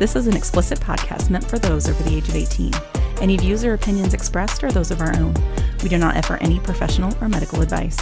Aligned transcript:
This 0.00 0.16
is 0.16 0.26
an 0.26 0.34
explicit 0.34 0.80
podcast 0.80 1.28
meant 1.28 1.44
for 1.44 1.58
those 1.58 1.86
over 1.86 2.02
the 2.04 2.16
age 2.16 2.26
of 2.26 2.34
18. 2.34 2.72
Any 3.20 3.36
views 3.36 3.66
or 3.66 3.74
opinions 3.74 4.14
expressed 4.14 4.64
are 4.64 4.72
those 4.72 4.90
of 4.90 5.02
our 5.02 5.14
own. 5.14 5.34
We 5.82 5.90
do 5.90 5.98
not 5.98 6.16
offer 6.16 6.38
any 6.38 6.58
professional 6.58 7.14
or 7.20 7.28
medical 7.28 7.60
advice. 7.60 7.98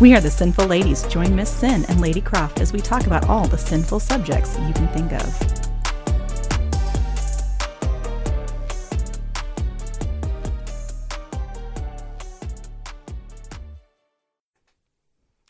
We 0.00 0.14
are 0.14 0.20
the 0.20 0.30
Sinful 0.30 0.66
Ladies. 0.66 1.02
Join 1.08 1.34
Miss 1.34 1.50
Sin 1.50 1.84
and 1.88 2.00
Lady 2.00 2.20
Croft 2.20 2.60
as 2.60 2.72
we 2.72 2.78
talk 2.78 3.08
about 3.08 3.28
all 3.28 3.48
the 3.48 3.58
sinful 3.58 3.98
subjects 3.98 4.56
you 4.60 4.72
can 4.74 4.86
think 4.94 5.10
of. 5.10 5.24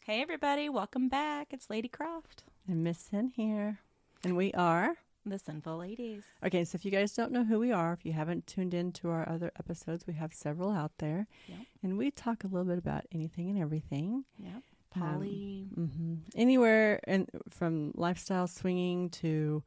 Hey, 0.06 0.22
everybody, 0.22 0.70
welcome 0.70 1.10
back. 1.10 1.48
It's 1.50 1.68
Lady 1.68 1.88
Croft, 1.88 2.44
And 2.66 2.82
Miss 2.82 2.98
Sin 2.98 3.32
here. 3.36 3.80
And 4.24 4.34
we 4.34 4.50
are. 4.54 4.96
The 5.28 5.38
Sinful 5.40 5.76
Ladies. 5.78 6.22
Okay, 6.44 6.64
so 6.64 6.76
if 6.76 6.84
you 6.84 6.92
guys 6.92 7.12
don't 7.12 7.32
know 7.32 7.42
who 7.44 7.58
we 7.58 7.72
are, 7.72 7.92
if 7.92 8.06
you 8.06 8.12
haven't 8.12 8.46
tuned 8.46 8.72
in 8.74 8.92
to 8.92 9.08
our 9.10 9.28
other 9.28 9.50
episodes, 9.58 10.06
we 10.06 10.14
have 10.14 10.32
several 10.32 10.70
out 10.70 10.92
there. 10.98 11.26
Yep. 11.48 11.58
And 11.82 11.98
we 11.98 12.12
talk 12.12 12.44
a 12.44 12.46
little 12.46 12.64
bit 12.64 12.78
about 12.78 13.04
anything 13.10 13.50
and 13.50 13.58
everything. 13.58 14.24
Um, 14.44 14.62
poly. 15.02 15.68
hmm 15.74 16.14
Anywhere 16.36 17.00
and 17.04 17.28
from 17.50 17.90
lifestyle 17.96 18.46
swinging 18.46 19.10
to 19.10 19.62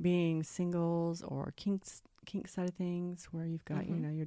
being 0.00 0.42
singles 0.42 1.22
or 1.22 1.52
kinks 1.56 2.02
kink 2.24 2.48
side 2.48 2.68
of 2.70 2.74
things 2.74 3.26
where 3.30 3.46
you've 3.46 3.64
got, 3.66 3.86
you 3.86 3.94
Mhm. 3.94 4.00
know, 4.00 4.10
your 4.10 4.26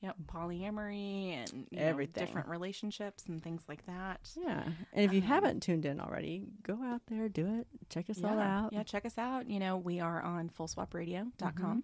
Yep, 0.00 0.14
polyamory 0.26 1.32
and 1.50 1.66
you 1.70 1.78
know, 1.80 1.84
Everything. 1.84 2.24
different 2.24 2.46
relationships 2.48 3.24
and 3.26 3.42
things 3.42 3.62
like 3.68 3.84
that. 3.86 4.20
yeah. 4.40 4.62
And 4.92 5.04
if 5.04 5.12
you 5.12 5.20
Um, 5.22 5.26
haven't 5.26 5.60
tuned 5.64 5.84
in 5.84 6.00
already, 6.00 6.46
go 6.62 6.80
out 6.84 7.02
there, 7.08 7.28
do 7.28 7.46
it. 7.60 7.66
Check 7.88 8.08
us 8.08 8.22
all 8.22 8.38
out. 8.38 8.72
Yeah, 8.72 8.84
check 8.84 9.04
us 9.04 9.18
out. 9.18 9.48
You 9.50 9.58
know, 9.58 9.76
we 9.76 9.98
are 9.98 10.22
on 10.22 10.50
fullswapradio.com. 10.50 11.82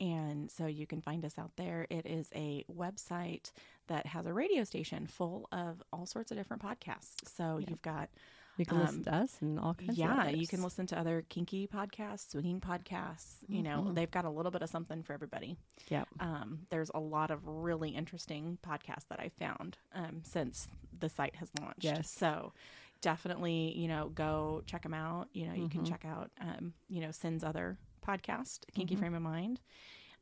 And 0.00 0.50
so 0.50 0.66
you 0.66 0.86
can 0.88 1.00
find 1.00 1.24
us 1.24 1.38
out 1.38 1.52
there. 1.56 1.86
It 1.88 2.06
is 2.06 2.28
a 2.34 2.64
website 2.74 3.52
that 3.86 4.06
has 4.06 4.26
a 4.26 4.32
radio 4.32 4.64
station 4.64 5.06
full 5.06 5.48
of 5.52 5.80
all 5.92 6.06
sorts 6.06 6.32
of 6.32 6.36
different 6.36 6.60
podcasts. 6.62 7.28
So 7.36 7.58
you've 7.58 7.82
got, 7.82 8.08
You 8.56 8.64
can 8.66 8.78
listen 8.78 8.98
Um, 8.98 9.04
to 9.04 9.14
us 9.14 9.38
and 9.42 9.58
all 9.58 9.74
kinds 9.74 9.90
of 9.90 9.96
yeah, 9.98 10.28
you 10.28 10.46
can 10.46 10.62
listen 10.62 10.86
to 10.86 10.98
other 10.98 11.22
kinky 11.28 11.66
podcasts, 11.66 12.30
swinging 12.30 12.60
podcasts. 12.60 13.38
You 13.48 13.62
know, 13.62 13.86
Mhm. 13.88 13.94
they've 13.94 14.10
got 14.10 14.24
a 14.24 14.30
little 14.30 14.52
bit 14.52 14.62
of 14.62 14.70
something 14.70 15.02
for 15.02 15.12
everybody. 15.12 15.56
Yep. 15.88 16.08
Um, 16.20 16.66
there's 16.70 16.90
a 16.94 17.00
lot 17.00 17.30
of 17.32 17.44
really 17.46 17.90
interesting 17.90 18.58
podcasts 18.62 19.08
that 19.08 19.18
I 19.18 19.30
found 19.30 19.78
um, 19.92 20.22
since 20.24 20.68
the 20.98 21.08
site 21.08 21.34
has 21.36 21.50
launched. 21.60 21.82
Yes. 21.84 22.08
So 22.10 22.52
definitely, 23.00 23.76
you 23.76 23.88
know, 23.88 24.08
go 24.10 24.62
check 24.66 24.82
them 24.82 24.94
out. 24.94 25.28
You 25.32 25.46
know, 25.48 25.54
you 25.54 25.68
can 25.68 25.82
Mhm. 25.82 25.88
check 25.88 26.04
out, 26.04 26.30
um, 26.40 26.74
you 26.88 27.00
know, 27.00 27.10
Sin's 27.10 27.42
other 27.42 27.76
podcast, 28.06 28.60
Kinky 28.72 28.94
Mhm. 28.94 28.98
Frame 29.00 29.14
of 29.14 29.22
Mind, 29.22 29.60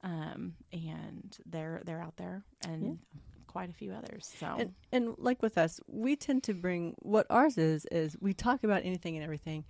um, 0.03 0.57
and 0.73 1.37
they're 1.47 1.83
they're 1.85 2.01
out 2.01 2.17
there 2.17 2.45
and 2.63 2.83
Yeah. 2.83 3.21
Quite 3.53 3.71
a 3.71 3.73
few 3.73 3.93
others. 3.93 4.33
So 4.41 4.57
and, 4.59 4.73
and 4.91 5.15
like 5.19 5.43
with 5.43 5.59
us, 5.59 5.81
we 5.87 6.17
tend 6.17 6.43
to 6.45 6.55
bring 6.55 6.95
what 7.01 7.27
ours 7.29 7.59
is 7.59 7.87
is 7.93 8.17
we 8.21 8.33
talk 8.33 8.65
about 8.65 8.83
anything 8.85 9.15
and 9.17 9.23
everything, 9.23 9.65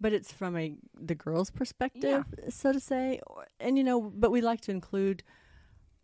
but 0.00 0.12
it's 0.12 0.32
from 0.32 0.56
a 0.56 0.74
the 0.98 1.14
girl's 1.14 1.50
perspective, 1.50 2.24
so 2.48 2.72
to 2.72 2.80
say. 2.80 3.20
And 3.60 3.76
you 3.76 3.84
know, 3.84 4.00
but 4.00 4.30
we 4.30 4.40
like 4.40 4.62
to 4.62 4.70
include 4.70 5.22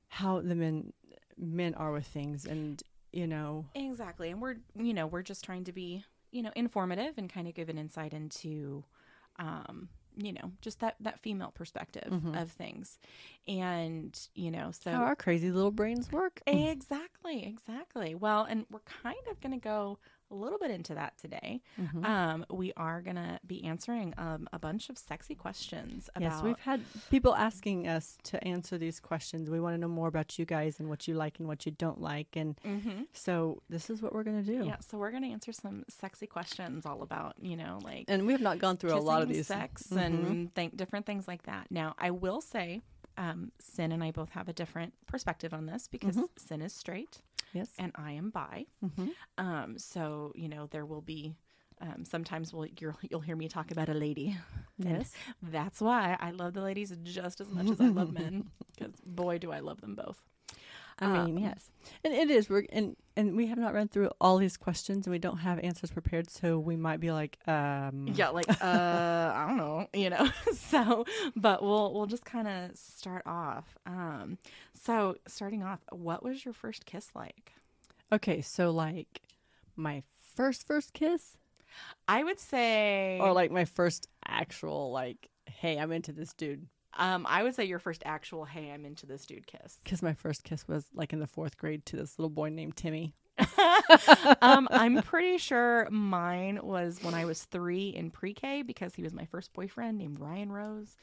how 0.09 0.41
the 0.41 0.55
men 0.55 0.93
men 1.39 1.75
are 1.75 1.91
with 1.91 2.07
things, 2.07 2.45
and 2.45 2.83
you 3.13 3.27
know, 3.27 3.67
Exactly. 3.75 4.31
And 4.31 4.41
we're, 4.41 4.57
you 4.75 4.95
know, 4.95 5.07
we're 5.07 5.23
just 5.23 5.45
trying 5.45 5.65
to 5.65 5.73
be, 5.73 6.05
you 6.31 6.43
know, 6.43 6.53
informative 6.57 7.15
and 7.19 7.33
kind 7.33 7.47
of 7.47 7.55
give 7.55 7.69
an 7.69 7.79
insight 7.79 8.13
into, 8.15 8.85
um, 9.39 9.89
you 10.17 10.33
know, 10.33 10.53
just 10.61 10.81
that, 10.81 10.97
that 11.01 11.21
female 11.21 11.51
perspective 11.55 12.09
Mhm. 12.11 12.41
of 12.41 12.51
things. 12.51 12.99
And, 13.49 14.19
you 14.35 14.51
know, 14.51 14.71
so. 14.73 14.91
how 14.91 15.03
our 15.03 15.17
crazy 15.17 15.51
little 15.51 15.71
brains 15.71 16.11
work. 16.13 16.41
Exactly, 16.47 17.45
exactly. 17.47 18.15
Well, 18.15 18.45
and 18.45 18.67
we're 18.71 18.81
kind 18.81 19.17
of 19.31 19.41
going 19.41 19.59
to 19.59 19.63
go 19.63 19.99
a 20.33 20.35
little 20.35 20.59
bit 20.59 20.71
into 20.71 20.95
that 20.95 21.17
today. 21.19 21.61
Mhm. 21.81 22.05
Um, 22.05 22.47
we 22.51 22.73
are 22.77 23.03
going 23.03 23.17
to 23.17 23.39
be 23.47 23.63
answering 23.65 24.15
um, 24.19 24.49
a 24.53 24.59
bunch 24.59 24.89
of 24.89 24.97
sexy 24.99 25.35
questions 25.35 26.09
about. 26.17 26.33
Yes, 26.33 26.43
we've 26.43 26.59
had 26.59 26.81
people 27.11 27.35
asking 27.37 27.87
us 27.87 28.17
to 28.25 28.43
answer 28.43 28.79
these 28.79 28.99
questions. 28.99 29.51
We 29.51 29.61
want 29.61 29.75
to 29.75 29.79
know 29.79 29.89
more 29.89 30.09
about 30.09 30.39
you 30.39 30.45
guys 30.47 30.81
and 30.81 30.89
what 30.89 31.07
you 31.07 31.15
like 31.15 31.39
and 31.39 31.47
what 31.47 31.67
you 31.67 31.73
don't 31.73 32.01
like, 32.01 32.35
and 32.35 32.57
Mhm. 32.65 33.07
so 33.13 33.63
this 33.69 33.91
is 33.91 34.01
what 34.03 34.13
we're 34.15 34.25
going 34.25 34.43
to 34.45 34.59
do. 34.59 34.65
Yeah, 34.65 34.79
so 34.81 34.97
we're 34.99 35.11
going 35.11 35.23
to 35.25 35.31
answer 35.31 35.53
some 35.53 35.85
sexy 35.89 36.27
questions 36.27 36.87
all 36.87 37.03
about, 37.03 37.35
you 37.43 37.57
know, 37.57 37.79
like 37.83 38.07
And 38.09 38.27
we 38.27 38.33
have 38.33 38.41
not 38.41 38.59
gone 38.59 38.77
through 38.79 38.95
a 38.95 38.97
lot 39.01 39.23
of 39.23 39.29
these. 39.29 39.47
sex 39.47 39.89
Mhm. 39.91 39.97
and 39.99 40.55
th- 40.55 40.73
different 40.75 41.05
things 41.07 41.29
like 41.29 41.43
that. 41.43 41.71
Now, 41.71 41.95
I 41.99 42.11
will 42.11 42.41
say, 42.41 42.81
um, 43.19 43.53
Sin 43.59 43.93
and 43.93 44.03
I 44.03 44.11
both 44.11 44.31
have 44.31 44.49
a 44.49 44.53
different 44.55 44.95
perspective 45.07 45.53
on 45.53 45.67
this 45.67 45.87
because 45.89 46.17
Mhm. 46.17 46.29
Sin 46.39 46.63
is 46.63 46.73
straight 46.73 47.21
Yes. 47.53 47.69
and 47.79 47.93
I 47.95 48.13
am 48.13 48.31
bi. 48.31 48.67
hmm 48.81 49.09
Um, 49.39 49.79
so 49.79 50.33
you 50.35 50.49
know 50.49 50.67
there 50.71 50.87
will 50.87 51.03
be. 51.03 51.35
Um, 51.81 52.05
sometimes 52.05 52.53
we'll 52.53 52.67
you'll, 52.81 52.95
you'll 53.11 53.21
hear 53.21 53.35
me 53.37 53.49
talk 53.49 53.71
about 53.73 53.89
a 53.89 53.95
lady. 53.95 54.37
And 54.79 54.99
Yes. 54.99 55.13
that's 55.43 55.81
why 55.81 56.17
I 56.21 56.31
love 56.31 56.55
the 56.55 56.61
ladies 56.63 56.97
just 57.03 57.41
as 57.41 57.49
much 57.49 57.69
as 57.71 57.81
I 57.81 57.89
love 57.89 58.13
men. 58.13 58.51
Because 58.75 58.95
boy, 59.05 59.39
do 59.39 59.53
I 59.53 59.61
love 59.61 59.81
them 59.81 59.95
both. 59.95 60.21
I 61.03 61.07
mean, 61.25 61.37
Um, 61.37 61.43
yes, 61.43 61.71
and 62.05 62.15
it 62.15 62.31
is. 62.31 62.49
We're 62.49 62.65
and 62.71 62.97
and 63.17 63.37
we 63.37 63.47
have 63.49 63.59
not 63.59 63.75
run 63.75 63.89
through 63.89 64.11
all 64.21 64.39
these 64.39 64.57
questions, 64.57 65.07
and 65.07 65.13
we 65.13 65.19
don't 65.19 65.39
have 65.39 65.59
answers 65.59 65.91
prepared, 65.91 66.31
so 66.31 66.59
we 66.59 66.77
might 66.77 67.01
be 67.01 67.11
like, 67.11 67.39
um, 67.49 68.07
Yeah, 68.15 68.29
like 68.29 68.49
uh, 68.49 68.55
I 69.35 69.47
don't 69.49 69.57
know, 69.57 69.87
you 69.93 70.11
know. 70.11 70.29
so, 70.55 71.05
but 71.37 71.63
we'll 71.63 71.93
we'll 71.93 72.07
just 72.07 72.25
kind 72.25 72.47
of 72.49 72.77
start 72.77 73.23
off. 73.27 73.77
Um, 73.87 74.39
so 74.75 75.17
starting 75.27 75.63
off, 75.63 75.81
what 75.91 76.23
was 76.23 76.45
your 76.45 76.55
first 76.55 76.87
kiss 76.87 77.11
like? 77.15 77.53
Okay, 78.13 78.41
so 78.43 78.71
like 78.71 79.23
my 79.77 80.03
first 80.37 80.67
first 80.67 80.93
kiss, 80.93 81.37
I 82.07 82.23
would 82.23 82.39
say, 82.39 83.19
or 83.21 83.33
like 83.33 83.51
my 83.51 83.65
first 83.65 84.07
actual 84.27 84.93
like, 84.93 85.29
hey, 85.47 85.79
I'm 85.79 85.93
into 85.93 86.13
this 86.13 86.33
dude, 86.33 86.67
um, 86.95 87.27
I 87.29 87.43
would 87.43 87.55
say 87.55 87.65
your 87.65 87.79
first 87.79 88.03
actual 88.05 88.45
"Hey, 88.45 88.71
I'm 88.71 88.85
into 88.85 89.07
this 89.07 89.27
dude" 89.27 89.47
kiss. 89.47 89.79
because 89.83 90.03
my 90.03 90.15
first 90.15 90.45
kiss 90.45 90.67
was 90.69 90.87
like 90.95 91.13
in 91.13 91.21
the 91.21 91.27
fourth 91.27 91.57
grade 91.57 91.87
to 91.87 91.97
this 91.97 92.19
little 92.19 92.31
boy 92.31 92.51
named 92.51 92.77
Timmy. 92.77 93.15
um, 94.43 94.69
I'm 94.71 95.03
pretty 95.03 95.39
sure 95.39 95.89
mine 95.91 96.61
was 96.63 96.99
when 97.03 97.15
I 97.15 97.25
was 97.25 97.45
three 97.45 97.89
in 97.89 98.11
pre-K 98.11 98.63
because 98.63 98.95
he 98.95 99.03
was 99.03 99.15
my 99.15 99.25
first 99.25 99.53
boyfriend 99.53 99.99
named 99.99 100.21
Ryan 100.21 100.53
Rose. 100.53 100.97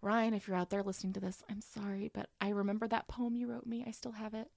Ryan, 0.00 0.34
if 0.34 0.46
you're 0.46 0.56
out 0.56 0.70
there 0.70 0.82
listening 0.82 1.12
to 1.14 1.20
this, 1.20 1.42
I'm 1.50 1.60
sorry, 1.60 2.10
but 2.12 2.28
I 2.40 2.50
remember 2.50 2.86
that 2.88 3.08
poem 3.08 3.34
you 3.34 3.48
wrote 3.48 3.66
me. 3.66 3.84
I 3.86 3.90
still 3.90 4.12
have 4.12 4.34
it. 4.34 4.48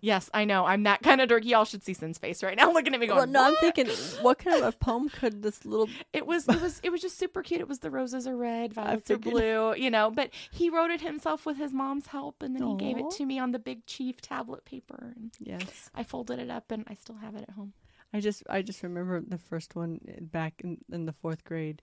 Yes, 0.00 0.28
I 0.34 0.44
know. 0.44 0.66
I'm 0.66 0.82
that 0.84 1.02
kind 1.02 1.20
of 1.20 1.28
dorky. 1.28 1.46
Y'all 1.46 1.64
should 1.64 1.82
see 1.82 1.94
Sin's 1.94 2.18
face 2.18 2.42
right 2.42 2.56
now, 2.56 2.70
looking 2.74 2.94
at 2.94 3.00
me 3.00 3.06
going. 3.06 3.18
Well, 3.18 3.26
no, 3.26 3.44
I'm 3.44 3.56
thinking, 3.56 3.88
what 4.22 4.38
kind 4.38 4.62
of 4.62 4.74
a 4.74 4.76
poem 4.76 5.08
could 5.08 5.42
this 5.42 5.64
little? 5.64 5.88
It 6.12 6.26
was 6.26 6.48
it 6.48 6.60
was 6.60 6.80
it 6.82 6.90
was 6.90 7.00
just 7.00 7.18
super 7.18 7.42
cute. 7.42 7.60
It 7.60 7.68
was 7.68 7.80
the 7.80 7.90
roses 7.90 8.26
are 8.26 8.36
red, 8.36 8.72
violets 8.72 9.10
are 9.10 9.18
blue, 9.18 9.74
you 9.74 9.90
know. 9.90 10.10
But 10.10 10.30
he 10.50 10.70
wrote 10.70 10.90
it 10.90 11.00
himself 11.00 11.44
with 11.46 11.56
his 11.56 11.72
mom's 11.72 12.06
help, 12.08 12.42
and 12.42 12.54
then 12.54 12.66
he 12.66 12.76
gave 12.76 12.98
it 12.98 13.10
to 13.12 13.26
me 13.26 13.38
on 13.38 13.52
the 13.52 13.58
big 13.58 13.86
chief 13.86 14.20
tablet 14.20 14.64
paper, 14.64 15.12
and 15.16 15.32
Yes, 15.40 15.90
I 15.94 16.02
folded 16.02 16.38
it 16.38 16.50
up, 16.50 16.70
and 16.70 16.84
I 16.88 16.94
still 16.94 17.16
have 17.16 17.34
it 17.34 17.42
at 17.42 17.50
home. 17.50 17.72
I 18.12 18.20
just 18.20 18.42
I 18.48 18.62
just 18.62 18.82
remember 18.82 19.20
the 19.20 19.38
first 19.38 19.74
one 19.76 20.00
uh, 20.08 20.20
back 20.20 20.54
in, 20.62 20.78
in 20.90 21.06
the 21.06 21.12
fourth 21.12 21.44
grade. 21.44 21.82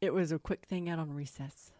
It 0.00 0.12
was 0.12 0.32
a 0.32 0.38
quick 0.38 0.66
thing 0.66 0.88
out 0.88 0.98
on 0.98 1.12
recess. 1.12 1.72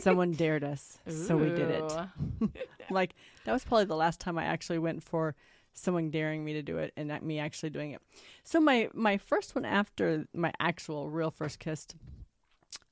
Someone 0.00 0.32
dared 0.32 0.64
us, 0.64 0.98
so 1.08 1.36
we 1.36 1.48
did 1.48 1.70
it. 1.70 1.92
Like 2.90 3.14
that 3.44 3.52
was 3.52 3.64
probably 3.64 3.86
the 3.86 3.96
last 3.96 4.20
time 4.20 4.36
I 4.36 4.44
actually 4.44 4.78
went 4.78 5.02
for 5.02 5.34
someone 5.72 6.10
daring 6.10 6.44
me 6.44 6.52
to 6.54 6.62
do 6.62 6.78
it 6.78 6.92
and 6.96 7.08
not 7.08 7.22
me 7.22 7.38
actually 7.38 7.70
doing 7.70 7.92
it. 7.92 8.02
So 8.44 8.60
my 8.60 8.90
my 8.92 9.16
first 9.16 9.54
one 9.54 9.64
after 9.64 10.26
my 10.34 10.52
actual 10.60 11.08
real 11.08 11.30
first 11.30 11.58
kiss, 11.58 11.86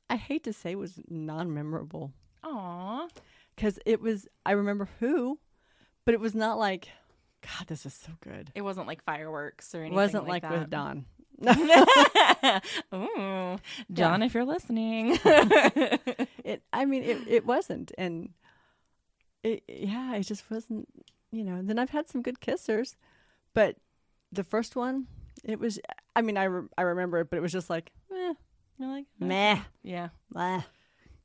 I 0.08 0.16
hate 0.16 0.44
to 0.44 0.52
say 0.52 0.74
was 0.74 1.00
non-memorable 1.08 2.12
Aw. 2.44 3.08
because 3.54 3.78
it 3.84 4.00
was 4.00 4.26
I 4.46 4.52
remember 4.52 4.88
who, 5.00 5.38
but 6.04 6.14
it 6.14 6.20
was 6.20 6.34
not 6.34 6.58
like, 6.58 6.88
God, 7.42 7.66
this 7.66 7.84
is 7.84 7.94
so 7.94 8.12
good. 8.20 8.50
It 8.54 8.62
wasn't 8.62 8.86
like 8.86 9.02
fireworks 9.04 9.74
or 9.74 9.78
anything. 9.78 9.92
It 9.92 9.96
wasn't 9.96 10.28
like, 10.28 10.42
like, 10.42 10.52
with 10.52 10.70
Don. 10.70 11.04
Ooh, 12.94 13.58
John, 13.92 14.22
if 14.22 14.34
you're 14.34 14.44
listening. 14.44 15.18
It 16.42 16.62
I 16.72 16.84
mean 16.86 17.02
it 17.02 17.28
it 17.28 17.46
wasn't 17.46 17.92
and 17.98 18.30
it 19.42 19.62
yeah 19.68 20.14
it 20.16 20.22
just 20.22 20.50
wasn't 20.50 20.88
you 21.30 21.44
know. 21.44 21.60
Then 21.62 21.78
I've 21.78 21.90
had 21.90 22.08
some 22.08 22.22
good 22.22 22.40
kissers, 22.40 22.96
but 23.54 23.76
the 24.32 24.42
first 24.44 24.74
one 24.74 25.06
it 25.44 25.58
was 25.60 25.78
I 26.16 26.22
mean 26.22 26.36
I 26.36 26.44
re- 26.44 26.68
I 26.76 26.82
remember 26.82 27.18
it, 27.20 27.30
but 27.30 27.36
it 27.36 27.42
was 27.42 27.52
just 27.52 27.70
like 27.70 27.92
eh, 28.12 28.34
You're 28.78 28.88
like 28.88 29.06
meh. 29.18 29.60
Yeah. 29.82 30.08
Blah. 30.32 30.62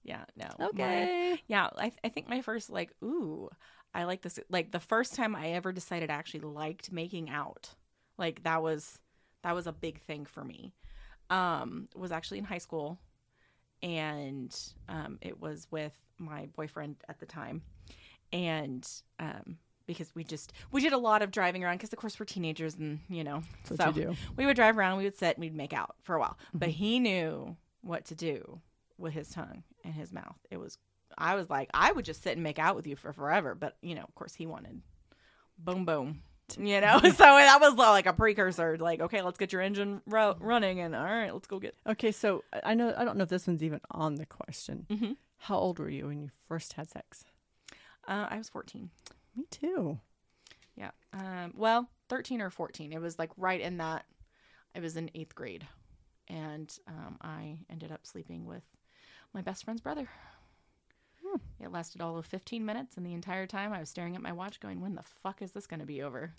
Yeah. 0.03 0.25
No. 0.35 0.47
Okay. 0.67 1.41
yeah. 1.47 1.69
I, 1.77 1.91
I 2.03 2.09
think 2.09 2.29
my 2.29 2.41
first 2.41 2.69
like 2.69 2.91
ooh, 3.03 3.49
I 3.93 4.03
like 4.03 4.21
this. 4.21 4.39
Like 4.49 4.71
the 4.71 4.79
first 4.79 5.15
time 5.15 5.35
I 5.35 5.51
ever 5.51 5.71
decided 5.71 6.09
I 6.11 6.15
actually 6.15 6.41
liked 6.41 6.91
making 6.91 7.29
out, 7.29 7.69
like 8.17 8.43
that 8.43 8.61
was 8.61 8.99
that 9.45 9.53
was 9.53 9.67
a 9.67 9.71
big 9.71 10.01
thing 10.01 10.25
for 10.25 10.43
me. 10.43 10.73
Um, 11.29 11.87
was 11.95 12.11
actually 12.11 12.39
in 12.39 12.45
high 12.45 12.57
school, 12.57 12.97
and 13.83 14.55
um, 14.89 15.19
it 15.21 15.39
was 15.39 15.67
with 15.69 15.93
my 16.17 16.47
boyfriend 16.55 16.95
at 17.07 17.19
the 17.19 17.25
time, 17.27 17.61
and 18.33 18.87
um, 19.19 19.57
because 19.85 20.13
we 20.15 20.23
just 20.23 20.51
we 20.71 20.81
did 20.81 20.93
a 20.93 20.97
lot 20.97 21.21
of 21.21 21.29
driving 21.29 21.63
around 21.63 21.75
because 21.77 21.93
of 21.93 21.99
course 21.99 22.19
we're 22.19 22.25
teenagers 22.25 22.75
and 22.75 22.99
you 23.07 23.23
know 23.23 23.41
That's 23.69 23.77
so 23.77 23.91
you 23.99 24.15
we 24.35 24.45
would 24.47 24.55
drive 24.55 24.77
around, 24.77 24.97
we 24.97 25.03
would 25.03 25.17
sit, 25.17 25.35
and 25.35 25.41
we'd 25.43 25.55
make 25.55 25.73
out 25.73 25.95
for 26.01 26.15
a 26.15 26.19
while. 26.19 26.37
But 26.53 26.69
Mm-hmm. 26.69 26.69
he 26.69 26.99
knew 26.99 27.55
what 27.81 28.05
to 28.05 28.15
do 28.15 28.61
with 28.97 29.13
his 29.13 29.29
tongue 29.29 29.63
and 29.83 29.93
his 29.93 30.11
mouth. 30.11 30.37
It 30.49 30.57
was, 30.57 30.79
I 31.17 31.35
was 31.35 31.49
like, 31.51 31.69
I 31.73 31.91
would 31.91 32.05
just 32.05 32.23
sit 32.23 32.33
and 32.33 32.41
make 32.43 32.57
out 32.57 32.75
with 32.75 32.87
you 32.87 32.95
for 32.95 33.13
forever. 33.13 33.53
But 33.53 33.77
you 33.81 33.93
know, 33.93 34.03
of 34.07 34.15
course, 34.15 34.33
he 34.33 34.47
wanted 34.47 34.81
boom, 35.57 35.85
boom. 35.85 36.23
You 36.57 36.81
know, 36.81 36.99
so 37.03 37.11
that 37.11 37.57
was 37.59 37.73
like 37.75 38.05
a 38.05 38.13
precursor. 38.13 38.77
Like, 38.77 39.01
okay, 39.01 39.21
let's 39.21 39.37
get 39.37 39.51
your 39.51 39.61
engine 39.61 40.01
ro- 40.05 40.37
running, 40.39 40.79
and 40.79 40.95
all 40.95 41.03
right, 41.03 41.33
let's 41.33 41.47
go 41.47 41.59
get. 41.59 41.75
Okay, 41.87 42.11
so 42.11 42.43
I- 42.63 42.73
know 42.75 42.93
I 42.95 43.03
don't 43.03 43.17
know 43.17 43.23
if 43.23 43.29
this 43.29 43.47
one's 43.47 43.63
even 43.63 43.81
on 43.91 44.15
the 44.15 44.25
question. 44.25 44.85
Mm-hmm. 44.89 45.11
How 45.37 45.57
old 45.57 45.79
were 45.79 45.89
you 45.89 46.07
when 46.07 46.21
you 46.21 46.29
first 46.47 46.73
had 46.73 46.89
sex? 46.89 47.25
Uh, 48.07 48.27
I 48.29 48.37
was 48.37 48.49
fourteen. 48.49 48.89
Me 49.35 49.45
too. 49.49 49.99
Yeah. 50.75 50.91
Um, 51.13 51.53
well, 51.55 51.89
13 52.09 52.41
or 52.41 52.49
14. 52.49 52.91
It 52.93 53.01
was 53.01 53.17
like 53.17 53.31
right 53.37 53.61
in 53.61 53.77
that. 53.77 54.05
I 54.75 54.79
was 54.81 54.97
in 54.97 55.09
eighth 55.15 55.33
grade. 55.35 55.65
And 56.27 56.73
um, 56.87 57.17
I 57.21 57.59
ended 57.69 57.91
up 57.91 58.05
sleeping 58.05 58.45
with 58.45 58.63
my 59.33 59.41
best 59.41 59.63
friend's 59.63 59.81
brother. 59.81 60.07
It 61.61 61.71
lasted 61.71 62.01
all 62.01 62.17
of 62.17 62.25
15 62.25 62.65
minutes. 62.65 62.97
And 62.97 63.05
the 63.05 63.13
entire 63.13 63.47
time 63.47 63.71
I 63.73 63.79
was 63.79 63.89
staring 63.89 64.15
at 64.15 64.21
my 64.21 64.31
watch 64.33 64.59
going, 64.59 64.81
when 64.81 64.95
the 64.95 65.03
fuck 65.03 65.41
is 65.41 65.51
this 65.51 65.67
going 65.67 65.79
to 65.79 65.85
be 65.85 66.01
over? 66.01 66.31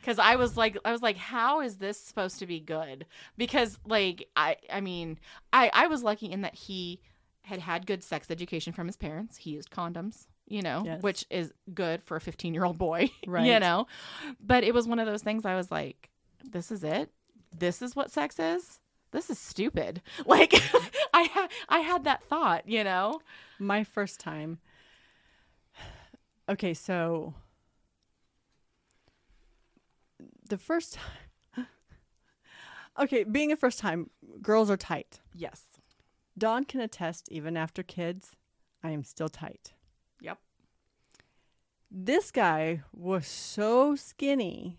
Because 0.00 0.18
I 0.18 0.36
was 0.36 0.56
like, 0.56 0.78
I 0.84 0.92
was 0.92 1.02
like, 1.02 1.16
how 1.16 1.60
is 1.60 1.76
this 1.76 1.98
supposed 2.00 2.38
to 2.38 2.46
be 2.46 2.60
good? 2.60 3.04
Because 3.36 3.78
like, 3.86 4.28
I, 4.36 4.56
I 4.72 4.80
mean, 4.80 5.18
I, 5.52 5.70
I 5.74 5.86
was 5.88 6.02
lucky 6.02 6.30
in 6.30 6.42
that 6.42 6.54
he 6.54 7.00
had 7.42 7.58
had 7.60 7.86
good 7.86 8.02
sex 8.04 8.30
education 8.30 8.72
from 8.72 8.86
his 8.86 8.96
parents. 8.96 9.36
He 9.38 9.50
used 9.50 9.70
condoms, 9.70 10.26
you 10.46 10.62
know, 10.62 10.82
Yes. 10.84 11.02
which 11.02 11.26
is 11.30 11.52
good 11.74 12.02
for 12.04 12.16
a 12.16 12.20
15 12.20 12.54
year 12.54 12.64
old 12.64 12.78
boy, 12.78 13.10
right. 13.26 13.46
you 13.46 13.58
know. 13.58 13.86
But 14.40 14.64
it 14.64 14.72
was 14.72 14.86
one 14.86 14.98
of 15.00 15.06
those 15.06 15.22
things 15.22 15.44
I 15.44 15.56
was 15.56 15.70
like, 15.70 16.10
this 16.48 16.70
is 16.70 16.84
it. 16.84 17.10
This 17.58 17.82
is 17.82 17.96
what 17.96 18.10
sex 18.10 18.38
is. 18.38 18.78
This 19.10 19.30
is 19.30 19.38
stupid. 19.38 20.02
Like 20.26 20.52
I 21.14 21.22
had 21.22 21.50
I 21.68 21.80
had 21.80 22.04
that 22.04 22.22
thought, 22.24 22.68
you 22.68 22.84
know. 22.84 23.20
My 23.58 23.84
first 23.84 24.20
time. 24.20 24.58
Okay, 26.48 26.74
so 26.74 27.34
the 30.48 30.58
first 30.58 30.94
time 30.94 31.66
Okay, 32.98 33.24
being 33.24 33.52
a 33.52 33.56
first 33.56 33.78
time, 33.78 34.10
girls 34.42 34.70
are 34.70 34.76
tight. 34.76 35.20
Yes. 35.34 35.62
Don 36.36 36.64
can 36.64 36.80
attest 36.80 37.28
even 37.30 37.56
after 37.56 37.82
kids, 37.82 38.36
I 38.82 38.90
am 38.90 39.04
still 39.04 39.28
tight. 39.28 39.72
Yep. 40.20 40.38
This 41.90 42.30
guy 42.30 42.82
was 42.92 43.26
so 43.26 43.96
skinny. 43.96 44.78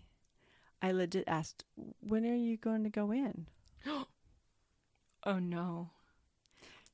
I 0.82 0.92
legit 0.92 1.24
asked, 1.26 1.64
"When 2.00 2.24
are 2.24 2.36
you 2.36 2.56
going 2.56 2.84
to 2.84 2.90
go 2.90 3.10
in?" 3.10 3.46
Oh 5.24 5.38
no. 5.38 5.90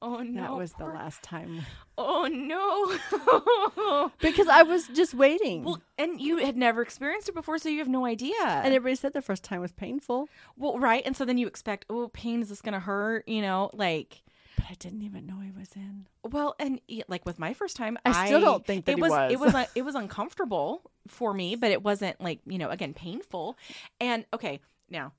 Oh 0.02 0.18
no. 0.18 0.42
That 0.42 0.56
was 0.56 0.72
the 0.74 0.84
last 0.84 1.22
time. 1.22 1.62
Oh 1.96 2.28
no. 2.30 4.10
Because 4.20 4.46
I 4.48 4.62
was 4.62 4.86
just 4.88 5.14
waiting. 5.14 5.64
well, 5.64 5.80
and 5.98 6.20
you 6.20 6.38
had 6.38 6.56
never 6.56 6.82
experienced 6.82 7.28
it 7.28 7.34
before, 7.34 7.58
so 7.58 7.68
you 7.68 7.78
have 7.78 7.88
no 7.88 8.04
idea. 8.04 8.34
and 8.44 8.74
everybody 8.74 8.94
said 8.96 9.12
the 9.14 9.22
first 9.22 9.42
time 9.44 9.60
was 9.60 9.72
painful, 9.72 10.28
well, 10.56 10.78
right, 10.78 11.02
and 11.06 11.16
so 11.16 11.24
then 11.24 11.38
you 11.38 11.46
expect, 11.46 11.86
oh, 11.88 12.08
pain 12.08 12.42
is 12.42 12.48
this 12.50 12.60
gonna 12.60 12.80
hurt? 12.80 13.26
You 13.28 13.40
know, 13.42 13.70
like, 13.72 14.22
but 14.56 14.66
I 14.70 14.74
didn't 14.74 15.02
even 15.02 15.26
know 15.26 15.38
he 15.40 15.50
was 15.58 15.70
in. 15.76 16.06
well, 16.30 16.54
and 16.58 16.80
like 17.08 17.24
with 17.24 17.38
my 17.38 17.54
first 17.54 17.76
time, 17.76 17.96
I 18.04 18.26
still 18.26 18.40
don't 18.40 18.66
think 18.66 18.84
that 18.86 18.92
it 18.92 18.96
he 18.98 19.02
was. 19.02 19.10
was. 19.10 19.32
It 19.32 19.40
was. 19.40 19.54
It 19.74 19.82
was 19.82 19.94
uncomfortable 19.94 20.82
for 21.08 21.32
me, 21.32 21.56
but 21.56 21.70
it 21.70 21.82
wasn't 21.82 22.20
like 22.20 22.40
you 22.46 22.58
know, 22.58 22.68
again, 22.70 22.92
painful. 22.92 23.56
And 24.00 24.24
okay, 24.34 24.60
now, 24.90 25.12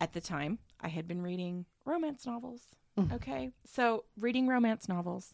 at 0.00 0.12
the 0.12 0.20
time, 0.20 0.58
I 0.82 0.88
had 0.88 1.06
been 1.06 1.22
reading 1.22 1.66
romance 1.84 2.26
novels. 2.26 2.60
Mm. 2.98 3.12
Okay, 3.12 3.50
so 3.64 4.04
reading 4.18 4.48
romance 4.48 4.86
novels, 4.86 5.32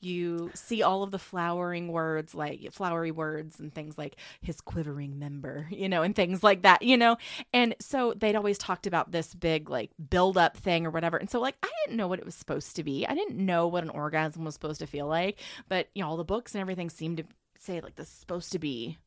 you 0.00 0.50
see 0.54 0.82
all 0.82 1.02
of 1.02 1.10
the 1.10 1.18
flowering 1.18 1.88
words, 1.88 2.34
like 2.34 2.72
flowery 2.72 3.10
words 3.10 3.58
and 3.58 3.74
things 3.74 3.98
like 3.98 4.16
his 4.40 4.60
quivering 4.60 5.18
member, 5.18 5.66
you 5.72 5.88
know, 5.88 6.02
and 6.02 6.14
things 6.14 6.42
like 6.44 6.62
that, 6.62 6.82
you 6.82 6.96
know. 6.96 7.16
And 7.52 7.74
so 7.80 8.14
they'd 8.16 8.36
always 8.36 8.58
talked 8.58 8.86
about 8.86 9.10
this 9.10 9.34
big 9.34 9.68
like 9.68 9.90
build 10.10 10.38
up 10.38 10.56
thing 10.56 10.86
or 10.86 10.90
whatever. 10.90 11.16
And 11.16 11.30
so 11.30 11.40
like 11.40 11.56
I 11.62 11.70
didn't 11.84 11.96
know 11.96 12.08
what 12.08 12.20
it 12.20 12.24
was 12.24 12.34
supposed 12.34 12.76
to 12.76 12.84
be. 12.84 13.06
I 13.06 13.14
didn't 13.14 13.36
know 13.36 13.66
what 13.66 13.82
an 13.82 13.90
orgasm 13.90 14.44
was 14.44 14.54
supposed 14.54 14.80
to 14.80 14.86
feel 14.86 15.06
like, 15.06 15.40
but 15.68 15.88
you 15.94 16.02
know, 16.02 16.08
all 16.08 16.16
the 16.16 16.24
books 16.24 16.54
and 16.54 16.60
everything 16.60 16.90
seemed 16.90 17.16
to 17.18 17.24
say 17.58 17.80
like 17.80 17.96
this 17.96 18.08
is 18.08 18.14
supposed 18.14 18.52
to 18.52 18.58
be, 18.60 18.98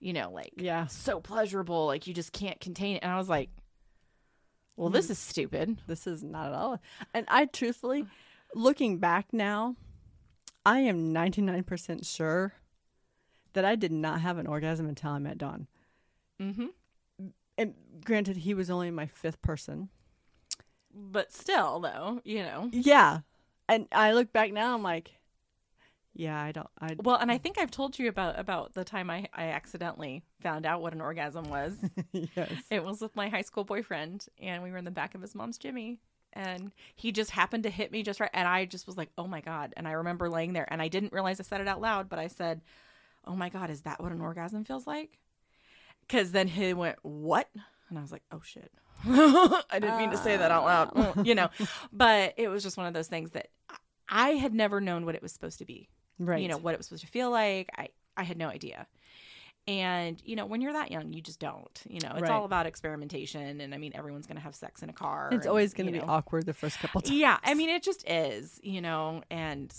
you 0.00 0.12
know, 0.14 0.30
like 0.30 0.52
Yeah, 0.56 0.86
so 0.86 1.20
pleasurable, 1.20 1.86
like 1.86 2.06
you 2.06 2.14
just 2.14 2.32
can't 2.32 2.60
contain 2.60 2.96
it. 2.96 3.02
And 3.02 3.12
I 3.12 3.18
was 3.18 3.28
like, 3.28 3.50
well, 4.76 4.90
this 4.90 5.10
is 5.10 5.18
stupid. 5.18 5.78
this 5.86 6.06
is 6.06 6.22
not 6.22 6.46
at 6.48 6.54
all. 6.54 6.80
And 7.12 7.26
I 7.28 7.46
truthfully, 7.46 8.06
looking 8.54 8.98
back 8.98 9.32
now, 9.32 9.76
I 10.66 10.80
am 10.80 11.12
ninety 11.12 11.42
nine 11.42 11.64
percent 11.64 12.04
sure 12.04 12.54
that 13.52 13.64
I 13.64 13.76
did 13.76 13.92
not 13.92 14.20
have 14.20 14.38
an 14.38 14.46
orgasm 14.46 14.88
until 14.88 15.10
I 15.10 15.18
met 15.18 15.38
Don. 15.38 15.68
Mm-hmm. 16.40 16.66
And 17.56 17.74
granted, 18.04 18.38
he 18.38 18.54
was 18.54 18.68
only 18.68 18.90
my 18.90 19.06
fifth 19.06 19.40
person. 19.42 19.90
But 20.92 21.32
still, 21.32 21.80
though, 21.80 22.20
you 22.24 22.42
know. 22.42 22.68
Yeah, 22.72 23.20
and 23.68 23.86
I 23.92 24.12
look 24.12 24.32
back 24.32 24.52
now, 24.52 24.74
I'm 24.74 24.82
like, 24.82 25.12
yeah, 26.14 26.40
I 26.40 26.52
don't. 26.52 26.68
I 26.80 26.96
Well, 27.02 27.16
and 27.16 27.30
I 27.30 27.38
think 27.38 27.58
I've 27.58 27.72
told 27.72 27.98
you 27.98 28.08
about 28.08 28.38
about 28.38 28.74
the 28.74 28.84
time 28.84 29.10
I 29.10 29.26
I 29.34 29.46
accidentally 29.46 30.22
found 30.40 30.64
out 30.64 30.80
what 30.80 30.92
an 30.92 31.00
orgasm 31.00 31.48
was. 31.50 31.76
yes. 32.12 32.52
it 32.70 32.84
was 32.84 33.00
with 33.00 33.14
my 33.16 33.28
high 33.28 33.42
school 33.42 33.64
boyfriend, 33.64 34.26
and 34.40 34.62
we 34.62 34.70
were 34.70 34.78
in 34.78 34.84
the 34.84 34.90
back 34.92 35.14
of 35.14 35.20
his 35.20 35.34
mom's 35.34 35.58
Jimmy, 35.58 35.98
and 36.32 36.70
he 36.94 37.10
just 37.10 37.32
happened 37.32 37.64
to 37.64 37.70
hit 37.70 37.90
me 37.90 38.04
just 38.04 38.20
right, 38.20 38.30
and 38.32 38.46
I 38.46 38.64
just 38.64 38.86
was 38.86 38.96
like, 38.96 39.10
"Oh 39.18 39.26
my 39.26 39.40
god!" 39.40 39.74
And 39.76 39.88
I 39.88 39.92
remember 39.92 40.30
laying 40.30 40.52
there, 40.52 40.66
and 40.70 40.80
I 40.80 40.88
didn't 40.88 41.12
realize 41.12 41.40
I 41.40 41.42
said 41.42 41.60
it 41.60 41.68
out 41.68 41.80
loud, 41.80 42.08
but 42.08 42.20
I 42.20 42.28
said, 42.28 42.62
"Oh 43.26 43.34
my 43.34 43.48
god, 43.48 43.70
is 43.70 43.82
that 43.82 44.00
what 44.00 44.12
an 44.12 44.20
orgasm 44.20 44.64
feels 44.64 44.86
like?" 44.86 45.18
Because 46.02 46.30
then 46.30 46.46
he 46.46 46.74
went, 46.74 46.98
"What?" 47.02 47.48
And 47.88 47.98
I 47.98 48.02
was 48.02 48.12
like, 48.12 48.22
"Oh 48.30 48.40
shit." 48.44 48.70
I 49.06 49.78
didn't 49.80 49.98
mean 49.98 50.10
to 50.12 50.16
say 50.16 50.36
that 50.36 50.52
out 50.52 50.64
loud, 50.64 50.94
Mm, 50.94 51.26
you 51.26 51.34
know, 51.34 51.50
but 51.92 52.34
it 52.36 52.48
was 52.48 52.62
just 52.62 52.76
one 52.76 52.86
of 52.86 52.94
those 52.94 53.08
things 53.08 53.32
that 53.32 53.48
I 54.08 54.30
had 54.30 54.54
never 54.54 54.80
known 54.80 55.04
what 55.04 55.14
it 55.16 55.20
was 55.20 55.32
supposed 55.32 55.58
to 55.58 55.64
be 55.64 55.88
Right. 56.18 56.42
you 56.42 56.48
know 56.48 56.56
what 56.58 56.74
it 56.74 56.78
was 56.78 56.86
supposed 56.86 57.04
to 57.04 57.10
feel 57.10 57.30
like 57.30 57.68
i 57.76 57.88
i 58.16 58.22
had 58.22 58.36
no 58.38 58.48
idea 58.48 58.86
and 59.66 60.20
you 60.24 60.36
know 60.36 60.44
when 60.46 60.60
you're 60.60 60.74
that 60.74 60.90
young 60.90 61.12
you 61.12 61.22
just 61.22 61.40
don't 61.40 61.80
you 61.88 62.00
know 62.00 62.10
it's 62.12 62.22
Right. 62.22 62.30
all 62.30 62.44
about 62.44 62.66
experimentation 62.66 63.60
and 63.60 63.74
i 63.74 63.78
mean 63.78 63.92
everyone's 63.94 64.26
gonna 64.26 64.40
have 64.40 64.54
sex 64.54 64.82
in 64.82 64.90
a 64.90 64.92
car 64.92 65.30
it's 65.32 65.46
and, 65.46 65.50
always 65.50 65.72
going 65.72 65.86
to 65.86 65.92
be 65.92 65.98
know. 66.00 66.04
awkward 66.06 66.44
the 66.46 66.52
first 66.52 66.78
couple 66.80 67.00
times. 67.00 67.16
yeah 67.18 67.38
i 67.42 67.54
mean 67.54 67.70
it 67.70 67.82
just 67.82 68.08
is 68.08 68.60
you 68.62 68.80
know 68.80 69.22
and 69.30 69.74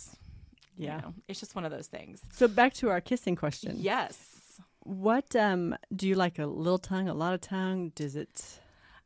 Yeah. 0.77 0.96
you 0.98 1.01
know, 1.04 1.13
it's 1.27 1.39
just 1.39 1.56
one 1.56 1.65
of 1.65 1.72
those 1.72 1.88
things 1.88 2.22
So 2.34 2.48
back 2.48 2.74
to 2.75 2.89
our 2.89 3.00
kissing 3.01 3.36
question. 3.36 3.75
yes 3.80 4.60
What 4.84 5.36
um 5.36 5.75
do 5.96 6.08
you 6.08 6.15
like? 6.15 6.38
A 6.39 6.46
little 6.46 6.77
tongue, 6.80 7.08
a 7.10 7.13
lot 7.13 7.34
of 7.34 7.42
tongue? 7.42 7.92
Does 7.96 8.15
it? 8.15 8.60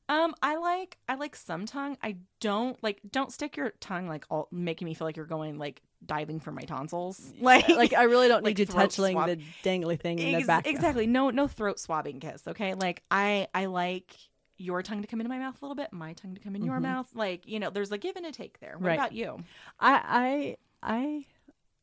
um 0.07 0.33
i 0.41 0.55
like 0.55 0.97
i 1.07 1.13
like 1.15 1.35
some 1.35 1.65
tongue 1.67 1.95
i 2.01 2.15
don't 2.39 2.81
like 2.81 2.99
don't 3.11 3.31
stick 3.31 3.55
your 3.57 3.71
tongue 3.79 4.07
like 4.07 4.25
all 4.31 4.47
making 4.51 4.85
me 4.87 4.93
feel 4.95 5.05
like 5.05 5.15
you're 5.17 5.25
going 5.37 5.57
like 5.59 5.81
diving 6.05 6.39
for 6.39 6.51
my 6.51 6.61
tonsils 6.63 7.33
like 7.41 7.67
Like 7.69 7.93
I 7.93 8.03
really 8.03 8.27
don't 8.27 8.43
like 8.43 8.57
need 8.57 8.59
you 8.59 8.65
touching 8.65 9.11
swab. 9.13 9.27
the 9.27 9.39
dangly 9.63 9.99
thing 9.99 10.17
in 10.19 10.39
the 10.39 10.45
back. 10.45 10.65
Exactly. 10.67 11.07
No, 11.07 11.29
no 11.29 11.47
throat 11.47 11.79
swabbing 11.79 12.19
kiss. 12.19 12.47
Okay. 12.47 12.73
Like 12.73 13.03
I, 13.11 13.47
I 13.53 13.65
like 13.65 14.15
your 14.57 14.81
tongue 14.81 15.01
to 15.01 15.07
come 15.07 15.19
into 15.21 15.29
my 15.29 15.39
mouth 15.39 15.61
a 15.61 15.65
little 15.65 15.75
bit, 15.75 15.91
my 15.93 16.13
tongue 16.13 16.35
to 16.35 16.41
come 16.41 16.55
in 16.55 16.63
your 16.63 16.79
Mhm. 16.79 16.83
mouth. 16.83 17.07
Like 17.13 17.47
you 17.47 17.59
know, 17.59 17.69
there's 17.69 17.91
a 17.91 17.97
give 17.97 18.15
and 18.15 18.25
a 18.25 18.31
take 18.31 18.59
there. 18.59 18.73
What 18.77 18.87
Right. 18.87 18.99
about 18.99 19.13
you? 19.13 19.39
I 19.79 20.57
I 20.83 20.93
I 20.95 21.25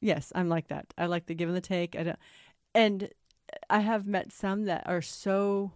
yes, 0.00 0.32
I'm 0.34 0.48
like 0.48 0.68
that. 0.68 0.92
I 0.98 1.06
like 1.06 1.26
the 1.26 1.34
give 1.34 1.48
and 1.48 1.56
the 1.56 1.60
take. 1.60 1.94
I 1.96 2.02
don't, 2.02 2.18
and 2.74 3.10
I 3.70 3.80
have 3.80 4.06
met 4.06 4.32
some 4.32 4.64
that 4.64 4.82
are 4.86 5.02
so 5.02 5.72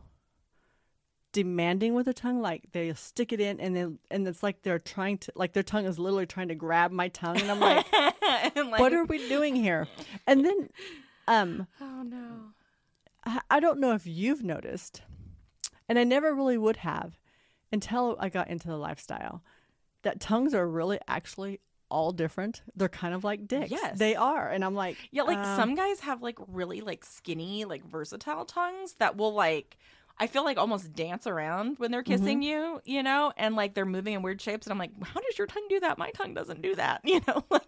demanding 1.33 1.95
with 1.95 2.07
their 2.07 2.15
tongue, 2.15 2.41
like 2.41 2.65
they 2.73 2.93
stick 2.95 3.33
it 3.33 3.41
in 3.41 3.61
and 3.61 3.77
then 3.77 3.99
and 4.11 4.27
it's 4.27 4.43
like 4.43 4.63
they're 4.63 4.79
trying 4.79 5.19
to 5.19 5.33
like 5.35 5.53
their 5.53 5.63
tongue 5.63 5.87
is 5.87 5.99
literally 5.99 6.27
trying 6.27 6.49
to 6.49 6.55
grab 6.55 6.91
my 6.91 7.09
tongue, 7.09 7.41
and 7.41 7.51
I'm 7.51 7.61
like, 7.61 7.87
like, 8.57 8.81
what 8.81 8.93
are 8.93 9.05
we 9.05 9.29
doing 9.29 9.55
here? 9.57 9.87
And 10.27 10.45
then, 10.45 10.69
um, 11.29 11.67
Oh 11.81 12.03
no. 12.03 12.53
I, 13.25 13.41
I 13.51 13.61
don't 13.61 13.81
know 13.81 13.93
if 13.95 14.07
you've 14.07 14.43
noticed, 14.43 15.03
and 15.89 15.99
I 15.99 16.05
never 16.05 16.35
really 16.35 16.59
would 16.59 16.79
have 16.79 17.19
until 17.73 18.17
I 18.19 18.29
got 18.29 18.49
into 18.49 18.69
the 18.69 18.77
lifestyle, 18.77 19.43
that 20.03 20.21
tongues 20.21 20.55
are 20.55 20.67
really 20.69 20.99
actually 21.07 21.61
all 21.91 22.13
different. 22.13 22.63
They're 22.75 22.89
kind 22.89 23.15
of 23.15 23.25
like 23.25 23.47
dicks. 23.47 23.71
Yes. 23.71 23.99
They 23.99 24.15
are. 24.15 24.49
And 24.49 24.65
I'm 24.65 24.75
like, 24.75 24.97
Yeah, 25.11 25.23
like 25.23 25.39
um, 25.39 25.57
some 25.57 25.75
guys 25.75 26.01
have 26.01 26.23
like 26.23 26.39
really 26.49 26.81
like 26.81 27.05
skinny, 27.05 27.65
like 27.65 27.85
versatile 27.85 28.45
tongues 28.45 28.95
that 28.95 29.17
will 29.17 29.35
like 29.35 29.77
I 30.21 30.27
feel 30.27 30.45
like 30.45 30.59
almost 30.59 30.95
dance 30.95 31.27
around 31.27 31.79
when 31.79 31.91
they're 31.91 32.03
kissing 32.03 32.43
you, 32.43 32.83
you 32.85 33.03
know, 33.03 33.33
and 33.39 33.57
like 33.57 33.73
they're 33.73 33.87
moving 33.87 34.13
in 34.13 34.21
weird 34.21 34.39
shapes. 34.41 34.67
And 34.67 34.73
I'm 34.73 34.79
like, 34.79 34.93
how 35.03 35.19
does 35.19 35.39
your 35.39 35.47
tongue 35.47 35.67
do 35.71 35.81
that? 35.81 35.97
My 35.97 36.11
tongue 36.11 36.35
doesn't 36.35 36.61
do 36.61 36.75
that, 36.75 37.01
you 37.05 37.23
know. 37.27 37.43
Like, 37.49 37.67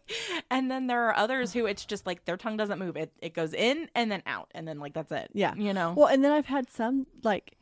and 0.51 0.71
then 0.71 0.87
there 0.87 1.09
are 1.09 1.17
others 1.17 1.55
who 1.55 1.65
it's 1.65 1.87
just 1.87 2.07
like 2.07 2.27
their 2.27 2.37
tongue 2.37 2.59
doesn't 2.59 2.79
move. 2.79 2.97
It 2.97 3.11
it 3.23 3.33
goes 3.33 3.55
in 3.55 3.89
and 3.95 4.13
then 4.13 4.23
out, 4.27 4.51
and 4.55 4.69
then 4.69 4.79
like 4.79 4.93
that's 4.93 5.11
it. 5.11 5.31
Yeah. 5.33 5.55
you 5.55 5.73
know. 5.73 5.95
Well, 5.97 6.09
and 6.09 6.23
then 6.23 6.31
I've 6.31 6.47
had 6.47 6.71
some 6.71 7.07
like 7.25 7.57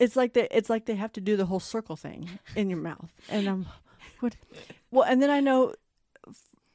it's 0.00 0.16
like 0.16 0.32
they 0.32 0.48
it's 0.50 0.68
like 0.68 0.86
they 0.86 0.96
have 0.96 1.12
to 1.12 1.20
do 1.20 1.36
the 1.36 1.46
whole 1.46 1.60
circle 1.60 1.94
thing 1.94 2.28
in 2.56 2.70
your 2.70 2.80
mouth, 2.80 3.12
and 3.28 3.48
um, 3.48 3.66
what? 4.18 4.34
Well, 4.90 5.04
and 5.04 5.22
then 5.22 5.30
I 5.30 5.38
know 5.38 5.74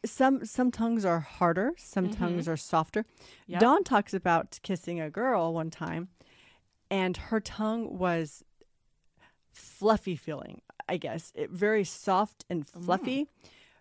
some 0.06 0.46
some 0.46 0.72
tongues 0.72 1.04
are 1.04 1.20
harder, 1.20 1.74
some 1.78 2.10
tongues 2.10 2.48
are 2.48 2.58
softer. 2.58 3.06
Yep. 3.48 3.60
Don 3.60 3.84
talks 3.84 4.14
about 4.14 4.60
kissing 4.64 5.02
a 5.02 5.10
girl 5.10 5.54
one 5.54 5.70
time, 5.72 6.10
and 6.96 7.18
her 7.18 7.40
tongue 7.42 7.98
was 7.98 8.44
fluffy 9.52 10.16
feeling. 10.16 10.62
I 10.88 10.98
guess 10.98 11.32
it 11.36 11.50
very 11.50 11.84
soft 11.84 12.46
and 12.50 12.66
fluffy. 12.68 13.28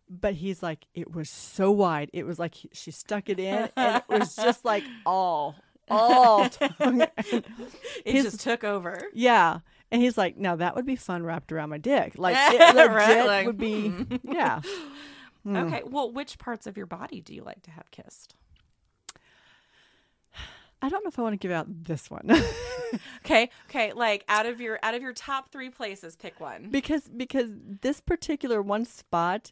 But 0.09 0.35
he's 0.35 0.63
like, 0.63 0.87
it 0.95 1.13
was 1.15 1.31
so 1.31 1.71
wide. 1.71 2.11
It 2.13 2.27
was 2.27 2.39
like 2.39 2.55
he, 2.55 2.69
she 2.73 2.91
stuck 2.91 3.29
it 3.29 3.39
in, 3.39 3.69
and 3.77 3.97
it 3.97 4.05
was 4.09 4.37
just 4.47 4.65
like 4.65 4.85
all, 5.07 5.55
all 5.89 6.49
tongue. 6.51 7.03
it 7.17 7.47
his- 8.05 8.25
just 8.25 8.41
took 8.41 8.65
over. 8.65 9.01
Yeah. 9.15 9.61
And 9.91 10.03
he's 10.03 10.19
like, 10.19 10.37
now 10.37 10.57
that 10.57 10.75
would 10.77 10.87
be 10.87 10.97
fun 10.97 11.23
wrapped 11.23 11.53
around 11.53 11.71
my 11.71 11.79
dick. 11.79 12.15
Like, 12.19 12.37
it 12.37 12.75
legit 12.75 12.91
Right, 12.91 13.27
like, 13.27 13.47
would 13.47 13.59
be, 13.59 13.89
hmm. 13.91 14.17
yeah. 14.25 14.61
Mm. 15.47 15.67
Okay. 15.67 15.83
Well, 15.87 16.11
which 16.11 16.37
parts 16.39 16.67
of 16.67 16.77
your 16.77 16.87
body 16.87 17.21
do 17.21 17.33
you 17.35 17.43
like 17.45 17.63
to 17.63 17.71
have 17.71 17.91
kissed? 17.91 18.35
I 20.85 20.91
don't 20.91 21.03
know 21.03 21.09
if 21.09 21.19
I 21.19 21.23
want 21.23 21.33
to 21.33 21.39
give 21.39 21.51
out 21.51 21.67
this 21.69 22.11
one 22.11 22.29
Okay. 23.25 23.49
Okay. 23.71 23.93
Like 23.93 24.23
out 24.29 24.45
of 24.47 24.61
your 24.61 24.79
out 24.83 24.95
of 24.95 25.01
your 25.03 25.15
top 25.15 25.51
three 25.51 25.71
places, 25.71 26.15
pick 26.15 26.39
one. 26.39 26.69
because 26.71 27.09
because 27.09 27.51
this 27.81 28.01
particular 28.01 28.61
one 28.61 28.85
spot 28.85 29.51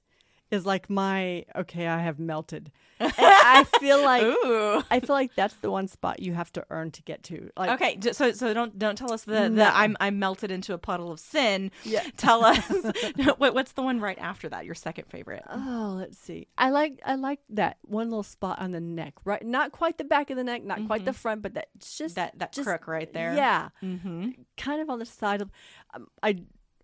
is 0.52 0.64
like 0.66 0.88
my 0.90 1.44
okay, 1.56 1.88
I 1.88 1.98
have 2.00 2.18
melted. 2.20 2.70
And 3.02 3.12
I 3.18 3.64
feel 3.80 4.00
like 4.00 4.22
Ooh. 4.22 4.80
I 4.88 5.00
feel 5.00 5.16
like 5.16 5.34
that's 5.34 5.54
the 5.56 5.72
one 5.72 5.88
spot 5.88 6.20
you 6.20 6.34
have 6.34 6.52
to 6.52 6.64
earn 6.70 6.92
to 6.92 7.02
get 7.02 7.24
to. 7.24 7.50
Like, 7.56 7.70
Okay, 7.70 7.98
so 8.12 8.30
so 8.30 8.54
don't 8.54 8.78
don't 8.78 8.96
tell 8.96 9.12
us 9.12 9.24
the, 9.24 9.32
the 9.32 9.48
No. 9.48 9.70
I'm 9.74 9.96
I'm 9.98 10.20
melted 10.20 10.52
into 10.52 10.72
a 10.72 10.78
puddle 10.78 11.10
of 11.10 11.18
sin. 11.18 11.72
Yeah. 11.82 12.04
Tell 12.16 12.44
us 12.44 12.62
what 13.38 13.54
what's 13.54 13.72
the 13.72 13.82
one 13.82 13.98
right 14.00 14.18
after 14.20 14.48
that? 14.50 14.64
Your 14.66 14.76
second 14.76 15.06
favorite. 15.08 15.42
Oh, 15.50 15.96
let's 15.98 16.16
see. 16.16 16.46
I 16.56 16.70
like 16.70 17.00
I 17.04 17.16
like 17.16 17.40
that 17.50 17.78
one 17.82 18.08
little 18.08 18.22
spot 18.22 18.60
on 18.60 18.70
the 18.70 18.80
neck, 18.80 19.14
right? 19.24 19.44
Not 19.44 19.72
quite 19.72 19.98
the 19.98 20.04
back 20.04 20.30
of 20.30 20.36
the 20.36 20.44
neck, 20.44 20.62
not 20.62 20.86
quite 20.86 21.04
the 21.04 21.12
front, 21.12 21.42
but 21.42 21.54
that 21.54 21.68
just 21.80 22.14
Mm-hmm. 22.14 22.14
That 22.14 22.38
that 22.38 22.52
just- 22.52 22.66
crook 22.68 22.86
right 22.86 23.12
there. 23.12 23.34
Yeah, 23.34 23.70
Mm-hmm. 23.82 24.30
kind 24.56 24.80
of 24.80 24.88
on 24.90 25.00
the 25.00 25.06
side 25.06 25.42
of. 25.42 25.50
Um, 25.94 26.06
I 26.22 26.36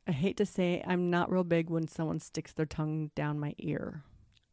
I 0.08 0.12
hate 0.12 0.38
to 0.38 0.46
say 0.46 0.82
I'm 0.86 1.10
not 1.10 1.30
real 1.30 1.44
big 1.44 1.68
when 1.70 1.86
someone 1.86 2.18
sticks 2.18 2.52
their 2.54 2.66
tongue 2.66 3.10
down 3.14 3.38
my 3.38 3.54
ear. 3.58 4.02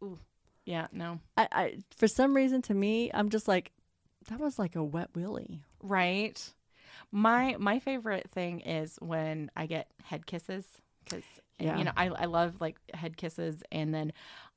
Ooh. 0.04 0.20
Yeah. 0.66 0.88
No. 0.92 1.20
I, 1.38 1.48
I 1.52 1.78
for 1.96 2.08
some 2.08 2.36
reason 2.36 2.62
to 2.64 2.74
me 2.74 3.10
I'm 3.14 3.30
just 3.30 3.48
like 3.48 3.72
that 4.28 4.40
was 4.40 4.60
like 4.60 4.76
a 4.76 4.84
wet 4.84 5.10
willy. 5.16 5.62
Right. 5.82 6.42
My 7.12 7.56
my 7.60 7.80
favorite 7.80 8.30
thing 8.32 8.60
is 8.62 8.98
when 9.02 9.50
I 9.56 9.66
get 9.68 9.88
head 10.04 10.26
kisses 10.26 10.66
because 11.04 11.24
Yeah. 11.60 11.78
you 11.78 11.84
know 11.86 11.92
I 11.96 12.08
I 12.10 12.26
love 12.26 12.60
like 12.60 12.78
head 12.94 13.16
kisses 13.16 13.64
and 13.72 13.94
then 13.94 14.12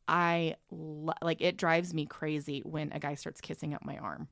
I 0.09 0.57
lo- 0.71 1.13
like 1.23 1.41
it 1.43 1.59
drives 1.59 1.93
me 1.95 2.07
crazy 2.07 2.61
when 2.65 2.91
a 2.93 2.99
guy 2.99 3.15
starts 3.15 3.41
kissing 3.41 3.75
up 3.75 3.85
my 3.85 3.99
arm. 3.99 4.29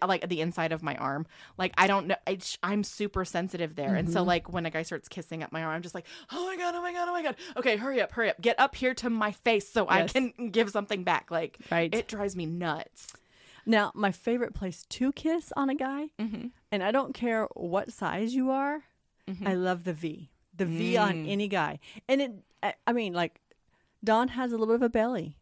I 0.00 0.06
like 0.06 0.28
the 0.28 0.40
inside 0.40 0.72
of 0.72 0.82
my 0.82 0.94
arm. 0.96 1.26
Like 1.58 1.72
I 1.76 1.86
don't 1.86 2.06
know. 2.06 2.16
I'm 2.62 2.84
super 2.84 3.24
sensitive 3.24 3.76
there, 3.76 3.94
and 3.94 4.08
so 4.10 4.20
Mm-hmm. 4.20 4.28
like 4.28 4.52
when 4.52 4.66
a 4.66 4.70
guy 4.70 4.82
starts 4.82 5.08
kissing 5.08 5.42
up 5.42 5.52
my 5.52 5.62
arm, 5.62 5.74
I'm 5.74 5.82
just 5.82 5.94
like, 5.94 6.06
oh 6.32 6.46
my 6.46 6.56
god, 6.56 6.74
oh 6.74 6.82
my 6.82 6.92
god, 6.92 7.08
oh 7.08 7.12
my 7.12 7.22
god. 7.22 7.36
Okay, 7.56 7.76
hurry 7.76 8.00
up, 8.00 8.12
hurry 8.12 8.30
up, 8.30 8.40
get 8.40 8.58
up 8.58 8.74
here 8.74 8.94
to 8.94 9.10
my 9.10 9.32
face 9.32 9.68
so 9.70 9.86
I 9.88 10.04
can 10.06 10.32
give 10.50 10.70
something 10.70 11.04
back. 11.04 11.30
Like 11.30 11.58
Right. 11.70 11.94
it 11.94 12.08
drives 12.08 12.34
me 12.36 12.46
nuts. 12.46 13.12
Now, 13.66 13.92
my 13.94 14.12
favorite 14.12 14.52
place 14.54 14.84
to 14.90 15.10
kiss 15.12 15.50
on 15.56 15.70
a 15.70 15.74
guy, 15.74 16.08
Mhm. 16.20 16.50
and 16.70 16.82
I 16.82 16.90
don't 16.90 17.14
care 17.14 17.46
what 17.54 17.90
size 17.92 18.34
you 18.34 18.50
are, 18.50 18.82
Mhm. 19.26 19.46
I 19.48 19.54
love 19.54 19.84
the 19.84 19.94
V. 19.94 20.30
The 20.54 20.66
V 20.66 20.96
on 20.98 21.24
any 21.26 21.48
guy. 21.48 21.78
And 22.08 22.20
it, 22.20 22.32
I 22.86 22.92
mean, 22.92 23.14
like, 23.14 23.40
Don 24.04 24.28
has 24.28 24.52
a 24.52 24.58
little 24.58 24.66
bit 24.66 24.76
of 24.76 24.82
a 24.82 24.88
belly. 24.90 25.38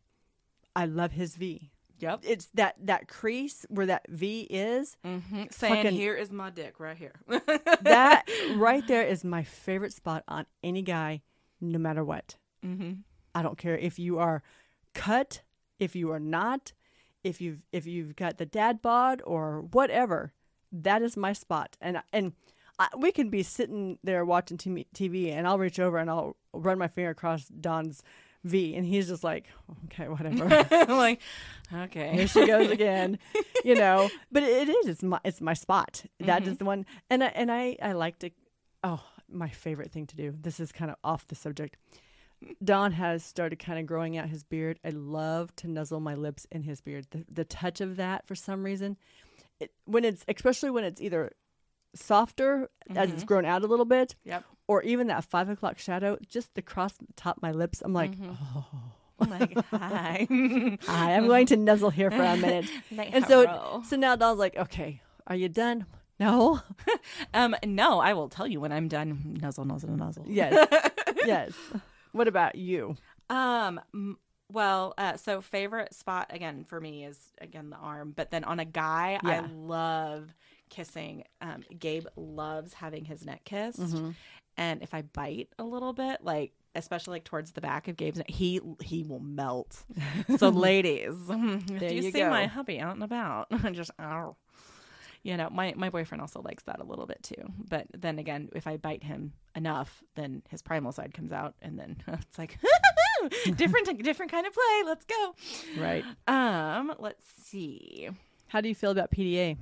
I 0.77 0.87
love 0.87 1.13
his 1.13 1.35
V. 1.35 1.72
Yep. 2.03 2.21
It's 2.25 2.47
that, 2.55 2.75
that 2.85 3.09
crease 3.09 3.65
where 3.69 3.87
that 3.87 4.07
V 4.09 4.43
is. 4.51 4.97
Mm-hmm. 5.07 5.45
Saying 5.51 5.85
Fucking- 5.85 5.93
here 5.99 6.15
is 6.15 6.31
my 6.33 6.51
dick 6.51 6.81
right 6.81 6.97
here. 6.97 7.15
That 7.83 8.29
right 8.57 8.87
there 8.87 9.03
is 9.03 9.25
my 9.25 9.43
favorite 9.43 9.93
spot 9.93 10.25
on 10.29 10.47
any 10.63 10.83
guy, 10.83 11.23
no 11.61 11.79
matter 11.79 12.05
what. 12.05 12.37
mm-hmm. 12.65 12.93
I 13.35 13.43
don't 13.43 13.57
care 13.57 13.77
if 13.79 13.99
you 13.99 14.19
are 14.19 14.43
cut, 14.95 15.43
if 15.79 15.97
you 15.97 16.11
are 16.11 16.21
not, 16.21 16.73
if 17.25 17.41
you've 17.41 17.63
if 17.73 17.87
you've 17.87 18.15
got 18.15 18.37
the 18.39 18.47
dad 18.47 18.83
bod 18.83 19.23
or 19.25 19.63
whatever. 19.73 20.33
That 20.71 21.03
is 21.03 21.17
my 21.17 21.33
spot, 21.33 21.77
and 21.81 22.03
and 22.13 22.33
I, 22.79 22.89
we 22.97 23.11
can 23.13 23.31
be 23.31 23.43
sitting 23.43 23.99
there 24.05 24.25
watching 24.25 24.59
TV, 24.59 24.87
TV, 24.95 25.33
and 25.33 25.47
I'll 25.47 25.59
reach 25.59 25.79
over 25.79 25.99
and 25.99 26.11
I'll 26.11 26.37
run 26.53 26.79
my 26.79 26.89
finger 26.89 27.11
across 27.11 27.47
Don's 27.47 28.03
V, 28.45 28.75
and 28.75 28.85
he's 28.85 29.09
just 29.09 29.23
like, 29.23 29.47
okay, 29.87 30.09
whatever. 30.09 30.67
I'm 30.71 30.89
like, 30.97 31.21
okay. 31.73 32.13
Here 32.15 32.27
she 32.27 32.47
goes 32.47 32.71
again, 32.71 33.19
you 33.65 33.75
know. 33.75 34.11
But 34.33 34.43
it 34.43 34.69
is. 34.69 34.87
It's 34.89 35.03
my 35.03 35.21
it's 35.25 35.41
my 35.41 35.55
spot. 35.55 36.05
That 36.21 36.43
mm-hmm. 36.43 36.51
is 36.53 36.59
the 36.59 36.65
one, 36.65 36.87
and 37.11 37.23
I, 37.23 37.27
and 37.29 37.53
I 37.53 37.77
I 37.83 37.93
like 37.93 38.19
to. 38.21 38.31
Oh, 38.83 39.03
my 39.29 39.49
favorite 39.49 39.93
thing 39.93 40.07
to 40.09 40.17
do. 40.17 40.35
This 40.41 40.59
is 40.59 40.73
kind 40.73 40.91
of 40.91 40.97
off 41.05 41.27
the 41.27 41.35
subject. 41.35 41.77
Don 42.65 42.93
has 42.93 43.25
started 43.25 43.61
kind 43.61 43.79
of 43.79 43.87
growing 43.87 44.17
out 44.17 44.29
his 44.29 44.43
beard. 44.43 44.81
I 44.85 44.91
love 44.91 45.55
to 45.57 45.69
nuzzle 45.69 46.01
my 46.01 46.15
lips 46.15 46.47
in 46.51 46.63
his 46.63 46.81
beard. 46.81 47.07
The 47.11 47.25
the 47.31 47.45
touch 47.45 47.81
of 47.81 47.97
that 47.97 48.27
for 48.27 48.35
some 48.35 48.65
reason, 48.65 48.97
it, 49.61 49.71
when 49.85 50.05
it's 50.05 50.25
especially 50.27 50.71
when 50.71 50.85
it's 50.85 51.01
either 51.01 51.33
softer 51.95 52.71
as 52.97 53.11
it's 53.11 53.19
mm-hmm. 53.19 53.27
grown 53.27 53.45
out 53.45 53.63
a 53.63 53.67
little 53.67 53.85
bit, 53.85 54.17
Yep. 54.25 54.45
Or 54.69 54.83
even 54.83 55.09
that 55.09 55.25
five 55.25 55.49
o'clock 55.49 55.79
shadow, 55.79 56.17
just 56.29 56.51
across 56.57 56.93
the 56.95 57.07
top 57.17 57.39
of 57.39 57.43
my 57.43 57.53
lips. 57.53 57.83
I'm 57.85 57.93
like, 57.93 58.13
oh, 58.57 58.67
Like, 59.19 59.57
hi. 59.67 60.27
hi, 60.83 61.15
I'm 61.15 61.27
going 61.29 61.47
to 61.47 61.57
nuzzle 61.57 61.91
here 61.91 62.11
for 62.11 62.23
a 62.23 62.37
minute. 62.37 62.69
Like, 62.91 63.11
And 63.15 63.25
so, 63.27 63.47
hello. 63.47 63.83
so 63.89 63.97
now 63.97 64.17
Don's 64.17 64.39
like, 64.39 64.57
okay, 64.57 65.01
are 65.27 65.37
you 65.37 65.49
done? 65.49 65.87
No. 66.19 66.61
um, 67.35 67.55
no, 67.65 68.01
I 68.01 68.15
will 68.15 68.29
tell 68.29 68.47
you 68.47 68.61
when 68.61 68.73
I'm 68.73 68.89
done. 68.89 69.39
Nuzzle, 69.41 69.65
nuzzle, 69.65 69.97
nuzzle. 69.97 70.25
Yes. 70.29 70.69
yes. 71.25 71.53
What 72.13 72.29
about 72.29 72.55
you? 72.57 72.97
Um. 73.31 73.81
m- 73.95 74.19
Well, 74.53 74.93
uh, 74.99 75.17
so 75.17 75.41
favorite 75.41 75.95
spot 75.95 76.27
again 76.31 76.65
for 76.65 76.81
me 76.81 77.05
is 77.05 77.19
again 77.41 77.71
the 77.71 77.77
arm, 77.77 78.13
but 78.15 78.31
then 78.31 78.45
on 78.45 78.61
a 78.61 78.65
guy, 78.67 79.19
I 79.25 79.41
love 79.55 80.35
kissing. 80.69 81.25
Um, 81.41 81.63
Gabe 81.79 82.07
loves 82.17 82.75
having 82.75 83.05
his 83.05 83.25
neck 83.25 83.45
kissed, 83.45 83.81
Mm-hmm. 83.81 84.11
And 84.57 84.83
if 84.83 84.95
I 84.95 85.03
bite 85.03 85.49
a 85.59 85.65
little 85.65 85.93
bit, 85.93 86.23
like 86.23 86.53
especially 86.75 87.17
like 87.17 87.25
towards 87.25 87.53
the 87.53 87.61
back 87.61 87.89
of 87.89 87.97
Gabe's 87.97 88.21
he 88.29 88.61
he 88.83 89.03
will 89.03 89.21
melt. 89.21 89.85
So, 90.39 90.49
ladies, 90.51 91.15
if 91.29 91.83
you, 91.83 92.03
you 92.03 92.11
see 92.11 92.25
my 92.25 92.47
hubby 92.47 92.81
out 92.81 92.95
and 92.95 93.03
about, 93.03 93.49
just 93.73 93.91
ow. 94.01 94.37
You 95.25 95.37
know, 95.37 95.49
my, 95.51 95.73
my 95.77 95.89
boyfriend 95.89 96.21
also 96.21 96.43
likes 96.43 96.65
that 96.65 96.81
a 96.81 96.85
little 96.85 97.07
bit 97.07 97.23
too. 97.23 97.45
But 97.69 97.87
then 97.97 98.19
again, 98.19 98.49
if 98.57 98.67
I 98.67 98.77
bite 98.77 99.05
him 99.05 99.35
enough, 99.55 100.03
then 100.17 100.43
his 100.49 100.63
primal 100.63 100.91
side 100.91 101.15
comes 101.15 101.31
out, 101.31 101.55
and 101.63 101.79
then 101.79 102.03
it's 102.09 102.39
like 102.39 102.59
different 103.55 104.03
different 104.03 104.33
kind 104.33 104.47
of 104.47 104.53
play. 104.53 104.83
Let's 104.85 105.05
go. 105.05 105.35
Right. 105.79 106.05
Um, 106.27 106.95
let's 106.99 107.25
see. 107.45 108.09
How 108.49 108.61
do 108.61 108.69
you 108.69 108.75
feel 108.75 108.91
about 108.91 109.13
PDA? 109.13 109.57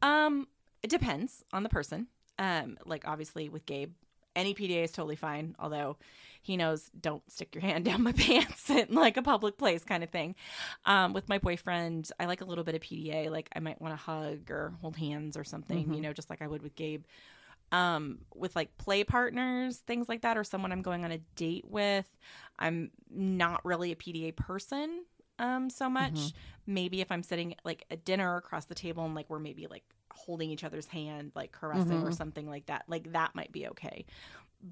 Um, 0.00 0.48
it 0.82 0.90
depends 0.90 1.44
on 1.52 1.62
the 1.62 1.68
person. 1.68 2.08
Um, 2.42 2.76
like 2.84 3.06
obviously 3.06 3.48
with 3.48 3.64
Gabe, 3.66 3.92
any 4.34 4.52
PDA 4.52 4.82
is 4.82 4.90
totally 4.90 5.14
fine. 5.14 5.54
Although 5.60 5.96
he 6.40 6.56
knows 6.56 6.90
don't 7.00 7.22
stick 7.30 7.54
your 7.54 7.62
hand 7.70 7.84
down 7.84 8.02
my 8.02 8.10
pants 8.12 8.68
in 8.68 8.88
like 8.90 9.16
a 9.16 9.22
public 9.22 9.56
place 9.56 9.84
kind 9.84 10.02
of 10.02 10.10
thing. 10.10 10.34
Um, 10.84 11.12
with 11.12 11.28
my 11.28 11.38
boyfriend, 11.38 12.10
I 12.18 12.26
like 12.26 12.40
a 12.40 12.44
little 12.44 12.64
bit 12.64 12.74
of 12.74 12.80
PDA. 12.80 13.30
Like 13.30 13.48
I 13.54 13.60
might 13.60 13.80
want 13.80 13.92
to 13.92 13.96
hug 13.96 14.50
or 14.50 14.74
hold 14.80 14.96
hands 14.96 15.36
or 15.36 15.44
something. 15.44 15.86
You 15.94 16.00
know, 16.00 16.12
just 16.12 16.30
like 16.30 16.42
I 16.42 16.48
would 16.48 16.62
with 16.62 16.74
Gabe. 16.74 17.04
Um, 17.70 18.18
with 18.34 18.56
like 18.56 18.76
play 18.76 19.04
partners, 19.04 19.78
things 19.78 20.08
like 20.08 20.22
that, 20.22 20.36
or 20.36 20.42
someone 20.44 20.72
I'm 20.72 20.82
going 20.82 21.04
on 21.04 21.12
a 21.12 21.18
date 21.36 21.64
with, 21.66 22.06
I'm 22.58 22.90
not 23.08 23.64
really 23.64 23.92
a 23.92 23.96
PDA 23.96 24.34
person 24.34 25.04
um 25.38 25.70
so 25.70 25.88
much. 25.88 26.18
Maybe 26.66 27.00
if 27.00 27.10
I'm 27.12 27.22
sitting 27.22 27.54
like 27.64 27.84
at 27.90 28.04
dinner 28.04 28.36
across 28.36 28.66
the 28.66 28.74
table 28.74 29.04
and 29.04 29.14
like 29.14 29.30
we're 29.30 29.38
maybe 29.38 29.66
like 29.68 29.84
holding 30.14 30.50
each 30.50 30.64
other's 30.64 30.86
hand, 30.86 31.32
like 31.34 31.52
caressing 31.52 31.92
or 32.04 32.12
something 32.12 32.48
like 32.48 32.66
that, 32.66 32.84
like 32.88 33.12
that 33.12 33.34
might 33.34 33.52
be 33.52 33.68
okay. 33.68 34.04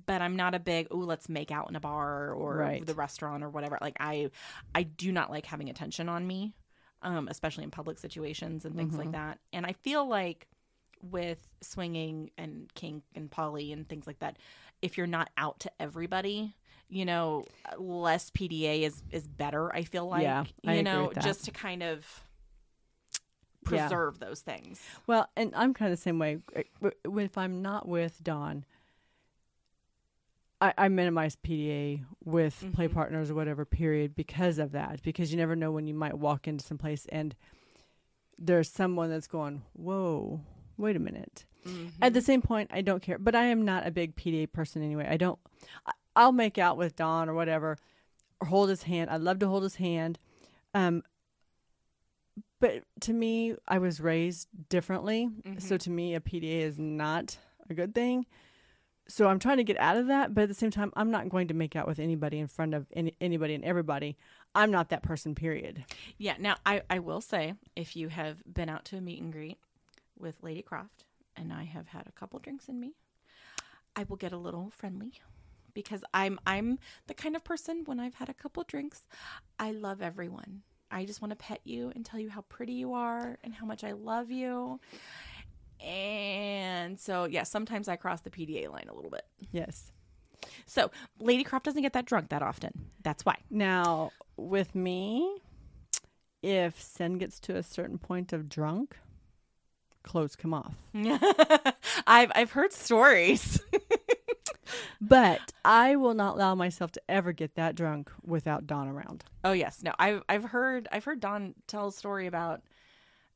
But 0.07 0.23
I'm 0.23 0.37
not 0.37 0.55
a 0.55 0.61
big 0.61 0.87
oh 0.91 0.99
let's 0.99 1.29
make 1.29 1.51
out 1.51 1.69
in 1.69 1.77
a 1.77 1.81
bar 1.81 2.33
or 2.33 2.55
Right. 2.57 2.87
the 2.87 2.95
restaurant 2.95 3.43
or 3.43 3.49
whatever. 3.51 3.79
Like 3.81 3.97
I 4.01 4.31
I 4.75 4.85
do 4.85 5.11
not 5.13 5.31
like 5.31 5.47
having 5.47 5.69
attention 5.69 6.09
on 6.09 6.27
me, 6.27 6.55
um, 7.03 7.27
especially 7.29 7.65
in 7.65 7.71
public 7.71 7.99
situations 7.99 8.65
and 8.65 8.77
things 8.77 8.95
like 8.97 9.13
that. 9.13 9.39
And 9.53 9.67
I 9.67 9.73
feel 9.73 10.07
like 10.07 10.47
with 11.03 11.45
swinging 11.63 12.31
and 12.39 12.71
kink 12.75 13.03
and 13.15 13.31
poly 13.31 13.73
and 13.73 13.89
things 13.89 14.07
like 14.07 14.19
that, 14.21 14.37
if 14.83 14.97
you're 14.99 15.07
not 15.07 15.31
out 15.37 15.61
to 15.61 15.71
everybody, 15.81 16.55
you 16.89 17.05
know, 17.05 17.45
less 17.79 18.31
PDA 18.31 18.83
is 18.83 19.03
is 19.11 19.27
better. 19.27 19.75
I 19.75 19.83
feel 19.83 20.07
like, 20.07 20.23
Yeah, 20.23 20.45
I 20.67 20.75
you 20.75 20.81
agree 20.81 20.83
know, 20.85 21.13
just 21.23 21.45
to 21.47 21.51
kind 21.53 21.83
of 21.83 22.07
Yeah. 23.71 23.89
preserve 23.89 24.19
those 24.19 24.41
things. 24.41 24.81
Well, 25.07 25.29
and 25.37 25.53
I'm 25.55 25.75
kind 25.75 25.93
of 25.93 25.99
the 25.99 26.03
same 26.03 26.19
way. 26.19 26.39
If 27.05 27.39
I'm 27.39 27.63
not 27.63 27.89
with 27.89 28.23
Don, 28.23 28.65
I, 30.61 30.75
I 30.77 30.89
minimize 30.89 31.37
PDA 31.37 32.05
with 32.25 32.65
play 32.75 32.89
Mhm. 32.89 32.93
partners 32.95 33.31
or 33.31 33.35
whatever. 33.35 33.65
Period, 33.65 34.15
because 34.15 34.59
of 34.59 34.73
that. 34.73 35.03
Because 35.03 35.33
you 35.33 35.39
never 35.39 35.57
know 35.57 35.71
when 35.73 35.87
you 35.87 35.95
might 35.95 36.19
walk 36.19 36.47
into 36.47 36.65
some 36.65 36.79
place 36.79 37.07
and 37.11 37.35
there's 38.39 38.71
someone 38.71 39.11
that's 39.11 39.27
going, 39.27 39.63
"Whoa, 39.73 40.41
wait 40.77 40.97
a 40.97 41.01
minute." 41.01 41.45
At 42.01 42.15
the 42.15 42.23
same 42.23 42.41
point, 42.41 42.71
I 42.73 42.81
don't 42.81 43.03
care. 43.03 43.19
But 43.19 43.35
I 43.35 43.45
am 43.45 43.65
not 43.67 43.87
a 43.87 43.91
big 43.91 44.17
PDA 44.17 44.47
person 44.47 44.83
anyway. 44.83 45.07
I 45.09 45.19
don't. 45.19 45.39
I, 45.87 45.93
I'll 46.17 46.33
make 46.33 46.57
out 46.59 46.77
with 46.79 46.97
Don 46.97 47.29
or 47.29 47.35
whatever, 47.35 47.77
or 48.41 48.47
hold 48.47 48.71
his 48.71 48.85
hand. 48.85 49.11
I 49.11 49.17
love 49.19 49.39
to 49.41 49.49
hold 49.49 49.63
his 49.63 49.77
hand. 49.77 50.19
Um, 50.73 51.03
but 52.61 52.85
to 53.01 53.13
me, 53.13 53.55
I 53.67 53.79
was 53.79 54.01
raised 54.01 54.49
differently. 54.69 55.29
So 55.45 55.51
mm-hmm. 55.51 55.77
to 55.77 55.91
me, 55.91 56.15
a 56.15 56.21
PDA 56.21 56.61
is 56.61 56.79
not 56.79 57.39
a 57.69 57.75
good 57.75 57.95
thing. 57.95 58.27
So 59.09 59.27
I'm 59.27 59.41
trying 59.41 59.57
to 59.57 59.65
get 59.65 59.79
out 59.81 59.97
of 59.97 60.07
that, 60.07 60.35
but 60.35 60.43
at 60.43 60.49
the 60.49 60.55
same 60.55 60.71
time, 60.71 60.93
I'm 60.95 61.11
not 61.11 61.29
going 61.29 61.49
to 61.49 61.55
make 61.55 61.75
out 61.75 61.89
with 61.89 61.99
anybody 61.99 62.39
in 62.39 62.47
front 62.47 62.75
of 62.75 62.87
any, 62.93 63.17
anybody 63.21 63.55
and 63.55 63.65
everybody. 63.65 64.17
I'm 64.55 64.71
not 64.71 64.91
that 64.91 65.03
person. 65.03 65.35
Period. 65.35 65.85
Yeah. 66.17 66.37
Now, 66.39 66.57
I, 66.65 66.83
I 66.89 67.01
will 67.01 67.21
say, 67.21 67.55
if 67.75 67.97
you 67.97 68.09
have 68.09 68.43
been 68.53 68.69
out 68.69 68.85
to 68.87 68.97
a 68.97 69.01
meet 69.01 69.21
and 69.21 69.33
greet 69.33 69.59
with 70.17 70.37
Lady 70.43 70.63
Croft, 70.63 71.05
and 71.37 71.53
I 71.53 71.65
have 71.65 71.89
had 71.89 72.07
a 72.07 72.13
couple 72.13 72.39
drinks 72.39 72.69
in 72.69 72.79
me, 72.79 72.95
I 73.97 74.05
will 74.05 74.17
get 74.17 74.33
a 74.33 74.37
little 74.37 74.71
friendly 74.77 75.15
because 75.75 76.05
I'm 76.13 76.39
I'm 76.47 76.79
the 77.07 77.15
kind 77.15 77.37
of 77.37 77.45
person 77.45 77.83
when 77.87 78.01
I've 78.01 78.15
had 78.15 78.29
a 78.29 78.35
couple 78.35 78.63
drinks, 78.65 79.05
I 79.59 79.73
love 79.73 80.03
everyone. 80.03 80.63
I 80.91 81.05
just 81.05 81.23
want 81.23 81.31
to 81.31 81.37
pet 81.37 81.61
you 81.65 81.93
and 81.95 82.05
tell 82.05 82.21
you 82.21 82.31
how 82.31 82.43
pretty 82.43 82.73
you 82.73 82.95
are 82.95 83.39
and 83.45 83.55
how 83.55 83.67
much 83.67 83.85
I 83.85 83.93
love 83.93 84.31
you. 84.31 84.81
And 85.81 86.99
so, 86.99 87.25
yeah, 87.25 87.45
sometimes 87.45 87.89
I 87.89 87.97
cross 87.97 88.21
the 88.21 88.31
PDA 88.31 88.71
line 88.71 88.87
a 88.89 88.95
little 88.95 89.11
bit. 89.11 89.25
Yes. 89.53 89.93
So, 90.67 90.91
Lady 91.19 91.45
Croft 91.45 91.65
doesn't 91.65 91.83
get 91.83 91.93
that 91.95 92.07
drunk 92.07 92.29
that 92.31 92.43
often. 92.43 92.91
That's 93.03 93.25
why. 93.25 93.39
Now, 93.51 94.11
with 94.37 94.75
me, 94.75 95.39
if 96.43 96.81
Sin 96.81 97.19
gets 97.19 97.41
to 97.41 97.57
a 97.57 97.63
certain 97.63 97.99
point 97.99 98.33
of 98.33 98.49
drunk, 98.49 98.97
clothes 100.03 100.37
come 100.37 100.55
off. 100.55 100.75
I've 102.07 102.33
I've 102.35 102.53
heard 102.53 102.73
stories. 102.73 103.61
But 105.01 105.53
I 105.65 105.97
will 105.97 106.15
not 106.15 106.37
allow 106.37 106.55
myself 106.55 106.93
to 106.93 107.03
ever 107.09 107.33
get 107.33 107.55
that 107.55 107.75
drunk 107.75 108.11
without 108.25 108.67
Don 108.67 108.89
around. 108.89 109.25
Oh 109.45 109.53
yes, 109.53 109.83
no. 109.83 109.93
I've 109.99 110.23
I've 110.29 110.45
heard 110.45 110.89
I've 110.93 111.05
heard 111.05 111.21
Don 111.21 111.55
tell 111.67 111.89
a 111.89 111.93
story 111.93 112.27
about 112.27 112.63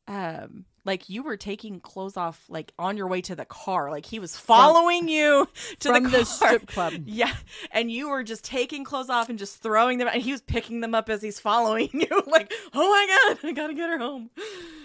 um 0.07 0.67
like 0.85 1.09
you 1.09 1.23
were 1.23 1.39
taking 1.39 1.81
clothes 1.81 2.17
off 2.19 2.45
like 2.51 2.73
on 2.79 2.97
your 2.97 3.07
way 3.07 3.23
to 3.23 3.35
the 3.35 3.47
car. 3.47 3.91
Like 3.91 4.05
he 4.05 4.19
was 4.19 4.37
following 4.37 5.09
you 5.09 5.49
to 5.81 5.89
From 5.89 6.05
the, 6.05 6.11
the 6.11 6.25
strip 6.25 6.67
club. 6.67 6.93
Yeah. 7.07 7.35
And 7.71 7.91
you 7.91 8.11
were 8.11 8.23
just 8.23 8.45
taking 8.45 8.85
clothes 8.85 9.09
off 9.09 9.29
and 9.31 9.39
just 9.39 9.63
throwing 9.63 9.99
them 9.99 10.09
and 10.13 10.23
he 10.23 10.33
was 10.33 10.43
picking 10.43 10.81
them 10.81 10.95
up 10.95 11.09
as 11.09 11.23
he's 11.23 11.41
following 11.41 11.89
you 11.93 12.23
like, 12.27 12.53
"Oh 12.75 12.89
my 12.89 13.35
god, 13.35 13.49
I 13.49 13.53
got 13.53 13.69
to 13.69 13.75
get 13.75 13.89
her 13.89 13.99
home." 13.99 14.31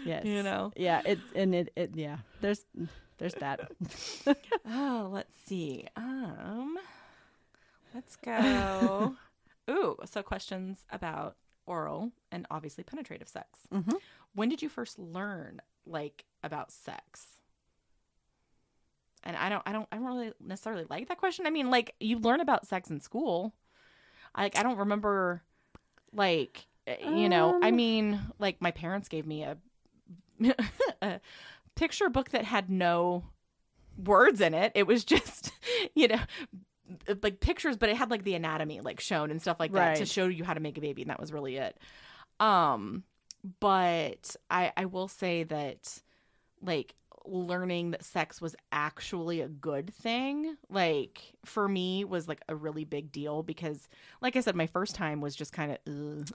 Yes. 0.05 0.25
You 0.25 0.43
know. 0.43 0.71
Yeah, 0.77 1.01
it 1.05 1.19
and 1.35 1.53
it, 1.53 1.73
it 1.75 1.91
yeah. 1.95 2.17
There's 2.41 2.63
there's 3.19 3.35
that. 3.35 3.71
Oh, 4.71 5.09
let's 5.11 5.33
see. 5.45 5.87
Um, 5.95 6.77
let's 7.93 8.15
go. 8.17 9.15
Ooh, 9.69 9.97
so 10.05 10.21
questions 10.23 10.79
about 10.91 11.35
oral 11.65 12.11
and 12.31 12.45
obviously 12.49 12.83
penetrative 12.83 13.27
sex. 13.27 13.59
Mhm. 13.73 13.95
When 14.33 14.49
did 14.49 14.61
you 14.61 14.69
first 14.69 14.97
learn 14.99 15.61
like 15.85 16.25
about 16.43 16.71
sex? 16.71 17.25
And 19.23 19.35
I 19.35 19.49
don't, 19.49 19.63
I 19.65 19.71
don't, 19.73 19.87
I 19.91 19.97
don't 19.97 20.05
really 20.05 20.31
necessarily 20.39 20.85
like 20.89 21.09
that 21.09 21.17
question. 21.17 21.45
I 21.45 21.49
mean, 21.49 21.69
like 21.69 21.93
you 21.99 22.19
learn 22.19 22.39
about 22.41 22.65
sex 22.67 22.89
in 22.89 22.99
school. 23.01 23.53
I, 24.33 24.43
like 24.43 24.57
I 24.57 24.63
don't 24.63 24.77
remember, 24.77 25.41
like 26.13 26.67
eh, 26.87 27.09
you 27.09 27.27
know. 27.29 27.59
I 27.61 27.69
Um. 27.69 27.75
mean, 27.75 28.19
like 28.39 28.61
my 28.61 28.71
parents 28.71 29.09
gave 29.09 29.25
me 29.27 29.43
a, 29.43 29.57
a 31.01 31.19
picture 31.79 32.09
book 32.09 32.29
that 32.29 32.45
had 32.45 32.69
no 32.69 33.23
words 33.97 34.41
in 34.41 34.53
it. 34.53 34.71
It 34.75 34.87
was 34.87 35.03
just, 35.15 35.51
you 35.95 36.07
know, 36.07 36.19
like 37.23 37.39
pictures, 37.39 37.77
but 37.77 37.89
it 37.89 37.97
had 37.97 38.09
like 38.11 38.23
the 38.23 38.35
anatomy 38.35 38.81
like 38.81 38.99
shown 38.99 39.31
and 39.31 39.41
stuff 39.41 39.59
like 39.59 39.71
that 39.71 39.97
to 39.99 40.05
show 40.05 40.27
you 40.27 40.43
how 40.43 40.53
to 40.53 40.59
make 40.59 40.77
a 40.77 40.81
baby, 40.81 41.01
and 41.03 41.09
that 41.11 41.19
was 41.19 41.31
really 41.31 41.57
it. 41.57 41.77
Um, 42.39 43.03
but 43.59 44.35
I 44.49 44.71
I 44.75 44.85
will 44.85 45.07
say 45.07 45.43
that 45.43 46.01
like 46.61 46.95
learning 47.25 47.91
that 47.91 48.03
sex 48.03 48.41
was 48.41 48.55
actually 48.71 49.41
a 49.41 49.47
good 49.47 49.93
thing 49.93 50.57
like 50.69 51.21
for 51.45 51.67
me 51.67 52.03
was 52.03 52.27
like 52.27 52.41
a 52.49 52.55
really 52.55 52.85
big 52.85 53.11
deal 53.11 53.43
because 53.43 53.87
like 54.21 54.35
i 54.35 54.39
said 54.39 54.55
my 54.55 54.65
first 54.65 54.95
time 54.95 55.21
was 55.21 55.35
just 55.35 55.53
kind 55.53 55.71
of 55.71 55.77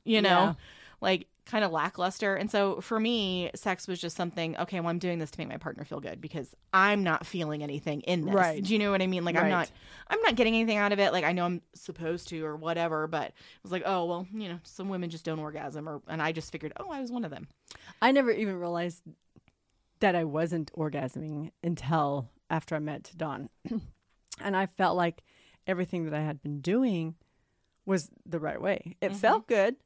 you 0.04 0.22
know 0.22 0.28
Yeah. 0.28 0.54
Like 1.00 1.26
kind 1.46 1.62
of 1.62 1.70
lackluster 1.70 2.36
and 2.36 2.50
so 2.50 2.80
for 2.80 2.98
me 2.98 3.50
sex 3.54 3.86
was 3.86 4.00
just 4.00 4.16
something 4.16 4.56
okay 4.56 4.80
well 4.80 4.88
i'm 4.88 4.98
doing 4.98 5.18
this 5.18 5.30
to 5.30 5.38
make 5.38 5.48
my 5.48 5.58
partner 5.58 5.84
feel 5.84 6.00
good 6.00 6.18
because 6.18 6.54
i'm 6.72 7.02
not 7.02 7.26
feeling 7.26 7.62
anything 7.62 8.00
in 8.02 8.24
this 8.24 8.34
Right. 8.34 8.64
do 8.64 8.72
you 8.72 8.78
know 8.78 8.90
what 8.90 9.02
i 9.02 9.06
mean 9.06 9.26
like 9.26 9.36
i'm 9.36 9.50
not 9.50 9.70
i'm 10.08 10.20
not 10.22 10.36
getting 10.36 10.54
anything 10.54 10.78
out 10.78 10.92
of 10.92 10.98
it 10.98 11.12
like 11.12 11.22
i 11.24 11.32
know 11.32 11.44
i'm 11.44 11.60
supposed 11.74 12.28
to 12.28 12.42
or 12.46 12.56
whatever 12.56 13.06
but 13.06 13.26
it 13.26 13.34
was 13.62 13.72
like 13.72 13.82
oh 13.84 14.06
well 14.06 14.26
you 14.32 14.48
know 14.48 14.58
some 14.62 14.88
women 14.88 15.10
just 15.10 15.26
don't 15.26 15.38
orgasm 15.38 15.86
or 15.86 16.00
and 16.08 16.22
i 16.22 16.32
just 16.32 16.50
figured 16.50 16.72
oh 16.78 16.90
i 16.90 16.98
was 17.00 17.12
one 17.12 17.24
of 17.26 17.30
them 17.30 17.46
I 18.00 18.10
never 18.12 18.30
even 18.30 18.58
realized 18.58 19.02
that 20.00 20.14
I 20.14 20.24
wasn't 20.24 20.72
orgasming 20.74 21.50
until 21.62 22.28
after 22.50 22.74
I 22.76 22.78
met 22.78 23.10
Don. 23.16 23.48
and 24.40 24.56
I 24.56 24.66
felt 24.66 24.96
like 24.96 25.22
everything 25.66 26.04
that 26.04 26.14
I 26.14 26.20
had 26.20 26.42
been 26.42 26.60
doing 26.60 27.14
was 27.86 28.10
the 28.26 28.38
right 28.38 28.60
way. 28.60 28.96
It 29.00 29.12
Mhm. 29.12 29.16
felt 29.16 29.46
good. 29.46 29.76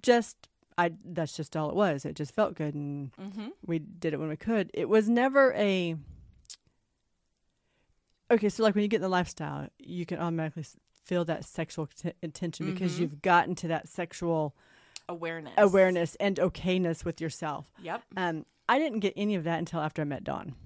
Just 0.00 0.48
I 0.78 0.92
that's 1.04 1.36
just 1.36 1.56
all 1.56 1.70
it 1.70 1.74
was. 1.76 2.04
It 2.04 2.14
just 2.16 2.34
felt 2.34 2.54
good 2.54 2.74
and 2.74 3.12
mm-hmm. 3.16 3.48
we 3.64 3.78
did 3.78 4.12
it 4.12 4.18
when 4.20 4.28
we 4.28 4.36
could. 4.36 4.70
It 4.74 4.88
was 4.88 5.08
never 5.08 5.52
a 5.54 5.96
Okay, 8.30 8.48
so 8.48 8.62
like 8.62 8.74
when 8.74 8.82
you 8.82 8.88
get 8.88 8.96
in 8.96 9.02
the 9.02 9.08
lifestyle, 9.08 9.68
you 9.78 10.04
can 10.04 10.18
automatically 10.18 10.64
feel 11.04 11.24
that 11.26 11.44
sexual 11.44 11.86
t- 11.86 12.12
intention 12.22 12.72
because 12.72 12.96
Mhm. 12.96 13.00
you've 13.00 13.22
gotten 13.22 13.54
to 13.56 13.68
that 13.68 13.88
sexual 13.88 14.56
awareness 15.08 15.54
awareness 15.56 16.16
and 16.16 16.36
okayness 16.38 17.04
with 17.04 17.20
yourself. 17.20 17.70
yep 17.80 18.02
Um, 18.16 18.44
I 18.68 18.80
didn't 18.80 18.98
get 19.00 19.12
any 19.16 19.36
of 19.36 19.44
that 19.44 19.60
until 19.60 19.78
after 19.80 20.02
I 20.02 20.04
met 20.04 20.24
Don. 20.24 20.56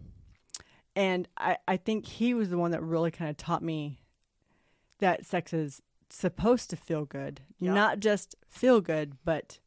And 0.97 1.29
I, 1.37 1.59
I 1.69 1.77
think 1.77 2.07
he 2.07 2.33
was 2.33 2.49
the 2.49 2.57
one 2.57 2.71
that 2.71 2.83
really 2.83 3.11
kind 3.11 3.29
of 3.31 3.37
taught 3.37 3.63
me 3.63 4.01
that 4.99 5.27
sex 5.27 5.53
is 5.53 5.83
supposed 6.09 6.71
to 6.71 6.77
feel 6.77 7.05
good. 7.05 7.43
Yeah. 7.59 7.75
Not 7.75 8.01
just 8.01 8.35
feel 8.49 8.81
good, 8.81 9.19
but 9.25 9.59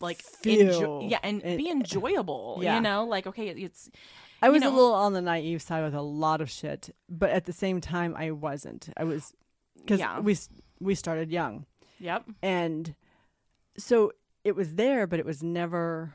like 0.00 0.22
Feel 0.22 0.68
enjoy, 0.68 1.08
yeah 1.08 1.18
and 1.22 1.42
it- 1.44 1.56
be 1.58 1.70
enjoyable 1.70 2.58
Yeah. 2.62 2.76
you 2.76 2.80
know 2.82 3.04
like 3.04 3.26
okay 3.26 3.48
it's 3.48 3.90
I 4.42 4.46
You 4.46 4.52
was 4.52 4.62
know- 4.62 4.70
a 4.70 4.74
little 4.74 4.94
on 4.94 5.12
the 5.12 5.20
naive 5.22 5.60
side 5.62 5.82
with 5.84 5.94
a 5.94 6.00
lot 6.00 6.40
of 6.40 6.48
shit. 6.50 6.94
But 7.10 7.28
at 7.30 7.44
the 7.44 7.52
same 7.52 7.78
time, 7.82 8.14
I 8.16 8.30
wasn't. 8.30 8.88
I 8.96 9.04
was 9.04 9.34
because 9.76 10.00
yeah 10.00 10.18
we 10.20 10.34
we 10.80 10.94
started 10.94 11.30
young, 11.30 11.66
yep 11.98 12.24
and 12.42 12.94
so 13.76 14.12
it 14.44 14.56
was 14.56 14.76
there, 14.76 15.06
but 15.06 15.18
it 15.18 15.26
was 15.26 15.42
never. 15.42 16.14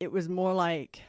It 0.00 0.10
was 0.10 0.28
more 0.28 0.52
like, 0.54 1.02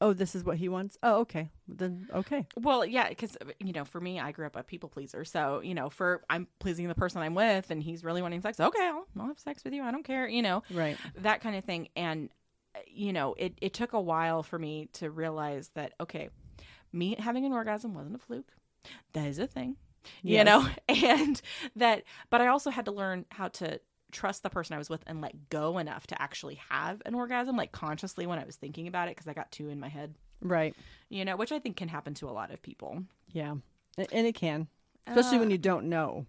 oh, 0.00 0.12
this 0.12 0.34
is 0.34 0.44
what 0.44 0.56
he 0.58 0.68
wants. 0.68 0.98
Oh, 1.02 1.20
okay, 1.20 1.50
then 1.68 2.08
okay. 2.14 2.46
well 2.56 2.84
yeah 2.84 3.08
because 3.08 3.36
you 3.60 3.72
know 3.72 3.84
for 3.84 4.00
me 4.00 4.20
i 4.20 4.30
grew 4.32 4.46
up 4.46 4.56
a 4.56 4.62
people 4.62 4.88
pleaser. 4.88 5.24
So 5.24 5.60
you 5.62 5.74
know 5.74 5.90
for 5.90 6.22
i'm 6.30 6.46
pleasing 6.58 6.86
the 6.88 6.94
person 6.94 7.20
i'm 7.22 7.34
with 7.34 7.70
and 7.70 7.82
he's 7.82 8.04
really 8.04 8.22
wanting 8.22 8.40
sex 8.40 8.60
okay 8.60 8.82
I'll, 8.86 9.06
I'll 9.18 9.26
have 9.28 9.38
sex 9.38 9.64
with 9.64 9.72
you. 9.72 9.82
I 9.82 9.90
don't 9.90 10.04
care 10.04 10.28
you 10.28 10.42
know 10.42 10.62
Right. 10.70 10.96
that 11.16 11.40
kind 11.40 11.56
of 11.56 11.64
thing. 11.64 11.88
And 11.96 12.30
uh, 12.74 12.80
you 12.86 13.12
know 13.12 13.34
it, 13.38 13.54
it 13.60 13.72
took 13.74 13.92
a 13.94 14.00
while 14.00 14.42
for 14.42 14.58
me 14.58 14.88
to 14.94 15.10
realize 15.10 15.70
that 15.74 15.92
okay 16.00 16.28
me 16.92 17.16
having 17.18 17.44
an 17.44 17.52
orgasm 17.52 17.94
wasn't 17.94 18.14
a 18.14 18.18
fluke. 18.18 18.52
That 19.12 19.26
is 19.26 19.38
a 19.38 19.46
thing 19.46 19.76
you 20.22 20.44
know? 20.44 20.66
And 20.88 21.40
that 21.74 22.04
but 22.30 22.40
i 22.40 22.46
also 22.46 22.70
had 22.70 22.84
to 22.84 22.92
learn 22.92 23.24
how 23.30 23.48
to 23.48 23.80
trust 24.12 24.42
the 24.42 24.50
person 24.50 24.74
i 24.74 24.78
was 24.78 24.88
with 24.88 25.02
and 25.06 25.20
let 25.20 25.48
go 25.50 25.78
enough 25.78 26.06
to 26.06 26.20
actually 26.22 26.54
have 26.70 27.02
an 27.06 27.14
orgasm 27.14 27.56
like 27.56 27.72
consciously 27.72 28.26
when 28.26 28.38
i 28.38 28.44
was 28.44 28.56
thinking 28.56 28.86
about 28.86 29.08
it 29.08 29.16
because 29.16 29.26
i 29.28 29.32
got 29.32 29.50
two 29.50 29.68
in 29.68 29.80
my 29.80 29.88
head 29.88 30.14
Right. 30.40 30.74
you 31.08 31.24
know 31.24 31.36
which 31.36 31.50
i 31.52 31.58
think 31.58 31.76
can 31.76 31.88
happen 31.88 32.14
to 32.14 32.28
a 32.28 32.30
lot 32.32 32.50
of 32.50 32.62
people 32.62 33.02
Yeah. 33.32 33.56
And 33.98 34.26
it 34.26 34.34
can, 34.34 34.68
especially 35.06 35.38
when 35.38 35.48
Uh, 35.48 35.52
you 35.52 35.58
don't 35.58 35.88
know. 35.88 36.26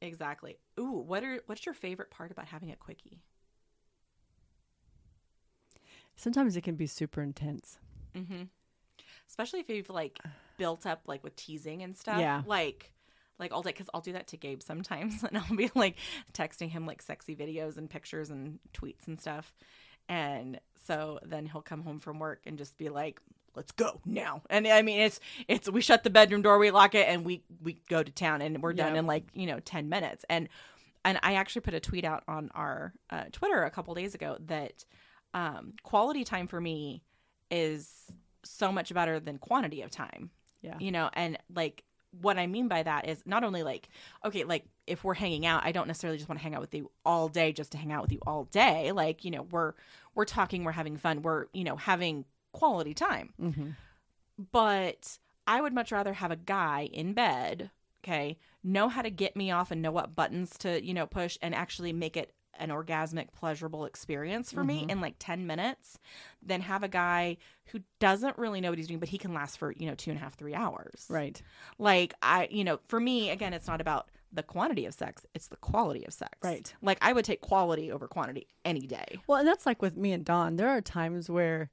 exactly 0.00 0.56
ooh 0.80 1.04
what 1.06 1.22
are 1.24 1.40
what's 1.46 1.66
your 1.66 1.74
favorite 1.74 2.10
part 2.10 2.30
about 2.30 2.46
having 2.48 2.70
a 2.70 2.76
quickie 2.76 3.20
Sometimes 6.16 6.56
it 6.56 6.62
can 6.62 6.74
be 6.74 6.86
super 6.86 7.22
intense. 7.22 7.78
mm-hmm 8.14 8.44
especially 9.28 9.60
if 9.60 9.68
you've 9.68 9.90
like 9.90 10.18
built 10.56 10.86
up 10.86 11.02
like 11.06 11.22
with 11.22 11.36
teasing 11.36 11.82
and 11.82 11.94
stuff. 11.96 12.18
Yeah. 12.18 12.42
Like, 12.46 12.92
like 13.38 13.52
all 13.52 13.62
day, 13.62 13.70
because 13.70 13.88
I'll 13.92 14.00
do 14.00 14.12
that 14.12 14.28
to 14.28 14.36
Gabe 14.36 14.62
sometimes, 14.62 15.22
and 15.24 15.38
I'll 15.38 15.56
be 15.56 15.70
like 15.74 15.96
texting 16.32 16.70
him 16.70 16.86
like 16.86 17.02
sexy 17.02 17.36
videos 17.36 17.76
and 17.76 17.88
pictures 17.88 18.30
and 18.30 18.58
tweets 18.72 19.06
and 19.06 19.20
stuff, 19.20 19.52
and 20.08 20.60
so 20.86 21.18
then 21.22 21.46
he'll 21.46 21.62
come 21.62 21.82
home 21.82 22.00
from 22.00 22.18
work 22.18 22.42
and 22.46 22.58
just 22.58 22.78
be 22.78 22.88
like, 22.88 23.20
"Let's 23.54 23.72
go 23.72 24.00
now." 24.04 24.42
And 24.50 24.66
I 24.66 24.82
mean, 24.82 25.00
it's 25.00 25.20
it's 25.46 25.70
we 25.70 25.80
shut 25.80 26.04
the 26.04 26.10
bedroom 26.10 26.42
door, 26.42 26.58
we 26.58 26.70
lock 26.70 26.94
it, 26.94 27.06
and 27.08 27.24
we 27.24 27.42
we 27.62 27.80
go 27.88 28.02
to 28.02 28.10
town, 28.10 28.42
and 28.42 28.62
we're 28.62 28.72
done 28.72 28.96
in 28.96 29.06
like 29.06 29.24
you 29.34 29.46
know 29.46 29.60
ten 29.60 29.88
minutes, 29.88 30.24
and 30.28 30.48
and 31.04 31.18
I 31.22 31.34
actually 31.34 31.62
put 31.62 31.74
a 31.74 31.80
tweet 31.80 32.04
out 32.04 32.22
on 32.28 32.50
our 32.54 32.92
uh, 33.10 33.24
Twitter 33.32 33.64
a 33.64 33.70
couple 33.70 33.94
days 33.94 34.14
ago 34.14 34.36
that 34.46 34.84
um, 35.34 35.74
quality 35.82 36.24
time 36.24 36.48
for 36.48 36.60
me 36.60 37.02
is 37.50 37.90
so 38.44 38.72
much 38.72 38.92
better 38.92 39.20
than 39.20 39.38
quantity 39.38 39.82
of 39.82 39.90
time. 39.90 40.30
Yeah. 40.62 40.76
You 40.80 40.90
know, 40.90 41.10
and 41.12 41.38
like 41.54 41.84
what 42.20 42.38
I 42.38 42.46
mean 42.46 42.68
by 42.68 42.82
that 42.82 43.08
is 43.08 43.22
not 43.26 43.44
only 43.44 43.62
like, 43.62 43.88
okay, 44.24 44.44
like 44.44 44.64
if 44.86 45.04
we're 45.04 45.14
hanging 45.14 45.46
out, 45.46 45.64
I 45.64 45.72
don't 45.72 45.86
necessarily 45.86 46.18
just 46.18 46.28
want 46.28 46.38
to 46.38 46.42
hang 46.42 46.54
out 46.54 46.60
with 46.60 46.74
you 46.74 46.90
all 47.04 47.28
day 47.28 47.52
just 47.52 47.72
to 47.72 47.78
hang 47.78 47.92
out 47.92 48.02
with 48.02 48.12
you 48.12 48.20
all 48.26 48.44
day. 48.44 48.92
Like, 48.92 49.24
you 49.24 49.30
know, 49.30 49.42
we're 49.50 49.74
we're 50.14 50.24
talking, 50.24 50.64
we're 50.64 50.72
having 50.72 50.96
fun, 50.96 51.22
we're, 51.22 51.46
you 51.52 51.64
know, 51.64 51.76
having 51.76 52.24
quality 52.52 52.94
time. 52.94 53.32
Mm-hmm. 53.40 53.70
But 54.52 55.18
I 55.46 55.60
would 55.60 55.72
much 55.72 55.92
rather 55.92 56.12
have 56.12 56.30
a 56.30 56.36
guy 56.36 56.88
in 56.92 57.12
bed, 57.12 57.70
okay, 58.02 58.38
know 58.64 58.88
how 58.88 59.02
to 59.02 59.10
get 59.10 59.36
me 59.36 59.50
off 59.50 59.70
and 59.70 59.82
know 59.82 59.90
what 59.90 60.16
buttons 60.16 60.56
to, 60.58 60.84
you 60.84 60.94
know, 60.94 61.06
push 61.06 61.38
and 61.42 61.54
actually 61.54 61.92
make 61.92 62.16
it 62.16 62.32
an 62.58 62.70
orgasmic, 62.70 63.32
pleasurable 63.32 63.84
experience 63.84 64.52
for 64.52 64.64
me 64.64 64.86
in 64.88 65.00
like 65.00 65.14
10 65.18 65.46
minutes 65.46 65.98
than 66.42 66.60
have 66.60 66.82
a 66.82 66.88
guy 66.88 67.36
who 67.66 67.80
doesn't 68.00 68.36
really 68.38 68.60
know 68.60 68.70
what 68.70 68.78
he's 68.78 68.88
doing, 68.88 69.00
but 69.00 69.08
he 69.08 69.18
can 69.18 69.34
last 69.34 69.58
for, 69.58 69.72
you 69.72 69.86
know, 69.86 69.94
two 69.94 70.10
and 70.10 70.18
a 70.18 70.22
half, 70.22 70.34
three 70.34 70.54
hours. 70.54 71.06
Right. 71.08 71.40
Like, 71.78 72.14
I, 72.22 72.48
you 72.50 72.64
know, 72.64 72.80
for 72.88 73.00
me, 73.00 73.30
again, 73.30 73.52
it's 73.52 73.66
not 73.66 73.80
about 73.80 74.10
the 74.32 74.42
quantity 74.42 74.84
of 74.86 74.94
sex, 74.94 75.24
it's 75.34 75.48
the 75.48 75.56
quality 75.56 76.04
of 76.04 76.12
sex. 76.12 76.36
Right. 76.42 76.72
Like, 76.82 76.98
I 77.00 77.12
would 77.12 77.24
take 77.24 77.40
quality 77.40 77.90
over 77.90 78.06
quantity 78.08 78.46
any 78.64 78.86
day. 78.86 79.20
Well, 79.26 79.38
and 79.38 79.48
that's 79.48 79.66
like 79.66 79.80
with 79.80 79.96
me 79.96 80.12
and 80.12 80.24
Don. 80.24 80.56
There 80.56 80.68
are 80.68 80.80
times 80.80 81.30
where 81.30 81.70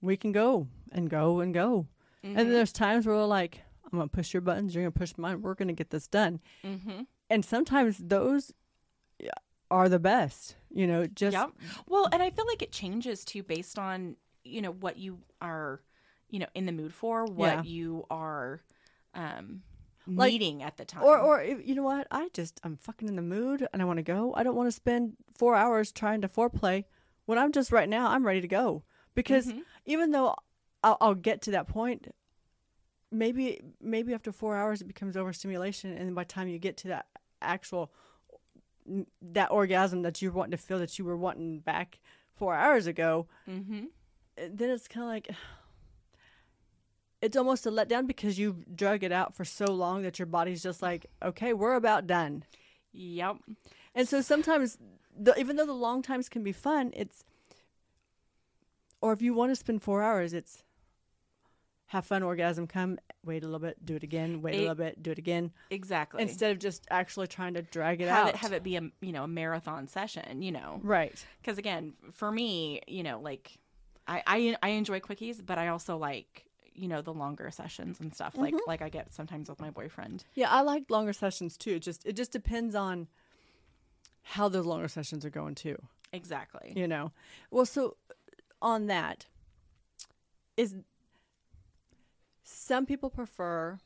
we 0.00 0.16
can 0.16 0.32
go 0.32 0.68
and 0.92 1.10
go 1.10 1.40
and 1.40 1.52
go. 1.52 1.86
And 2.24 2.52
there's 2.52 2.72
times 2.72 3.06
where 3.06 3.16
we're 3.16 3.24
like, 3.24 3.62
I'm 3.84 3.98
going 3.98 4.08
to 4.08 4.14
push 4.14 4.34
your 4.34 4.40
buttons, 4.42 4.74
you're 4.74 4.84
going 4.84 4.92
to 4.92 4.98
push 4.98 5.14
mine, 5.16 5.40
we're 5.40 5.54
going 5.54 5.68
to 5.68 5.74
get 5.74 5.90
this 5.90 6.06
done. 6.06 6.40
Mm-hmm. 6.64 7.02
And 7.30 7.44
sometimes 7.44 7.98
those 7.98 8.52
are 9.70 9.88
the 9.88 9.98
best, 9.98 10.56
you 10.70 10.86
know, 10.86 11.06
just 11.06 11.34
Yep. 11.34 11.50
Well, 11.86 12.08
and 12.12 12.22
I 12.22 12.30
feel 12.30 12.46
like 12.46 12.62
it 12.62 12.72
changes 12.72 13.24
too 13.24 13.42
based 13.42 13.78
on, 13.78 14.16
you 14.44 14.62
know, 14.62 14.70
what 14.72 14.96
you 14.96 15.18
are, 15.40 15.82
you 16.30 16.38
know, 16.38 16.46
in 16.54 16.66
the 16.66 16.72
mood 16.72 16.92
for, 16.94 17.24
what 17.26 17.52
Yeah. 17.56 17.62
you 17.62 18.04
are 18.10 18.62
um 19.14 19.62
Like- 20.06 20.32
needing 20.32 20.62
at 20.62 20.76
the 20.78 20.84
time. 20.86 21.02
Or, 21.04 21.18
or 21.18 21.42
you 21.42 21.74
know 21.74 21.82
what? 21.82 22.06
I 22.10 22.28
just 22.32 22.60
I'm 22.64 22.76
fucking 22.76 23.08
in 23.08 23.16
the 23.16 23.22
mood 23.22 23.66
and 23.72 23.82
I 23.82 23.84
want 23.84 23.98
to 23.98 24.02
go. 24.02 24.32
I 24.34 24.42
don't 24.42 24.56
want 24.56 24.68
to 24.68 24.72
spend 24.72 25.16
four 25.36 25.54
hours 25.54 25.92
trying 25.92 26.22
to 26.22 26.28
foreplay 26.28 26.84
when 27.26 27.36
I'm 27.38 27.52
just 27.52 27.70
right 27.72 27.88
now. 27.88 28.08
I'm 28.08 28.24
ready 28.26 28.40
to 28.40 28.48
go 28.48 28.84
because 29.14 29.48
Mhm. 29.48 29.62
even 29.84 30.12
though 30.12 30.34
I'll, 30.82 30.96
I'll 31.00 31.14
get 31.14 31.42
to 31.42 31.50
that 31.50 31.66
point, 31.68 32.08
maybe 33.10 33.60
maybe 33.80 34.14
after 34.14 34.32
four 34.32 34.56
hours 34.56 34.80
it 34.80 34.86
becomes 34.86 35.16
overstimulation, 35.16 35.92
and 35.96 36.14
by 36.14 36.22
the 36.24 36.28
time 36.28 36.48
you 36.48 36.58
get 36.58 36.76
to 36.78 36.88
that 36.88 37.06
actual 37.42 37.92
that 39.20 39.50
orgasm 39.50 40.02
that 40.02 40.20
you're 40.22 40.32
wanting 40.32 40.52
to 40.52 40.56
feel 40.56 40.78
that 40.78 40.98
you 40.98 41.04
were 41.04 41.16
wanting 41.16 41.60
back 41.60 42.00
four 42.34 42.54
hours 42.54 42.86
ago, 42.86 43.26
mm-hmm. 43.48 43.84
uh, 44.38 44.42
then 44.52 44.70
it's 44.70 44.88
kind 44.88 45.04
of 45.04 45.10
like 45.10 45.28
it's 47.22 47.36
almost 47.36 47.66
a 47.66 47.70
letdown 47.70 48.06
because 48.06 48.38
you've 48.38 48.76
drug 48.76 49.02
it 49.02 49.12
out 49.12 49.34
for 49.34 49.44
so 49.44 49.66
long 49.66 50.02
that 50.02 50.18
your 50.18 50.26
body's 50.26 50.62
just 50.62 50.82
like, 50.82 51.06
okay, 51.22 51.52
we're 51.52 51.74
about 51.74 52.06
done. 52.06 52.44
Yep. 52.92 53.36
And 53.94 54.08
so 54.08 54.20
sometimes, 54.20 54.78
the, 55.16 55.38
even 55.38 55.56
though 55.56 55.66
the 55.66 55.72
long 55.72 56.02
times 56.02 56.28
can 56.28 56.42
be 56.42 56.52
fun, 56.52 56.92
it's, 56.94 57.24
or 59.00 59.12
if 59.12 59.22
you 59.22 59.34
want 59.34 59.50
to 59.50 59.56
spend 59.56 59.82
four 59.82 60.02
hours, 60.02 60.32
it's 60.32 60.62
have 61.88 62.04
fun, 62.06 62.22
orgasm, 62.22 62.66
come, 62.66 62.98
wait 63.24 63.42
a 63.42 63.46
little 63.46 63.58
bit, 63.58 63.84
do 63.84 63.96
it 63.96 64.02
again, 64.02 64.42
wait 64.42 64.54
a 64.54 64.58
little 64.60 64.74
bit, 64.74 65.02
do 65.02 65.10
it 65.10 65.18
again, 65.18 65.50
Exactly. 65.70 66.20
instead 66.22 66.50
of 66.52 66.58
just 66.58 66.86
actually 66.90 67.26
trying 67.26 67.54
to 67.54 67.62
drag 67.62 68.00
it 68.00 68.08
have 68.08 68.26
out. 68.28 68.34
it 68.34 68.36
have 68.36 68.52
it 68.52 68.62
be 68.62 68.76
a 68.76 68.82
you 69.00 69.12
know 69.12 69.24
a 69.24 69.28
marathon 69.28 69.88
session. 69.88 70.42
You 70.42 70.52
know, 70.52 70.80
right. 70.82 71.24
because 71.40 71.58
again, 71.58 71.94
for 72.12 72.30
me, 72.30 72.80
you 72.86 73.02
know, 73.02 73.18
like 73.20 73.58
I, 74.06 74.22
I 74.26 74.56
I 74.62 74.68
enjoy 74.70 75.00
quickies, 75.00 75.44
but 75.44 75.58
I 75.58 75.68
also 75.68 75.96
like 75.96 76.44
you 76.74 76.88
know 76.88 77.00
the 77.02 77.12
longer 77.14 77.50
sessions 77.50 78.00
and 78.00 78.14
stuff. 78.14 78.36
Like 78.36 78.54
Mm-hmm. 78.54 78.68
like 78.70 78.82
I 78.82 78.88
get 78.88 79.12
sometimes 79.12 79.48
with 79.48 79.60
my 79.60 79.70
boyfriend. 79.70 80.24
Yeah, 80.34 80.50
I 80.50 80.60
like 80.60 80.84
longer 80.90 81.12
sessions 81.12 81.56
too. 81.56 81.76
It 81.76 81.80
just 81.82 82.06
it 82.06 82.12
just 82.16 82.32
depends 82.32 82.74
on 82.74 83.08
how 84.22 84.48
those 84.48 84.66
longer 84.66 84.88
sessions 84.88 85.24
are 85.24 85.30
going 85.30 85.54
too. 85.54 85.76
Exactly. 86.12 86.72
you 86.76 86.88
know 86.88 87.12
well 87.50 87.66
so 87.66 87.96
on 88.62 88.86
that 88.86 89.26
is 90.56 90.74
some 92.50 92.86
people 92.86 93.10
prefer 93.10 93.78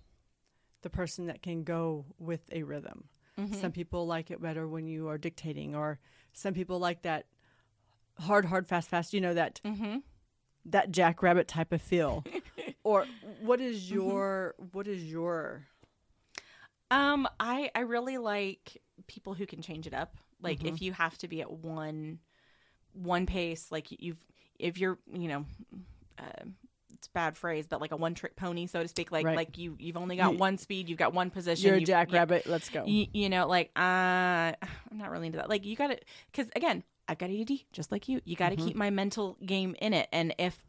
the 0.82 0.90
person 0.90 1.26
that 1.26 1.42
can 1.42 1.64
go 1.64 2.04
with 2.18 2.42
a 2.52 2.62
rhythm 2.62 3.08
Mhm. 3.38 3.54
some 3.60 3.72
people 3.72 4.06
like 4.06 4.30
it 4.30 4.40
better 4.40 4.68
when 4.68 4.86
you 4.86 5.08
are 5.08 5.18
dictating 5.18 5.74
or 5.74 5.98
some 6.32 6.54
people 6.54 6.78
like 6.78 7.02
that 7.02 7.26
hard 8.20 8.44
hard 8.44 8.66
fast 8.68 8.88
fast 8.88 9.12
you 9.12 9.20
know 9.20 9.34
that 9.34 9.60
Mm-hmm. 9.64 9.98
that 10.64 10.92
jackrabbit 10.92 11.48
type 11.48 11.72
of 11.72 11.82
feel 11.82 12.24
or 12.84 13.06
what 13.40 13.60
is 13.60 13.90
your 13.90 14.54
what 14.72 14.86
is 14.86 15.02
your 15.04 15.66
Um, 16.90 17.26
I 17.40 17.70
I 17.74 17.80
really 17.80 18.18
like 18.18 18.82
people 19.06 19.34
who 19.34 19.46
can 19.46 19.62
change 19.62 19.86
it 19.86 19.94
up. 19.94 20.14
Like 20.40 20.58
Mm-hmm. 20.58 20.74
if 20.74 20.82
you 20.82 20.92
have 20.92 21.16
to 21.18 21.28
be 21.28 21.40
at 21.40 21.50
one 21.50 22.18
one 22.92 23.24
pace, 23.26 23.72
like 23.72 23.86
you've 23.90 24.22
if 24.58 24.76
you're 24.78 24.98
you 25.12 25.28
know, 25.28 25.46
uh, 26.18 26.44
it's 27.02 27.08
bad 27.08 27.36
phrase, 27.36 27.66
but 27.66 27.80
like 27.80 27.90
a 27.90 27.96
one 27.96 28.14
trick 28.14 28.36
pony, 28.36 28.66
so 28.68 28.80
to 28.80 28.86
speak. 28.86 29.10
Like 29.10 29.26
Right. 29.26 29.36
like 29.36 29.58
you 29.58 29.74
you've 29.80 29.96
only 29.96 30.14
got 30.16 30.32
You- 30.34 30.38
one 30.38 30.56
speed, 30.56 30.88
you've 30.88 30.98
got 31.00 31.12
one 31.12 31.30
position. 31.30 31.66
you're 31.66 31.76
a 31.78 31.80
jackrabbit 31.80 32.46
let's 32.46 32.68
go 32.68 32.84
You, 32.86 33.08
you 33.12 33.28
know, 33.28 33.48
like 33.48 33.70
uh, 33.76 33.80
I'm 33.80 34.54
not 34.98 35.10
really 35.10 35.26
into 35.26 35.38
that. 35.38 35.48
Like 35.48 35.64
you 35.64 35.74
got 35.74 35.88
to, 35.88 35.98
because 36.30 36.48
again, 36.54 36.84
I've 37.08 37.18
got 37.18 37.28
ADD 37.30 37.64
just 37.72 37.90
like 37.90 38.08
you. 38.08 38.20
You 38.24 38.36
got 38.36 38.50
to 38.50 38.56
Mm-hmm. 38.56 38.66
keep 38.68 38.76
my 38.76 38.90
mental 38.90 39.36
game 39.44 39.74
in 39.80 39.92
it, 39.94 40.08
and 40.12 40.32
if 40.38 40.62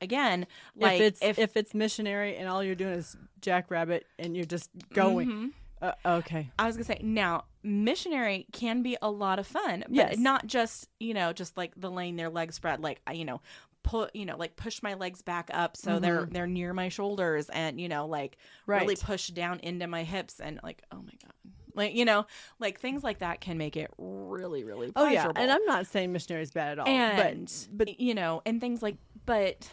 again, 0.00 0.46
like 0.76 1.00
if 1.00 1.20
it's 1.20 1.38
if, 1.38 1.56
it's 1.56 1.74
missionary 1.74 2.36
and 2.36 2.48
all 2.48 2.62
you're 2.62 2.76
doing 2.76 2.94
is 2.94 3.16
jackrabbit 3.40 4.06
and 4.18 4.36
you're 4.36 4.44
just 4.44 4.70
going 4.92 5.28
Mhm. 5.28 5.52
uh, 5.82 5.92
okay 6.18 6.50
I 6.58 6.66
was 6.66 6.76
gonna 6.76 6.84
say 6.84 7.00
now 7.02 7.44
missionary 7.64 8.46
can 8.52 8.82
be 8.82 8.96
a 9.02 9.10
lot 9.10 9.38
of 9.40 9.46
fun, 9.46 9.80
but 9.88 9.94
Yes. 9.94 10.18
not 10.18 10.46
just 10.46 10.88
you 11.00 11.14
know 11.14 11.32
just 11.32 11.56
like 11.56 11.72
the 11.76 11.90
laying 11.90 12.14
their 12.16 12.28
legs 12.30 12.54
spread, 12.54 12.80
like 12.80 13.00
you 13.12 13.24
know 13.24 13.40
put 13.84 14.16
you 14.16 14.24
know 14.26 14.36
like 14.36 14.56
push 14.56 14.82
my 14.82 14.94
legs 14.94 15.22
back 15.22 15.48
up 15.52 15.76
so 15.76 16.00
they're 16.00 16.26
they're 16.32 16.46
near 16.48 16.72
my 16.72 16.88
shoulders 16.88 17.48
and 17.50 17.80
you 17.80 17.88
know 17.88 18.06
like 18.06 18.36
really 18.66 18.94
Mm-hmm. 18.96 19.06
Push 19.06 19.28
down 19.28 19.60
into 19.60 19.86
my 19.86 20.02
hips 20.02 20.40
and 20.40 20.58
like 20.64 20.82
oh 20.90 20.96
my 20.96 21.12
god 21.22 21.32
like 21.76 21.94
you 21.94 22.04
know 22.04 22.26
like 22.58 22.80
things 22.80 23.04
like 23.04 23.18
that 23.20 23.40
can 23.40 23.58
make 23.58 23.76
it 23.76 23.90
really 23.98 24.64
really 24.64 24.90
Oh 24.96 25.08
yeah, 25.08 25.30
and 25.36 25.50
I'm 25.50 25.64
not 25.66 25.86
saying 25.86 26.12
missionary 26.12 26.42
is 26.42 26.50
bad 26.50 26.72
at 26.72 26.78
all. 26.78 26.88
and 26.88 27.46
but 27.70 27.86
but 27.86 28.00
you 28.00 28.14
know 28.14 28.42
and 28.46 28.60
things 28.60 28.82
like 28.82 28.96
but 29.26 29.70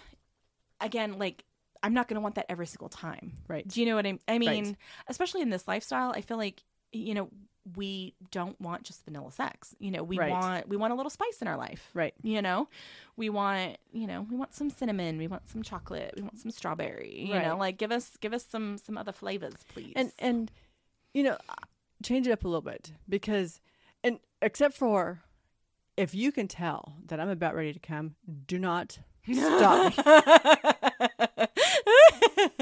again 0.80 1.18
like 1.18 1.44
i'm 1.84 1.94
not 1.94 2.08
going 2.08 2.16
to 2.16 2.22
want 2.22 2.36
that 2.36 2.46
every 2.50 2.66
single 2.68 2.90
time 2.90 3.34
Right. 3.48 3.68
do 3.68 3.80
you 3.80 3.86
know 3.86 3.96
what 3.96 4.06
i, 4.06 4.12
mean? 4.12 4.20
I 4.28 4.38
mean 4.40 4.66
Right. 4.66 4.76
especially 5.08 5.42
in 5.42 5.50
this 5.50 5.68
lifestyle 5.68 6.12
i 6.16 6.22
feel 6.22 6.38
like 6.38 6.64
you 6.92 7.14
know 7.14 7.30
we 7.76 8.16
don't 8.32 8.60
want 8.60 8.84
just 8.84 9.06
vanilla 9.06 9.32
sex 9.32 9.76
you 9.80 9.92
know 9.92 10.02
we 10.04 10.18
Right. 10.18 10.32
want 10.32 10.68
we 10.68 10.78
want 10.78 10.94
a 10.94 10.96
little 10.96 11.10
spice 11.10 11.42
in 11.42 11.48
our 11.48 11.58
life 11.58 11.90
right, 11.94 12.14
you 12.24 12.42
know 12.42 12.68
we 13.16 13.30
want 13.30 13.78
you 13.92 14.08
know 14.08 14.26
we 14.30 14.36
want 14.36 14.54
some 14.56 14.70
cinnamon 14.70 15.18
we 15.18 15.28
want 15.28 15.48
some 15.48 15.62
chocolate 15.62 16.14
we 16.16 16.24
want 16.24 16.40
some 16.40 16.50
strawberry 16.52 17.26
you 17.28 17.34
know 17.40 17.56
like 17.58 17.78
give 17.78 17.92
us 17.92 18.18
give 18.20 18.34
us 18.34 18.44
some 18.44 18.78
some 18.78 18.98
other 18.98 19.12
flavors 19.12 19.56
please 19.74 19.94
and 19.96 20.12
and 20.18 20.52
you 21.14 21.24
know, 21.24 21.38
change 22.04 22.28
it 22.28 22.32
up 22.32 22.44
a 22.46 22.48
little 22.48 22.62
bit 22.62 22.94
because, 23.10 23.60
and 24.04 24.20
except 24.42 24.76
for 24.76 25.22
if 25.98 26.16
you 26.16 26.32
can 26.32 26.48
tell 26.48 26.96
that 27.08 27.20
I'm 27.20 27.28
about 27.30 27.54
ready 27.54 27.74
to 27.74 27.80
come, 27.80 28.16
do 28.48 28.58
not 28.58 29.00
stop 29.30 29.98
me. 29.98 30.04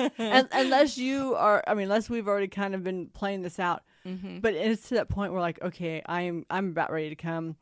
and, 0.18 0.48
unless 0.52 0.98
you 0.98 1.36
are, 1.36 1.64
I 1.68 1.74
mean, 1.74 1.84
unless 1.84 2.10
we've 2.10 2.28
already 2.28 2.48
kind 2.48 2.74
of 2.74 2.84
been 2.84 3.08
playing 3.14 3.44
this 3.44 3.60
out. 3.60 3.84
Mhm. 4.06 4.42
But 4.42 4.54
it's 4.54 4.90
to 4.90 4.96
that 4.96 5.10
point 5.10 5.32
where 5.32 5.42
like, 5.42 5.62
okay, 5.62 6.02
I'm 6.06 6.46
I'm 6.50 6.70
about 6.70 6.92
ready 6.92 7.10
to 7.10 7.16
come. 7.16 7.56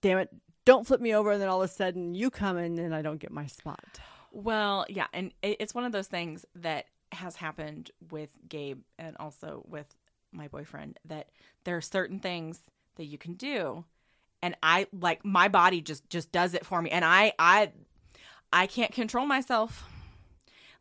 Damn 0.00 0.18
it! 0.18 0.30
Don't 0.64 0.86
flip 0.86 1.00
me 1.00 1.14
over, 1.14 1.32
and 1.32 1.40
then 1.40 1.48
all 1.48 1.62
of 1.62 1.70
a 1.70 1.72
sudden 1.72 2.14
you 2.14 2.30
come 2.30 2.58
in, 2.58 2.78
and 2.78 2.94
I 2.94 3.02
don't 3.02 3.18
get 3.18 3.30
my 3.30 3.46
spot. 3.46 3.98
Well, 4.30 4.84
yeah, 4.88 5.06
and 5.12 5.32
it, 5.42 5.56
it's 5.60 5.74
one 5.74 5.84
of 5.84 5.92
those 5.92 6.08
things 6.08 6.44
that 6.54 6.86
has 7.12 7.36
happened 7.36 7.90
with 8.10 8.30
Gabe 8.48 8.80
and 8.98 9.16
also 9.18 9.64
with 9.68 9.86
my 10.32 10.48
boyfriend 10.48 10.98
that 11.04 11.28
there 11.64 11.76
are 11.76 11.80
certain 11.80 12.18
things 12.18 12.60
that 12.96 13.04
you 13.04 13.16
can 13.16 13.34
do 13.34 13.84
and 14.42 14.56
I 14.62 14.86
like 14.92 15.24
my 15.24 15.48
body 15.48 15.80
just 15.80 16.08
just 16.10 16.30
does 16.32 16.52
it 16.54 16.66
for 16.66 16.82
me 16.82 16.90
and 16.90 17.04
I 17.04 17.32
I 17.38 17.70
I 18.52 18.66
can't 18.66 18.92
control 18.92 19.26
myself. 19.26 19.88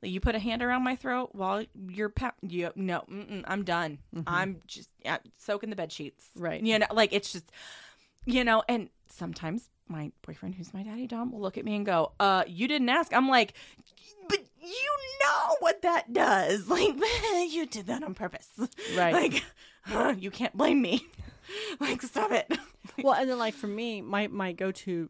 Like, 0.01 0.11
You 0.11 0.19
put 0.19 0.35
a 0.35 0.39
hand 0.39 0.61
around 0.61 0.83
my 0.83 0.95
throat 0.95 1.29
while 1.33 1.63
you're 1.87 2.09
pa- 2.09 2.33
you, 2.41 2.71
no, 2.75 3.03
I'm 3.45 3.63
done. 3.63 3.99
I'm 4.27 4.61
just 4.67 4.89
yeah, 5.03 5.17
soaking 5.37 5.69
the 5.69 5.75
bed 5.75 5.91
sheets. 5.91 6.27
Right. 6.35 6.61
You 6.61 6.79
know, 6.79 6.87
like 6.91 7.13
it's 7.13 7.31
just, 7.31 7.51
you 8.25 8.43
know, 8.43 8.63
and 8.67 8.89
sometimes 9.09 9.69
my 9.87 10.11
boyfriend, 10.25 10.55
who's 10.55 10.73
my 10.73 10.83
daddy 10.83 11.07
Dom, 11.07 11.31
will 11.31 11.41
look 11.41 11.57
at 11.57 11.65
me 11.65 11.75
and 11.75 11.85
go, 11.85 12.11
"Uh, 12.19 12.43
you 12.47 12.67
didn't 12.67 12.89
ask." 12.89 13.13
I'm 13.13 13.29
like, 13.29 13.53
"But 14.27 14.39
you 14.61 14.97
know 15.23 15.55
what 15.59 15.81
that 15.83 16.11
does. 16.11 16.67
Like, 16.75 16.95
you 17.51 17.65
did 17.65 17.87
that 17.87 18.03
on 18.03 18.13
purpose. 18.13 18.49
Right. 18.95 19.13
Like, 19.25 19.43
uh, 19.93 20.15
you 20.17 20.31
can't 20.31 20.55
blame 20.57 20.81
me. 20.81 21.07
like, 21.79 22.01
stop 22.01 22.31
it. 22.31 22.51
well, 23.03 23.13
and 23.13 23.29
then 23.29 23.37
like 23.37 23.53
for 23.53 23.67
me, 23.67 24.01
my 24.01 24.27
my 24.27 24.51
go 24.51 24.71
to, 24.71 25.09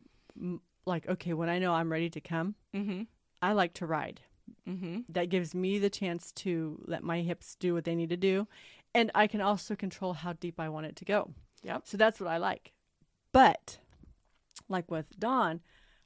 like 0.86 1.08
okay, 1.08 1.34
when 1.34 1.48
I 1.50 1.60
know 1.60 1.74
I'm 1.74 1.89
ready 1.89 2.10
to 2.10 2.19
come, 2.19 2.56
mm-hmm. 2.76 3.04
I 3.41 3.54
like 3.54 3.74
to 3.76 3.86
ride. 3.86 4.19
Mm-hmm. 4.67 5.01
That 5.10 5.29
gives 5.29 5.53
me 5.53 5.79
the 5.79 5.89
chance 5.89 6.31
to 6.34 6.81
let 6.86 7.03
my 7.03 7.21
hips 7.21 7.55
do 7.60 7.73
what 7.73 7.84
they 7.84 7.95
need 7.95 8.10
to 8.10 8.17
do, 8.17 8.47
and 8.93 9.12
I 9.13 9.27
can 9.27 9.41
also 9.41 9.75
control 9.75 10.13
how 10.13 10.34
deep 10.34 10.60
I 10.60 10.69
want 10.69 10.88
it 10.88 10.95
to 10.97 11.05
go. 11.05 11.31
Yep. 11.63 11.84
So 11.86 11.97
that's 11.97 12.19
what 12.19 12.29
I 12.29 12.38
like. 12.38 12.73
But 13.31 13.79
like 14.69 14.89
with 14.89 15.19
Don, 15.19 15.62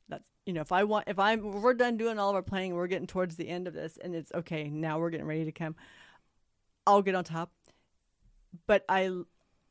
that's 0.08 0.24
you 0.46 0.54
know 0.54 0.62
if 0.62 0.72
I 0.72 0.84
want 0.84 1.08
if 1.08 1.20
I'm 1.20 1.40
if 1.46 1.56
we're 1.56 1.74
done 1.74 1.98
doing 1.98 2.20
all 2.20 2.30
of 2.30 2.36
our 2.36 2.42
playing, 2.42 2.74
we're 2.74 2.88
getting 2.88 3.08
towards 3.08 3.36
the 3.36 3.48
end 3.48 3.68
of 3.68 3.74
this, 3.74 3.98
and 4.02 4.16
it's 4.16 4.32
okay 4.34 4.70
now 4.70 5.00
we're 5.00 5.10
getting 5.10 5.28
ready 5.28 5.46
to 5.46 5.52
come. 5.52 5.76
I'll 6.88 7.02
get 7.02 7.16
on 7.16 7.24
top, 7.24 7.52
but 8.68 8.84
I 8.90 9.12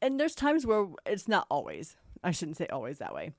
and 0.00 0.20
there's 0.20 0.34
times 0.34 0.66
where 0.66 0.86
it's 1.04 1.28
not 1.28 1.46
always. 1.50 1.96
I 2.22 2.30
shouldn't 2.30 2.56
say 2.56 2.66
always 2.66 2.98
that 2.98 3.14
way. 3.14 3.32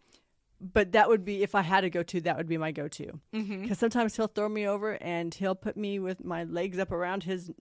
But 0.61 0.91
that 0.91 1.07
would 1.07 1.23
be 1.23 1.41
if 1.41 1.55
I 1.55 1.61
had 1.61 1.81
to 1.81 1.89
go 1.89 2.03
to, 2.03 2.21
that 2.21 2.37
would 2.37 2.47
be 2.47 2.57
my 2.57 2.71
go 2.71 2.87
to. 2.89 3.19
Mm-hmm. 3.33 3.61
Because 3.61 3.79
sometimes 3.79 4.15
he'll 4.15 4.27
throw 4.27 4.49
me 4.49 4.67
over 4.67 4.93
and 5.01 5.33
he'll 5.33 5.55
put 5.55 5.77
me 5.77 5.99
with 5.99 6.23
my 6.23 6.43
legs 6.43 6.79
up 6.79 6.91
around 6.91 7.23
his 7.23 7.51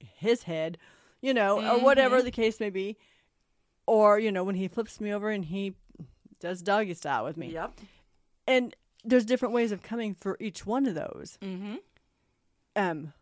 his 0.00 0.44
head, 0.44 0.78
you 1.20 1.32
know, 1.32 1.60
or 1.60 1.80
whatever 1.80 2.22
the 2.22 2.30
case 2.30 2.58
may 2.58 2.70
be. 2.70 2.96
Or 3.86 4.18
you 4.18 4.32
know 4.32 4.44
when 4.44 4.56
he 4.56 4.68
flips 4.68 5.00
me 5.00 5.12
over 5.12 5.30
and 5.30 5.44
he 5.44 5.74
does 6.40 6.62
doggy 6.62 6.94
style 6.94 7.24
with 7.24 7.36
me. 7.36 7.52
Yep. 7.52 7.80
And 8.46 8.74
there's 9.04 9.24
different 9.24 9.54
ways 9.54 9.72
of 9.72 9.82
coming 9.82 10.14
for 10.14 10.36
each 10.40 10.66
one 10.66 10.86
of 10.86 10.94
those. 10.94 11.38
Mm-hmm. 11.42 11.76
Um. 12.74 13.12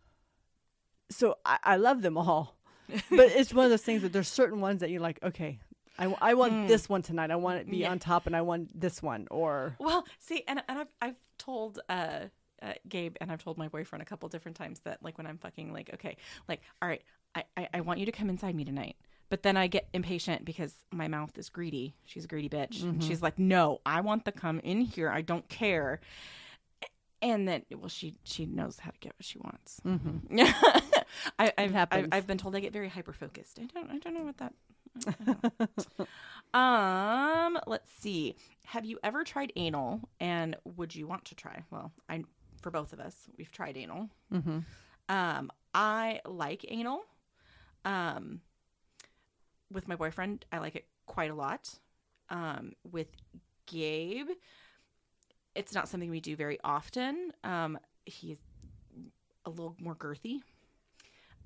So 1.11 1.37
I, 1.45 1.57
I 1.63 1.75
love 1.75 2.01
them 2.01 2.17
all, 2.17 2.55
but 2.89 3.31
it's 3.31 3.53
one 3.53 3.65
of 3.65 3.71
those 3.71 3.81
things 3.81 4.01
that 4.01 4.13
there's 4.13 4.27
certain 4.27 4.59
ones 4.59 4.81
that 4.81 4.89
you're 4.89 5.01
like, 5.01 5.19
okay, 5.23 5.59
I, 5.99 6.05
I 6.21 6.33
want 6.33 6.53
Mm. 6.53 6.67
this 6.67 6.87
one 6.89 7.01
tonight. 7.01 7.29
I 7.29 7.35
want 7.35 7.59
it 7.59 7.65
to 7.65 7.69
be 7.71 7.77
Yeah. 7.77 7.91
on 7.91 7.99
top, 7.99 8.25
and 8.25 8.35
I 8.35 8.41
want 8.41 8.79
this 8.79 9.03
one. 9.03 9.27
Or 9.29 9.75
Well, 9.79 10.05
see, 10.17 10.43
and, 10.47 10.63
and 10.67 10.79
I've, 10.79 10.93
I've 11.01 11.15
told 11.37 11.79
uh, 11.89 12.19
uh, 12.61 12.73
Gabe 12.87 13.15
and 13.21 13.31
I've 13.31 13.43
told 13.43 13.57
my 13.57 13.67
boyfriend 13.67 14.01
a 14.01 14.05
couple 14.05 14.27
different 14.29 14.57
times 14.57 14.79
that, 14.81 15.03
like, 15.03 15.17
when 15.17 15.27
I'm 15.27 15.37
fucking, 15.37 15.71
like, 15.73 15.91
okay, 15.93 16.17
like, 16.47 16.61
all 16.81 16.87
right, 16.89 17.03
I, 17.35 17.43
I, 17.57 17.69
I 17.75 17.81
want 17.81 17.99
you 17.99 18.05
to 18.05 18.11
come 18.11 18.29
inside 18.29 18.55
me 18.55 18.65
tonight. 18.65 18.95
But 19.29 19.43
then 19.43 19.57
I 19.57 19.67
get 19.67 19.87
impatient 19.93 20.43
because 20.43 20.73
my 20.91 21.07
mouth 21.07 21.37
is 21.37 21.49
greedy. 21.49 21.93
She's 22.05 22.25
a 22.25 22.27
greedy 22.27 22.49
bitch. 22.49 22.81
And 22.81 23.03
she's 23.03 23.21
like, 23.21 23.37
no, 23.37 23.79
I 23.85 24.01
want 24.01 24.25
the 24.25 24.31
come 24.31 24.59
in 24.61 24.81
here. 24.81 25.07
I 25.09 25.21
don't 25.21 25.47
care. 25.49 25.99
And 27.21 27.47
then, 27.47 27.63
well, 27.75 27.89
she 27.89 28.15
she 28.23 28.45
knows 28.45 28.79
how 28.79 28.91
to 28.91 28.97
get 28.99 29.13
what 29.17 29.25
she 29.25 29.37
wants. 29.39 29.81
mm-hmm. 29.85 30.39
I, 31.39 31.51
I've, 31.57 31.75
I've. 31.75 32.07
I've 32.11 32.27
been 32.27 32.37
told 32.37 32.55
I 32.55 32.59
get 32.61 32.71
very 32.71 32.87
hyper 32.87 33.11
focused. 33.13 33.59
I 33.59 33.65
don't 33.65 33.91
I 33.91 33.97
don't 33.97 34.13
know 34.13 34.23
what 34.23 34.37
that. 34.37 34.53
I 35.07 35.13
don't 35.25 35.99
know. 36.53 36.59
um, 36.59 37.59
let's 37.67 37.91
see. 37.91 38.35
Have 38.65 38.85
you 38.85 38.99
ever 39.03 39.23
tried 39.23 39.53
anal, 39.55 40.01
and 40.19 40.55
would 40.75 40.95
you 40.95 41.07
want 41.07 41.25
to 41.25 41.35
try? 41.35 41.63
Well, 41.71 41.91
I 42.07 42.23
for 42.61 42.71
both 42.71 42.93
of 42.93 42.99
us, 42.99 43.15
we've 43.37 43.51
tried 43.51 43.77
anal. 43.77 44.09
Mm-hmm. 44.33 44.59
Um, 45.07 45.51
I 45.73 46.21
like 46.25 46.65
anal. 46.67 47.01
Um, 47.85 48.41
with 49.71 49.87
my 49.87 49.95
boyfriend, 49.95 50.45
I 50.51 50.57
like 50.59 50.75
it 50.75 50.85
quite 51.05 51.31
a 51.31 51.35
lot. 51.35 51.69
Um, 52.29 52.73
with 52.91 53.07
Gabe, 53.65 54.29
it's 55.55 55.73
not 55.73 55.87
something 55.87 56.09
we 56.09 56.19
do 56.19 56.35
very 56.35 56.59
often. 56.63 57.31
Um, 57.43 57.79
he's 58.05 58.37
a 59.45 59.49
little 59.49 59.75
more 59.79 59.95
girthy. 59.95 60.39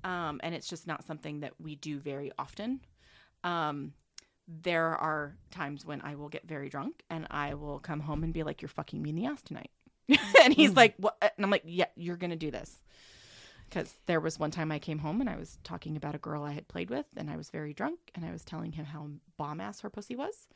Um, 0.02 0.40
and 0.42 0.54
it's 0.54 0.68
just 0.68 0.86
not 0.86 1.04
something 1.04 1.40
that 1.40 1.54
we 1.58 1.76
do 1.76 1.98
very 1.98 2.30
often. 2.38 2.80
Um, 3.44 3.92
there 4.48 4.96
are 4.96 5.36
times 5.50 5.86
when 5.86 6.00
I 6.02 6.16
will 6.16 6.28
get 6.28 6.46
very 6.46 6.68
drunk 6.68 7.02
and 7.08 7.26
I 7.30 7.54
will 7.54 7.78
come 7.78 8.00
home 8.00 8.24
and 8.24 8.32
be 8.32 8.42
like, 8.42 8.60
"You're 8.60 8.68
fucking 8.68 9.00
me 9.00 9.10
in 9.10 9.16
the 9.16 9.26
ass 9.26 9.42
tonight," 9.42 9.70
and 10.42 10.52
he's 10.52 10.72
Mm. 10.72 10.76
like, 10.76 10.94
"What?" 10.98 11.16
And 11.20 11.44
I'm 11.44 11.50
like, 11.50 11.62
"Yeah, 11.64 11.86
you're 11.94 12.16
gonna 12.16 12.36
do 12.36 12.50
this." 12.50 12.80
Because 13.68 13.94
there 14.06 14.20
was 14.20 14.38
one 14.38 14.50
time 14.50 14.70
I 14.70 14.78
came 14.78 14.98
home 14.98 15.20
and 15.20 15.28
I 15.30 15.36
was 15.36 15.58
talking 15.64 15.96
about 15.96 16.14
a 16.14 16.18
girl 16.18 16.42
I 16.42 16.52
had 16.52 16.68
played 16.68 16.90
with, 16.90 17.06
and 17.16 17.30
I 17.30 17.36
was 17.36 17.48
very 17.50 17.72
drunk, 17.72 17.98
and 18.14 18.24
I 18.24 18.30
was 18.30 18.44
telling 18.44 18.72
him 18.72 18.84
how 18.84 19.08
bomb 19.36 19.60
ass 19.60 19.80
her 19.80 19.90
pussy 19.90 20.14
was, 20.14 20.46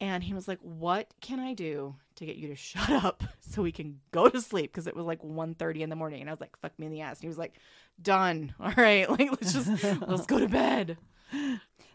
and 0.00 0.22
he 0.22 0.34
was 0.34 0.46
like, 0.46 0.58
"What 0.60 1.08
can 1.22 1.40
I 1.40 1.54
do 1.54 1.96
to 2.16 2.26
get 2.26 2.36
you 2.36 2.48
to 2.48 2.54
shut 2.68 2.90
up 2.90 3.24
so 3.40 3.62
we 3.62 3.72
can 3.72 4.00
go 4.12 4.28
to 4.28 4.40
sleep?" 4.40 4.70
Because 4.70 4.86
it 4.86 4.94
was 4.94 5.06
like 5.06 5.22
1.30 5.22 5.80
in 5.80 5.88
the 5.88 5.96
morning, 5.96 6.20
and 6.20 6.28
I 6.28 6.32
was 6.32 6.40
like, 6.40 6.56
"Fuck 6.58 6.78
me 6.78 6.86
in 6.86 6.92
the 6.92 7.00
ass," 7.00 7.16
and 7.18 7.22
he 7.24 7.28
was 7.28 7.38
like, 7.38 7.54
"Done. 8.00 8.54
All 8.60 8.72
right, 8.76 9.08
like 9.08 9.30
let's 9.30 9.52
just 9.54 9.82
let's 10.06 10.26
go 10.26 10.38
to 10.38 10.48
bed." 10.48 10.98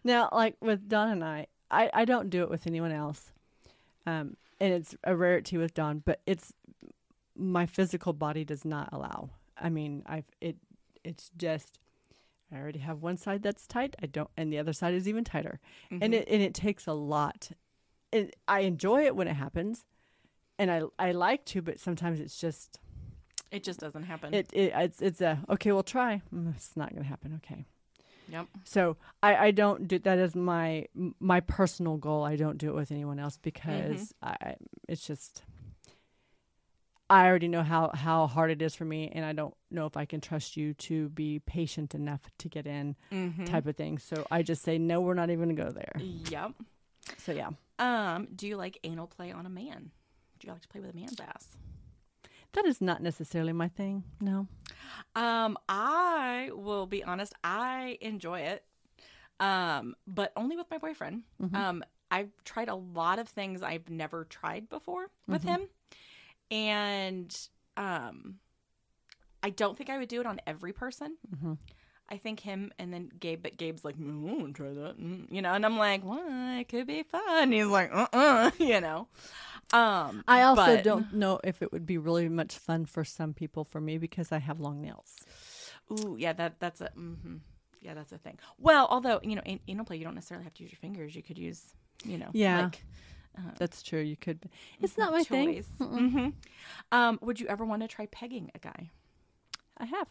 Now, 0.04 0.30
like 0.32 0.56
with 0.62 0.88
Don 0.88 1.10
and 1.10 1.24
I, 1.24 1.48
I, 1.70 1.89
I 1.94 2.06
don't 2.06 2.30
do 2.30 2.42
it 2.44 2.50
with 2.50 2.65
anyone 2.68 2.92
else. 2.92 3.32
Um, 4.06 4.38
and 4.60 4.74
it's 4.74 4.96
a 5.04 5.15
rarity 5.15 5.58
with 5.58 5.74
Don, 5.74 6.00
but 6.00 6.22
it's 6.26 6.54
my 7.36 7.65
physical 7.65 8.13
body 8.13 8.44
does 8.44 8.65
not 8.65 8.89
allow. 8.92 9.30
I 9.58 9.70
mean, 9.70 10.04
I've 10.06 10.26
it 10.42 10.58
it's 11.04 11.32
just 11.38 11.80
I 12.52 12.58
already 12.58 12.80
have 12.80 13.02
one 13.02 13.18
side 13.18 13.44
that's 13.44 13.68
tight. 13.68 13.96
I 14.02 14.06
don't, 14.08 14.30
and 14.36 14.52
the 14.52 14.58
other 14.58 14.74
side 14.74 14.94
is 14.94 15.08
even 15.08 15.24
tighter, 15.24 15.60
and 15.92 16.02
Mhm. 16.02 16.13
it 16.13 16.28
and 16.30 16.42
it 16.42 16.54
takes 16.54 16.88
a 16.88 16.94
lot. 16.94 17.52
And 18.12 18.32
I 18.48 18.62
enjoy 18.62 19.06
it 19.06 19.15
when 19.15 19.28
it 19.28 19.36
happens, 19.36 19.86
and 20.58 20.72
I 20.72 20.82
I 20.98 21.12
like 21.12 21.46
to, 21.46 21.62
but 21.62 21.80
sometimes 21.80 22.20
it's 22.20 22.38
just 22.39 22.80
it 23.52 23.63
just 23.63 23.80
doesn't 23.80 24.04
happen. 24.04 24.34
it, 24.34 24.50
it 24.54 24.72
it's 24.76 25.02
it's 25.02 25.22
a 25.22 25.39
okay. 25.50 25.72
We'll 25.72 25.84
try. 25.84 26.22
Mm, 26.34 26.56
It's 26.56 26.76
not 26.76 26.94
gonna 26.94 27.06
happen. 27.06 27.39
Okay. 27.44 27.65
Yep. 28.30 28.48
So 28.63 28.98
I, 29.24 29.36
I 29.48 29.52
don't 29.52 29.88
do 29.88 30.00
that 30.00 30.18
as 30.20 30.36
my 30.36 30.86
my 31.20 31.39
personal 31.39 31.98
goal. 31.98 32.24
I 32.24 32.36
don't 32.36 32.58
do 32.58 32.70
it 32.70 32.76
with 32.76 32.92
anyone 32.92 33.20
else 33.20 33.38
because 33.38 34.13
I 34.22 34.56
it's 34.88 35.06
just 35.06 35.44
I 37.10 37.26
already 37.26 37.48
know 37.48 37.63
how 37.63 37.89
how 37.94 38.28
hard 38.28 38.52
it 38.52 38.62
is 38.62 38.76
for 38.76 38.86
me, 38.86 39.10
and 39.13 39.26
I 39.26 39.34
don't 39.34 39.56
know 39.72 39.86
if 39.88 39.98
I 39.98 40.06
can 40.06 40.22
trust 40.22 40.56
you 40.58 40.74
to 40.76 41.10
be 41.10 41.39
patient 41.39 41.96
enough 41.96 42.22
to 42.39 42.50
get 42.50 42.68
in 42.68 42.96
Mm-hmm. 43.12 43.46
type 43.46 43.65
of 43.65 43.76
thing. 43.76 43.98
So 43.98 44.26
I 44.30 44.44
just 44.44 44.62
say 44.62 44.78
no, 44.78 45.02
we're 45.02 45.15
not 45.15 45.30
even 45.32 45.56
gonna 45.56 45.70
go 45.70 45.72
there. 45.72 45.94
Yep. 46.00 46.52
So 47.18 47.32
yeah, 47.32 47.50
Um, 47.80 48.28
do 48.36 48.48
you 48.48 48.56
like 48.58 48.78
anal 48.84 49.08
play 49.08 49.32
on 49.32 49.46
a 49.48 49.50
man? 49.50 49.89
Do 50.39 50.48
you 50.48 50.54
like 50.54 50.62
to 50.62 50.68
play 50.68 50.80
with 50.82 50.92
a 50.92 50.96
man's 50.96 51.20
ass? 51.20 51.58
that 52.54 52.65
is 52.65 52.82
not 52.82 53.02
necessarily 53.04 53.54
my 53.54 53.68
thing. 53.68 54.04
No. 54.22 54.48
Um, 55.15 55.58
I 55.68 56.52
will 56.54 56.86
be 56.86 57.04
honest, 57.04 57.34
I 57.44 57.98
enjoy 58.02 58.42
it. 58.42 58.63
Um, 59.39 59.96
but 60.06 60.32
only 60.36 60.58
with 60.58 60.70
my 60.70 60.78
boyfriend. 60.78 61.24
Mhm. 61.42 61.56
Um, 61.56 61.84
I've 62.12 62.32
tried 62.44 62.70
a 62.70 62.76
lot 62.76 63.20
of 63.20 63.28
things 63.30 63.62
I've 63.62 63.89
never 63.89 64.26
tried 64.26 64.68
before 64.70 65.12
with 65.28 65.44
Mhm. 65.44 65.48
him. 65.48 65.62
And 66.52 67.50
um 67.78 68.39
I 69.42 69.52
don't 69.52 69.78
think 69.78 69.89
I 69.89 69.98
would 69.98 70.10
do 70.10 70.20
it 70.20 70.26
on 70.26 70.42
every 70.46 70.74
person. 70.74 71.18
hmm 71.39 71.54
I 72.12 72.17
think 72.17 72.39
him 72.39 72.72
and 72.80 72.93
then 72.93 73.12
Gabe, 73.19 73.41
but 73.43 73.58
Gabe's 73.58 73.86
like, 73.86 73.98
mm, 73.98 74.30
I 74.30 74.34
want 74.34 74.56
to 74.56 74.63
try 74.63 74.74
that, 74.74 75.00
mm, 75.00 75.32
you 75.32 75.41
know, 75.41 75.54
and 75.54 75.65
I'm 75.65 75.78
like, 75.78 76.04
well, 76.04 76.60
it 76.60 76.67
could 76.67 76.88
be 76.88 77.04
fun. 77.04 77.52
He's 77.52 77.67
like, 77.67 77.91
uh, 77.93 78.08
uh 78.12 78.52
you 78.58 78.82
know. 78.82 79.08
Um, 79.72 80.24
I 80.28 80.41
also 80.41 80.78
but- 80.78 80.84
don't 80.84 81.13
know 81.13 81.39
if 81.43 81.62
it 81.62 81.72
would 81.72 81.86
be 81.86 81.98
really 81.98 82.28
much 82.30 82.58
fun 82.58 82.86
for 82.86 83.04
some 83.04 83.34
people 83.34 83.63
for 83.63 83.80
me 83.80 83.98
because 83.98 84.32
I 84.32 84.39
have 84.39 84.60
long 84.60 84.82
nails. 84.82 85.15
Ooh, 85.91 86.15
yeah, 86.19 86.34
that 86.34 86.60
that's 86.60 86.82
a, 86.82 86.89
mm-hmm. 86.98 87.38
yeah, 87.82 87.93
that's 87.93 88.12
a 88.12 88.17
thing. 88.17 88.38
Well, 88.60 88.88
although 88.89 89.19
you 89.24 89.36
know, 89.36 89.41
in 89.45 89.60
anal 89.67 89.86
play, 89.86 89.98
you 89.98 90.04
don't 90.04 90.15
necessarily 90.15 90.43
have 90.43 90.54
to 90.56 90.63
use 90.63 90.72
your 90.72 90.80
fingers. 90.80 91.15
You 91.15 91.24
could 91.24 91.38
use, 91.38 91.63
you 92.04 92.17
know, 92.17 92.30
Yeah. 92.34 92.63
like, 92.65 92.84
uh, 93.38 93.52
That's 93.58 93.82
true. 93.82 94.02
You 94.02 94.15
could. 94.15 94.41
Be. 94.41 94.50
It's 94.82 94.98
not 94.98 95.12
my 95.12 95.24
thing. 95.24 95.63
Mm-mm. 95.80 96.12
hmm 96.12 96.30
Um, 96.91 97.19
would 97.22 97.39
you 97.39 97.48
ever 97.48 97.65
want 97.65 97.82
to 97.82 97.88
try 97.88 98.06
pegging 98.08 98.52
a 98.56 98.60
guy? 98.60 98.89
I 99.78 99.86
have. 99.86 100.08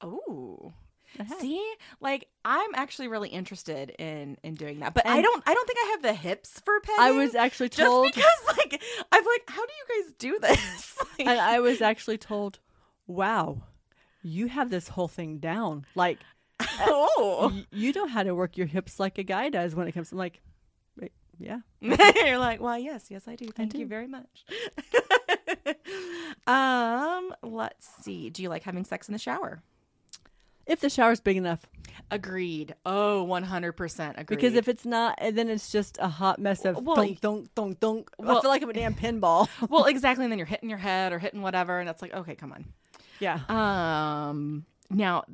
Oh, 0.00 0.72
I 1.20 1.24
have. 1.24 1.40
see, 1.40 1.74
like 2.00 2.28
I'm 2.44 2.70
actually 2.74 3.08
really 3.08 3.28
interested 3.28 3.90
in 3.98 4.36
in 4.42 4.54
doing 4.54 4.80
that, 4.80 4.94
but 4.94 5.06
I 5.06 5.20
don't. 5.20 5.42
I 5.46 5.54
don't 5.54 5.66
think 5.66 5.78
I 5.84 5.88
have 5.92 6.02
the 6.02 6.14
hips 6.14 6.60
for 6.64 6.80
pegging. 6.80 7.00
I 7.00 7.10
was 7.12 7.34
actually 7.34 7.68
just 7.68 7.80
told, 7.80 8.06
because, 8.06 8.24
like, 8.56 8.82
I'm 9.12 9.24
like, 9.24 9.42
how 9.48 9.64
do 9.66 9.72
you 9.72 10.02
guys 10.04 10.12
do 10.18 10.38
this? 10.42 10.98
Like- 11.18 11.28
and 11.28 11.38
I 11.40 11.60
was 11.60 11.80
actually 11.82 12.18
told, 12.18 12.58
"Wow, 13.06 13.62
you 14.22 14.46
have 14.48 14.70
this 14.70 14.88
whole 14.88 15.08
thing 15.08 15.38
down. 15.38 15.84
Like, 15.94 16.18
oh, 16.80 17.50
y- 17.54 17.66
you 17.70 17.92
know 17.92 18.06
how 18.06 18.22
to 18.22 18.34
work 18.34 18.56
your 18.56 18.66
hips 18.66 18.98
like 18.98 19.18
a 19.18 19.22
guy 19.22 19.48
does 19.50 19.74
when 19.74 19.86
it 19.88 19.92
comes." 19.92 20.12
I'm 20.12 20.18
like, 20.18 20.40
"Yeah, 21.38 21.60
You're 21.80 22.38
like, 22.38 22.60
well, 22.60 22.78
yes, 22.78 23.06
yes, 23.10 23.26
I 23.26 23.34
do. 23.36 23.46
Thank 23.48 23.74
you 23.74 23.80
do. 23.84 23.88
very 23.88 24.06
much. 24.06 24.44
Um, 26.46 27.34
let's 27.42 27.88
see. 28.02 28.30
Do 28.30 28.42
you 28.42 28.48
like 28.48 28.62
having 28.62 28.84
sex 28.84 29.08
in 29.08 29.12
the 29.12 29.18
shower? 29.18 29.62
If 30.66 30.80
the 30.80 30.90
shower's 30.90 31.20
big 31.20 31.36
enough, 31.36 31.66
Agreed. 32.10 32.74
Oh, 32.86 33.26
100% 33.26 34.10
agreed. 34.10 34.26
because 34.28 34.54
if 34.54 34.68
it's 34.68 34.84
not, 34.84 35.14
and 35.18 35.36
then 35.36 35.48
it's 35.48 35.70
just 35.72 35.98
a 36.00 36.08
hot 36.08 36.38
mess 36.38 36.64
of 36.64 36.82
Well, 36.84 36.96
thunk, 36.96 37.20
thunk, 37.20 37.48
thunk, 37.54 37.80
thunk. 37.80 38.10
I 38.20 38.40
feel 38.40 38.50
like 38.50 38.62
I'm 38.62 38.70
a 38.70 38.72
damn 38.74 38.94
pinball. 38.94 39.48
well, 39.70 39.84
exactly, 39.84 40.24
and 40.24 40.32
then 40.32 40.38
you're 40.38 40.46
hitting 40.46 40.68
your 40.68 40.78
head 40.78 41.12
or 41.12 41.18
hitting 41.18 41.42
whatever 41.42 41.80
and 41.80 41.88
it's 41.88 42.02
like, 42.02 42.12
okay, 42.14 42.34
come 42.34 42.52
on. 42.52 42.64
yeah. 43.18 43.40
Um, 43.48 44.64
now 44.90 45.24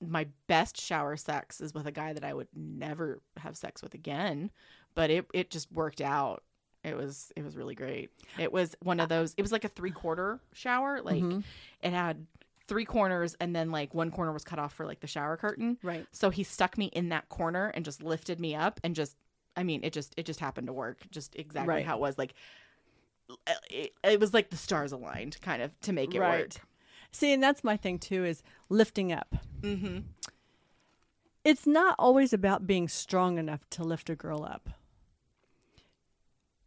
my 0.00 0.26
best 0.46 0.80
shower 0.80 1.16
sex 1.16 1.60
is 1.60 1.74
with 1.74 1.86
a 1.86 1.92
guy 1.92 2.12
that 2.12 2.24
I 2.24 2.32
would 2.34 2.48
never 2.54 3.20
have 3.38 3.56
sex 3.56 3.82
with 3.82 3.94
again, 3.94 4.50
but 4.94 5.10
it 5.10 5.26
it 5.34 5.50
just 5.50 5.70
worked 5.72 6.00
out. 6.00 6.42
It 6.84 6.96
was 6.96 7.32
it 7.34 7.44
was 7.44 7.56
really 7.56 7.74
great. 7.74 8.10
It 8.38 8.52
was 8.52 8.76
one 8.80 9.00
of 9.00 9.08
those. 9.08 9.34
It 9.36 9.42
was 9.42 9.50
like 9.50 9.64
a 9.64 9.68
three 9.68 9.90
quarter 9.90 10.38
shower. 10.52 11.00
Like 11.02 11.22
Mhm. 11.22 11.42
it 11.82 11.92
had 11.92 12.26
three 12.68 12.84
corners, 12.84 13.34
and 13.40 13.56
then 13.56 13.70
like 13.72 13.94
one 13.94 14.10
corner 14.12 14.32
was 14.32 14.44
cut 14.44 14.58
off 14.60 14.72
for 14.72 14.86
like 14.86 15.00
the 15.00 15.06
shower 15.08 15.36
curtain. 15.36 15.78
Right. 15.82 16.06
So 16.12 16.30
he 16.30 16.44
stuck 16.44 16.78
me 16.78 16.86
in 16.86 17.08
that 17.08 17.28
corner 17.28 17.72
and 17.74 17.84
just 17.84 18.02
lifted 18.02 18.38
me 18.38 18.54
up 18.54 18.78
and 18.84 18.94
just. 18.94 19.16
I 19.56 19.64
mean, 19.64 19.80
it 19.82 19.92
just 19.92 20.14
it 20.16 20.24
just 20.24 20.38
happened 20.38 20.68
to 20.68 20.72
work, 20.72 20.98
just 21.10 21.34
exactly 21.34 21.74
Right. 21.74 21.84
how 21.84 21.96
it 21.96 22.00
was. 22.00 22.16
Like 22.16 22.34
it, 23.68 23.92
it 24.04 24.20
was 24.20 24.32
like 24.32 24.50
the 24.50 24.56
stars 24.56 24.92
aligned, 24.92 25.40
kind 25.42 25.62
of, 25.62 25.78
to 25.80 25.92
make 25.92 26.14
it 26.14 26.20
work. 26.20 26.50
See, 27.10 27.32
and 27.32 27.42
that's 27.42 27.64
my 27.64 27.76
thing 27.76 27.98
too 27.98 28.24
is 28.24 28.44
lifting 28.68 29.12
up. 29.12 29.34
Mm-hmm. 29.62 30.00
It's 31.44 31.66
not 31.66 31.96
always 31.98 32.32
about 32.32 32.66
being 32.68 32.86
strong 32.86 33.36
enough 33.38 33.68
to 33.70 33.82
lift 33.82 34.08
a 34.10 34.14
girl 34.14 34.44
up. 34.44 34.70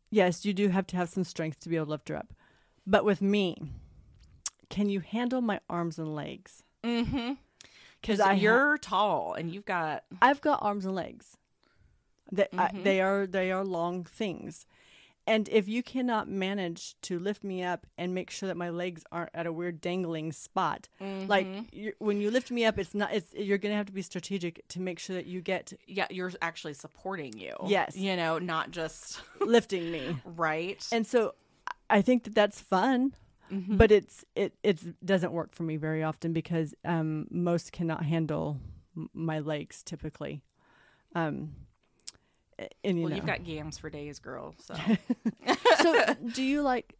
Yes, 0.09 0.43
you 0.43 0.53
do 0.53 0.69
have 0.69 0.87
to 0.87 0.97
have 0.97 1.09
some 1.09 1.23
strength 1.23 1.59
to 1.61 1.69
be 1.69 1.77
able 1.77 1.85
to 1.85 1.91
lift 1.91 2.09
her 2.09 2.17
up. 2.17 2.33
But 2.85 3.05
with 3.05 3.21
me, 3.21 3.55
can 4.71 4.89
you 4.89 5.01
handle 5.01 5.41
my 5.41 5.59
arms 5.69 5.99
and 5.99 6.15
legs? 6.15 6.63
Mm-hmm. 6.83 7.33
Because 8.01 8.19
you're 8.41 8.79
tall 8.79 9.35
and 9.35 9.53
you've 9.53 9.65
got 9.65 10.03
I've 10.21 10.41
got 10.41 10.63
arms 10.63 10.85
and 10.85 10.95
legs. 10.95 11.37
They, 12.31 12.47
I, 12.57 12.69
Mhm. 12.69 12.83
they 12.83 13.01
are 13.01 13.27
they 13.27 13.51
are 13.51 13.63
long 13.63 14.05
things, 14.05 14.65
and 15.27 15.47
if 15.49 15.67
you 15.67 15.83
cannot 15.83 16.27
manage 16.29 16.95
to 17.01 17.19
lift 17.19 17.43
me 17.43 17.61
up 17.61 17.85
and 17.97 18.13
make 18.15 18.29
sure 18.31 18.47
that 18.47 18.55
my 18.55 18.69
legs 18.69 19.03
aren't 19.11 19.29
at 19.35 19.45
a 19.45 19.51
weird 19.53 19.81
dangling 19.81 20.31
spot, 20.31 20.87
like 21.27 21.45
Mhm. 21.45 21.67
you 21.73 21.93
when 21.99 22.21
you 22.21 22.31
lift 22.31 22.49
me 22.49 22.63
up, 22.65 22.79
it's 22.79 22.95
not. 22.95 23.13
It's 23.13 23.33
you're 23.33 23.57
gonna 23.59 23.75
have 23.75 23.85
to 23.87 23.93
be 23.93 24.01
strategic 24.01 24.65
to 24.69 24.79
make 24.79 24.97
sure 24.97 25.15
that 25.17 25.25
you 25.27 25.41
get 25.41 25.73
yeah, 25.85 26.07
you're 26.09 26.31
actually 26.41 26.73
supporting 26.73 27.37
you. 27.37 27.53
Yes. 27.67 27.97
you 27.97 28.15
know, 28.15 28.39
not 28.39 28.71
just 28.71 29.21
lifting 29.41 29.91
me. 29.91 30.17
right. 30.25 30.87
And 30.93 31.05
so, 31.05 31.35
I 31.89 32.01
think 32.01 32.23
that 32.23 32.33
that's 32.33 32.61
fun, 32.61 33.13
Mhm. 33.51 33.77
but 33.77 33.91
it's 33.91 34.23
it 34.35 34.53
it's 34.63 34.83
doesn't 35.03 35.33
work 35.33 35.53
for 35.53 35.63
me 35.63 35.75
very 35.77 36.03
often 36.03 36.31
because 36.33 36.73
um 36.85 37.27
most 37.29 37.71
cannot 37.73 38.03
handle 38.05 38.57
m- 38.95 39.09
my 39.13 39.39
legs 39.39 39.83
typically. 39.83 40.41
Um, 41.15 41.55
and 42.83 42.97
you 42.97 43.03
well, 43.03 43.09
know. 43.09 43.15
you've 43.17 43.25
got 43.25 43.43
gams 43.43 43.77
for 43.77 43.89
days, 43.89 44.19
girl. 44.19 44.55
So 44.59 44.75
so 45.81 46.13
do 46.33 46.43
you 46.43 46.61
like 46.61 46.95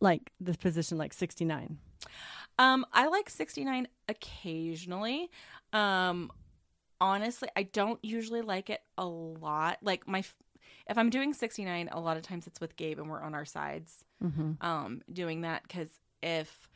like 0.00 0.30
this 0.40 0.56
position 0.56 0.98
like 0.98 1.12
69 1.12 1.78
Um, 2.58 2.86
I 2.92 3.08
like 3.08 3.28
69 3.30 3.88
occasionally. 4.08 5.30
Um, 5.72 6.30
honestly, 7.00 7.48
I 7.56 7.64
don't 7.64 7.98
usually 8.04 8.42
like 8.42 8.70
it 8.70 8.80
a 8.96 9.06
lot. 9.06 9.78
Like 9.82 10.06
my, 10.06 10.20
f- 10.20 10.34
if 10.88 10.96
I'm 10.98 11.10
doing 11.10 11.32
69, 11.34 11.88
a 11.92 12.00
lot 12.00 12.16
of 12.16 12.22
times 12.22 12.46
it's 12.46 12.60
with 12.60 12.76
Gabe 12.76 12.98
and 12.98 13.08
we're 13.10 13.20
on 13.22 13.34
our 13.34 13.44
sides. 13.44 14.04
Mm-hmm. 14.22 14.52
Um, 14.66 15.02
doing 15.12 15.42
that 15.42 15.62
because 15.62 15.88
if 16.22 16.68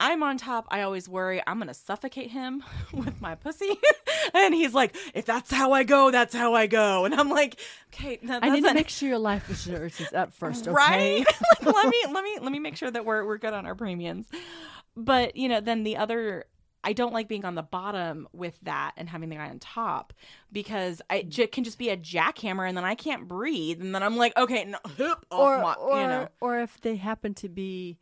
I'm 0.00 0.22
on 0.22 0.36
top, 0.36 0.66
I 0.70 0.82
always 0.82 1.08
worry 1.08 1.42
I'm 1.46 1.58
gonna 1.58 1.74
suffocate 1.74 2.30
him 2.30 2.62
with 2.92 3.20
my 3.20 3.34
pussy. 3.34 3.70
and 4.34 4.54
he's 4.54 4.74
like, 4.74 4.96
if 5.14 5.24
that's 5.24 5.50
how 5.50 5.72
I 5.72 5.84
go, 5.84 6.10
that's 6.10 6.34
how 6.34 6.54
I 6.54 6.66
go. 6.66 7.04
And 7.04 7.14
I'm 7.14 7.28
like, 7.28 7.58
okay, 7.92 8.18
no, 8.22 8.38
i 8.42 8.50
need 8.50 8.64
to 8.64 8.74
make 8.74 8.88
sure 8.88 9.08
your 9.08 9.18
life 9.18 9.48
insurance 9.48 10.00
is 10.00 10.12
up 10.12 10.32
first 10.32 10.68
okay 10.68 10.74
right 10.74 11.26
like, 11.64 11.74
let 11.74 11.88
me 11.88 12.04
let 12.12 12.24
me 12.24 12.38
let 12.40 12.52
me 12.52 12.58
make 12.58 12.76
sure 12.76 12.90
that 12.90 13.04
we're 13.04 13.24
we're 13.24 13.38
good 13.38 13.54
on 13.54 13.66
our 13.66 13.74
premiums 13.74 14.28
but 14.96 15.36
you 15.36 15.48
know 15.48 15.60
then 15.60 15.82
the 15.82 15.96
other 15.96 16.44
i 16.88 16.92
don't 16.94 17.12
like 17.12 17.28
being 17.28 17.44
on 17.44 17.54
the 17.54 17.62
bottom 17.62 18.26
with 18.32 18.58
that 18.62 18.92
and 18.96 19.10
having 19.10 19.28
the 19.28 19.36
guy 19.36 19.48
on 19.48 19.58
top 19.58 20.14
because 20.50 21.02
i 21.10 21.20
j- 21.22 21.46
can 21.46 21.62
just 21.62 21.78
be 21.78 21.90
a 21.90 21.96
jackhammer 21.96 22.66
and 22.66 22.76
then 22.76 22.84
i 22.84 22.94
can't 22.94 23.28
breathe 23.28 23.80
and 23.80 23.94
then 23.94 24.02
i'm 24.02 24.16
like 24.16 24.34
okay 24.38 24.64
no, 24.64 24.78
off 24.98 25.18
or 25.30 25.58
my, 25.62 25.74
or, 25.74 26.00
you 26.00 26.06
know. 26.06 26.28
or 26.40 26.60
if 26.60 26.80
they 26.80 26.96
happen 26.96 27.34
to 27.34 27.48
be 27.48 27.98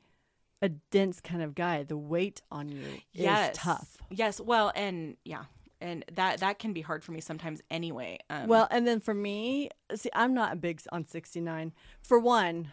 a 0.62 0.68
dense 0.68 1.20
kind 1.20 1.42
of 1.42 1.54
guy 1.54 1.82
the 1.82 1.96
weight 1.96 2.40
on 2.50 2.68
you 2.68 2.82
yes. 3.12 3.50
is 3.50 3.58
tough. 3.58 3.96
Yes. 4.10 4.40
Well 4.40 4.72
and 4.74 5.16
yeah 5.24 5.44
and 5.80 6.04
that 6.14 6.40
that 6.40 6.58
can 6.58 6.72
be 6.72 6.80
hard 6.80 7.04
for 7.04 7.12
me 7.12 7.20
sometimes 7.20 7.60
anyway 7.70 8.18
um, 8.30 8.48
well 8.48 8.66
and 8.70 8.86
then 8.86 9.00
for 9.00 9.12
me 9.12 9.68
see 9.94 10.08
i'm 10.14 10.32
not 10.32 10.52
a 10.52 10.56
big 10.56 10.80
on 10.90 11.06
69 11.06 11.72
for 12.00 12.18
one 12.18 12.72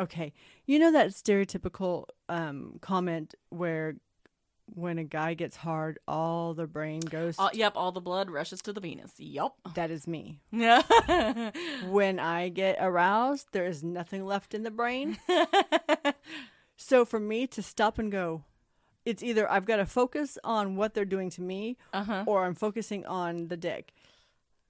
okay 0.00 0.32
you 0.66 0.78
know 0.78 0.90
that 0.90 1.10
stereotypical 1.10 2.06
um 2.28 2.78
comment 2.80 3.34
where 3.50 3.94
when 4.74 4.98
a 4.98 5.04
guy 5.04 5.34
gets 5.34 5.56
hard 5.56 5.98
all 6.08 6.54
the 6.54 6.66
brain 6.66 7.00
goes 7.00 7.36
yep 7.52 7.72
all 7.76 7.92
the 7.92 8.00
blood 8.00 8.30
rushes 8.30 8.62
to 8.62 8.72
the 8.72 8.80
penis 8.80 9.12
yep 9.18 9.52
that 9.74 9.90
is 9.90 10.06
me 10.06 10.40
yeah 10.50 10.82
when 11.88 12.18
I 12.18 12.48
get 12.48 12.76
aroused, 12.80 13.48
there 13.52 13.66
is 13.66 13.82
nothing 13.82 14.24
left 14.24 14.54
in 14.54 14.62
the 14.62 14.70
brain. 14.70 15.18
so 16.76 17.04
for 17.04 17.20
me 17.20 17.46
to 17.48 17.62
stop 17.62 17.98
and 17.98 18.10
go, 18.10 18.44
it's 19.04 19.22
either 19.22 19.50
I've 19.50 19.64
got 19.64 19.76
to 19.76 19.86
focus 19.86 20.38
on 20.44 20.76
what 20.76 20.94
they're 20.94 21.04
doing 21.04 21.30
to 21.30 21.42
me 21.42 21.76
uh-huh 21.92 22.24
or 22.26 22.44
I'm 22.44 22.54
focusing 22.54 23.04
on 23.06 23.48
the 23.48 23.56
dick. 23.56 23.92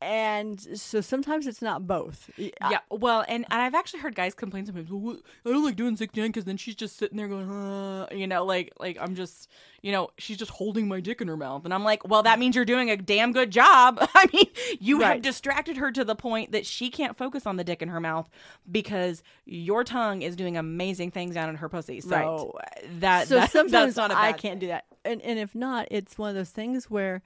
And 0.03 0.61
so 0.79 1.01
sometimes 1.01 1.47
it's 1.47 1.63
not 1.63 1.87
both. 1.87 2.29
Yeah, 2.37 2.79
well, 2.91 3.25
and, 3.29 3.45
and 3.51 3.63
I've 3.63 3.75
actually 3.75 4.01
heard 4.01 4.15
guys 4.17 4.35
complain 4.35 4.67
sometimes. 4.67 4.91
Well, 4.91 5.19
I 5.47 5.51
don't 5.51 5.65
like 5.65 5.77
doing 5.77 5.97
69 5.97 6.29
because 6.31 6.45
then 6.45 6.57
she's 6.57 6.75
just 6.75 6.97
sitting 6.97 7.17
there 7.17 7.29
going, 7.29 7.49
uh, 7.49 8.09
you 8.11 8.27
know, 8.27 8.45
like 8.45 8.73
like 8.81 8.99
I'm 9.01 9.15
just, 9.15 9.49
you 9.81 9.93
know, 9.93 10.11
she's 10.19 10.37
just 10.37 10.51
holding 10.51 10.89
my 10.89 11.01
dick 11.01 11.21
in 11.21 11.29
her 11.29 11.37
mouth, 11.37 11.65
and 11.65 11.73
I'm 11.73 11.85
like, 11.85 12.07
well, 12.09 12.25
that 12.25 12.39
means 12.39 12.57
you're 12.57 12.65
doing 12.65 12.91
a 12.91 12.97
damn 12.97 13.33
good 13.33 13.51
job. 13.53 13.99
I 14.15 14.27
mean, 14.33 14.47
you 14.81 15.01
have 15.01 15.23
distracted 15.23 15.77
her 15.77 15.93
to 15.93 16.05
the 16.05 16.17
point 16.17 16.53
that 16.53 16.67
she 16.67 16.91
can't 16.91 17.17
focus 17.17 17.47
on 17.47 17.57
the 17.57 17.65
dick 17.65 17.81
in 17.83 17.89
her 17.89 18.01
mouth 18.01 18.29
because 18.71 19.23
your 19.45 19.85
tongue 19.85 20.23
is 20.23 20.35
doing 20.35 20.57
amazing 20.57 21.13
things 21.13 21.35
down 21.35 21.49
in 21.49 21.57
her 21.57 21.69
pussy. 21.69 22.01
So 22.01 22.59
that 22.99 23.29
so 23.29 23.37
that- 23.37 23.53
sometimes 23.53 23.95
that's 23.95 23.97
not 23.97 24.11
a 24.11 24.19
I 24.19 24.33
can't 24.33 24.59
do 24.59 24.67
that. 24.69 24.87
And 25.05 25.23
and 25.23 25.39
if 25.39 25.55
not, 25.55 25.89
it's 25.91 26.19
one 26.19 26.31
of 26.31 26.35
those 26.35 26.51
things 26.51 26.91
where 26.91 27.23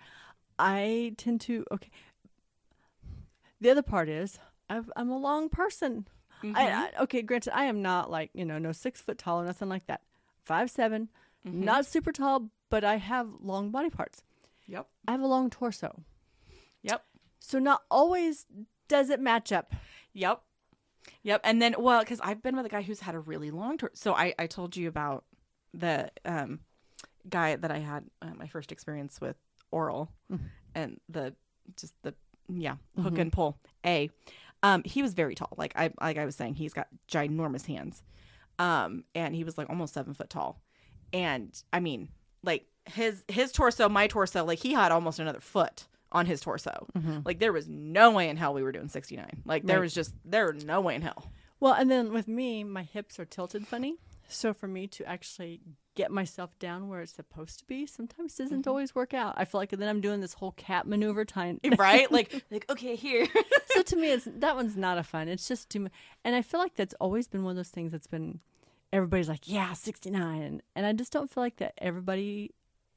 I 0.59 1.15
tend 1.17 1.41
to 1.43 1.65
okay. 1.73 1.91
The 3.61 3.71
other 3.71 3.83
part 3.83 4.09
is 4.09 4.39
I've, 4.69 4.91
I'm 4.97 5.11
a 5.11 5.19
long 5.19 5.49
person. 5.49 6.07
Mhm. 6.43 6.57
I, 6.57 6.71
I, 6.71 6.91
okay, 7.03 7.23
granted, 7.23 7.57
I 7.57 7.65
am 7.65 7.81
not 7.83 8.11
like 8.11 8.31
you 8.35 8.45
know 8.45 8.59
no 8.59 8.73
six 8.73 9.01
foot 9.01 9.19
tall 9.19 9.41
or 9.41 9.45
nothing 9.47 9.69
like 9.69 9.87
that. 9.87 10.03
Five 10.45 10.71
seven, 10.71 11.09
Mhm. 11.47 11.53
not 11.65 11.87
super 11.87 12.13
tall, 12.13 12.51
but 12.71 12.85
I 12.85 12.97
have 12.97 13.29
long 13.41 13.71
body 13.71 13.89
parts. 13.91 14.23
Yep. 14.67 14.89
I 15.09 15.13
have 15.13 15.21
a 15.23 15.27
long 15.27 15.49
torso, 15.51 16.03
Yep. 16.83 17.05
so 17.41 17.59
not 17.59 17.83
always 17.91 18.47
does 18.89 19.11
it 19.11 19.21
match 19.21 19.53
up. 19.53 19.73
Yep. 20.13 20.43
Yep. 21.23 21.41
And 21.45 21.63
then, 21.63 21.75
well, 21.79 22.01
because 22.01 22.21
I've 22.21 22.43
been 22.43 22.57
with 22.57 22.67
a 22.67 22.69
guy 22.69 22.83
who's 22.83 23.01
had 23.01 23.15
a 23.15 23.21
really 23.21 23.51
long 23.53 23.79
tour. 23.79 23.91
So 23.95 24.13
I, 24.15 24.35
I 24.39 24.47
told 24.49 24.77
you 24.77 24.89
about 24.89 25.25
the 25.73 26.11
um, 26.25 26.61
guy 27.29 27.55
that 27.57 27.71
I 27.71 27.79
had 27.79 28.05
uh, 28.23 28.35
my 28.37 28.47
first 28.49 28.73
experience 28.73 29.21
with 29.21 29.37
oral 29.71 30.11
Mhm. 30.31 30.51
and 30.75 31.01
the 31.09 31.35
just 31.77 31.95
the 32.03 32.15
yeah 32.49 32.77
hook 33.03 33.15
Mhm. 33.15 33.21
and 33.21 33.33
pull. 33.33 33.59
A, 33.85 34.11
um, 34.63 34.83
he 34.85 35.03
was 35.03 35.15
very 35.15 35.35
tall. 35.35 35.53
Like 35.57 35.73
I 35.77 35.91
like 36.01 36.17
I 36.19 36.25
was 36.25 36.35
saying, 36.37 36.55
he's 36.55 36.73
got 36.73 36.89
ginormous 37.09 37.67
hands, 37.67 38.03
um, 38.59 39.05
and 39.15 39.35
he 39.35 39.45
was 39.45 39.57
like 39.59 39.69
almost 39.71 39.95
seven 39.95 40.15
foot 40.15 40.31
tall, 40.31 40.61
and 41.13 41.51
I 41.73 41.81
mean 41.81 42.09
like 42.43 42.67
his 42.87 43.25
his 43.29 43.53
torso, 43.53 43.89
my 43.89 44.07
torso, 44.07 44.45
like 44.45 44.59
he 44.61 44.73
had 44.73 44.93
almost 44.93 45.19
another 45.19 45.41
foot 45.41 45.87
on 46.13 46.25
his 46.27 46.41
torso. 46.41 46.87
Like 47.25 47.41
there 47.41 47.53
was 47.53 47.69
no 47.69 48.11
way 48.13 48.29
in 48.29 48.37
hell 48.37 48.55
we 48.55 48.63
were 48.63 48.73
doing 48.73 48.89
69. 48.89 49.43
Like 49.45 49.65
there 49.67 49.77
Right. 49.79 49.83
was 49.83 49.93
just 49.95 50.15
there 50.25 50.53
no 50.53 50.81
way 50.81 50.95
in 50.95 51.03
hell. 51.03 51.31
Well, 51.59 51.73
and 51.75 51.91
then 51.91 52.13
with 52.13 52.29
me, 52.29 52.63
my 52.65 52.83
hips 52.85 53.19
are 53.19 53.25
tilted 53.25 53.67
funny, 53.67 53.97
so 54.29 54.55
for 54.55 54.69
me 54.69 54.87
to 54.89 55.05
actually 55.09 55.61
get 55.97 56.13
myself 56.13 56.57
down 56.61 56.89
where 56.89 57.01
it's 57.01 57.13
supposed 57.13 57.59
to 57.59 57.65
be 57.65 57.87
sometimes 57.87 58.37
doesn't 58.37 58.61
Mm-hmm. 58.61 58.69
always 58.71 58.95
work 58.95 59.13
out. 59.15 59.35
I 59.37 59.45
feel 59.45 59.61
like 59.61 59.71
then 59.71 59.89
I'm 59.89 60.01
doing 60.01 60.21
this 60.21 60.35
whole 60.35 60.53
cat 60.53 60.87
maneuver 60.87 61.25
time. 61.25 61.59
Right? 61.79 62.11
like 62.13 62.45
like 62.51 62.67
okay, 62.71 62.95
here. 62.95 63.27
so 63.75 63.83
to 63.83 63.97
me, 63.97 64.13
it's 64.13 64.29
that 64.37 64.55
one's 64.55 64.77
not 64.77 64.99
a 64.99 65.03
fun. 65.03 65.29
It's 65.29 65.49
just 65.49 65.69
too 65.71 65.81
much, 65.81 65.93
and 66.25 66.37
I 66.37 66.43
feel 66.43 66.61
like 66.61 66.75
that's 66.77 66.95
always 67.01 67.27
been 67.27 67.43
one 67.43 67.51
of 67.53 67.57
those 67.57 67.71
things 67.71 67.91
that's 67.93 68.07
been 68.07 68.39
everybody's 68.93 69.29
like, 69.29 69.49
yeah, 69.49 69.73
69, 69.73 70.43
and, 70.43 70.63
and 70.77 70.87
I 70.87 70.93
just 70.93 71.13
don't 71.13 71.29
feel 71.29 71.43
like 71.43 71.57
that 71.57 71.75
everybody 71.79 72.53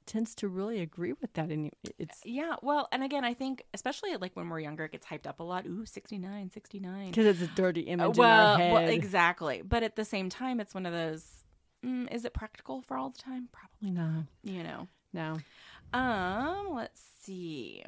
tends 0.06 0.34
to 0.36 0.48
really 0.48 0.80
agree 0.82 1.14
with 1.14 1.34
that. 1.34 1.50
And 1.50 1.72
it's 1.98 2.22
yeah, 2.26 2.56
well, 2.62 2.88
and 2.92 3.04
again, 3.04 3.24
I 3.24 3.34
think 3.34 3.64
especially 3.74 4.16
like 4.18 4.36
when 4.36 4.50
we're 4.50 4.60
younger 4.60 4.86
it 4.86 4.92
gets 4.92 5.06
hyped 5.06 5.28
up 5.28 5.40
a 5.40 5.44
lot. 5.44 5.66
Ooh, 5.66 5.86
69, 5.86 6.52
69. 6.52 7.08
because 7.10 7.26
it's 7.26 7.42
a 7.52 7.56
dirty 7.56 7.82
image 7.82 8.18
well, 8.18 8.56
in 8.56 8.62
our 8.62 8.74
well, 8.74 8.88
exactly. 8.90 9.62
But 9.64 9.84
at 9.84 9.96
the 9.96 10.06
same 10.06 10.30
time 10.30 10.60
it's 10.60 10.74
one 10.74 10.86
of 10.86 10.94
those 10.94 11.24
mm, 11.86 12.14
is 12.14 12.26
it 12.26 12.34
practical 12.34 12.82
for 12.82 12.98
all 12.98 13.10
the 13.10 13.18
time? 13.22 13.50
Probably, 13.52 13.92
No, 13.92 14.26
you 14.44 14.64
know. 14.64 14.88
no. 15.14 15.40
Um, 15.94 16.74
let's 16.76 17.02
see. 17.22 17.84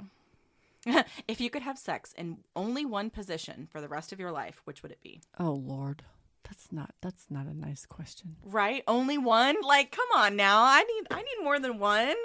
if 1.27 1.39
you 1.39 1.49
could 1.49 1.61
have 1.61 1.77
sex 1.77 2.13
in 2.17 2.37
only 2.55 2.85
one 2.85 3.09
position 3.09 3.67
for 3.71 3.81
the 3.81 3.87
rest 3.87 4.11
of 4.11 4.19
your 4.19 4.31
life, 4.31 4.61
which 4.65 4.81
would 4.81 4.91
it 4.91 5.01
be? 5.03 5.21
Oh 5.39 5.51
Lord, 5.51 6.01
that's 6.43 6.71
not 6.71 6.93
that's 7.01 7.27
not 7.29 7.45
a 7.45 7.53
nice 7.53 7.85
question. 7.85 8.35
Right? 8.43 8.83
Only 8.87 9.17
one? 9.19 9.57
Like, 9.61 9.91
come 9.91 10.07
on 10.15 10.35
now. 10.35 10.63
I 10.63 10.81
need 10.83 11.07
I 11.11 11.17
need 11.21 11.43
more 11.43 11.59
than 11.59 11.77
one. 11.77 12.15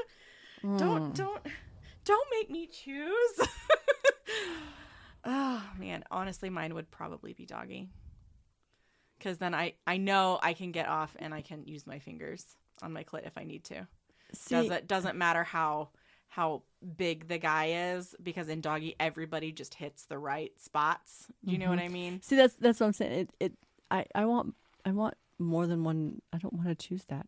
Mm. 0.64 0.78
Don't 0.78 1.14
don't 1.14 1.42
don't 2.04 2.28
make 2.30 2.50
me 2.50 2.66
choose. 2.66 3.40
oh 5.24 5.62
man, 5.78 6.04
honestly 6.10 6.48
mine 6.48 6.74
would 6.74 6.90
probably 6.90 7.34
be 7.34 7.44
doggy. 7.44 7.90
Cuz 9.26 9.38
then 9.38 9.54
I 9.54 9.72
I 9.88 9.96
know 9.96 10.38
I 10.40 10.52
can 10.52 10.70
get 10.70 10.86
off 10.86 11.16
and 11.18 11.34
I 11.34 11.40
can 11.40 11.66
use 11.66 11.84
my 11.84 11.98
fingers 11.98 12.56
on 12.80 12.92
my 12.92 13.02
clit 13.02 13.26
if 13.26 13.36
I 13.36 13.42
need 13.42 13.64
to. 13.64 13.88
See, 14.32 14.54
doesn't 14.54 14.86
doesn't 14.86 15.18
matter 15.18 15.42
how 15.42 15.88
how 16.28 16.62
big 16.96 17.26
the 17.26 17.38
guy 17.38 17.94
is 17.94 18.14
because 18.22 18.48
in 18.48 18.60
doggy 18.60 18.94
everybody 19.00 19.50
just 19.50 19.74
hits 19.74 20.04
the 20.04 20.16
right 20.16 20.52
spots. 20.60 21.26
Do 21.44 21.50
you 21.50 21.58
know 21.58 21.70
what 21.70 21.80
mm-hmm. 21.80 21.86
I 21.86 22.00
mean? 22.00 22.22
see 22.22 22.36
that's 22.36 22.54
that's 22.54 22.78
what 22.78 22.86
I'm 22.86 22.92
saying. 22.92 23.12
It 23.20 23.30
it 23.40 23.52
I 23.90 24.04
I 24.14 24.26
want 24.26 24.54
I 24.84 24.92
want 24.92 25.14
more 25.40 25.66
than 25.66 25.82
one. 25.82 26.22
I 26.32 26.38
don't 26.38 26.52
want 26.52 26.68
to 26.68 26.76
choose 26.76 27.04
that. 27.06 27.26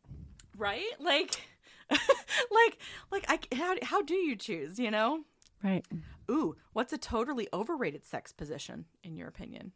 Right? 0.57 0.93
Like 1.01 1.41
like 1.91 2.79
like 3.11 3.25
I 3.29 3.41
how 3.57 3.75
how 3.83 4.03
do 4.03 4.15
you 4.15 4.37
choose, 4.37 4.79
you 4.79 4.93
know? 4.93 5.25
Right. 5.65 5.85
Ooh, 6.31 6.55
what's 6.75 6.93
a 6.93 6.99
totally 6.99 7.49
overrated 7.53 8.05
sex 8.05 8.31
position 8.31 8.85
in 9.03 9.17
your 9.17 9.27
opinion? 9.27 9.73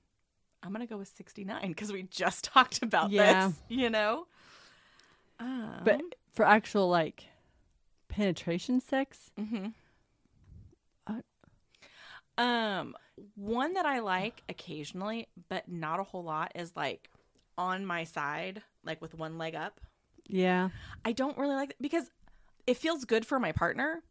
I'm 0.63 0.73
going 0.73 0.87
to 0.87 0.91
go 0.91 0.97
with 0.99 1.09
69 1.09 1.69
because 1.69 1.93
we 1.93 2.05
just 2.05 2.45
talked 2.55 2.83
about 2.83 3.11
Yeah. 3.11 3.49
this, 3.49 3.57
you 3.69 3.91
know? 3.91 4.27
Um, 5.41 5.81
But 5.85 6.01
for 6.33 6.45
actual 6.47 6.89
like 6.89 7.25
penetration 8.09 8.81
sex, 8.81 9.31
mhm. 9.39 9.73
Uh, 11.07 12.41
um 12.41 12.95
one 13.35 13.75
that 13.75 13.87
I 13.87 13.99
like 14.01 14.43
occasionally, 14.49 15.29
but 15.49 15.69
not 15.69 16.01
a 16.01 16.05
whole 16.05 16.23
lot 16.25 16.53
is 16.55 16.73
like 16.77 17.11
on 17.59 17.85
my 17.85 18.05
side, 18.05 18.63
like 18.85 19.01
with 19.03 19.15
one 19.15 19.39
leg 19.39 19.55
up. 19.55 19.81
yeah. 20.27 20.71
I 21.05 21.13
don't 21.13 21.37
really 21.37 21.55
like 21.55 21.71
that 21.71 21.83
because 21.83 22.11
it 22.67 22.77
feels 22.77 23.05
good 23.05 23.27
for 23.27 23.39
my 23.41 23.53
partner, 23.53 24.03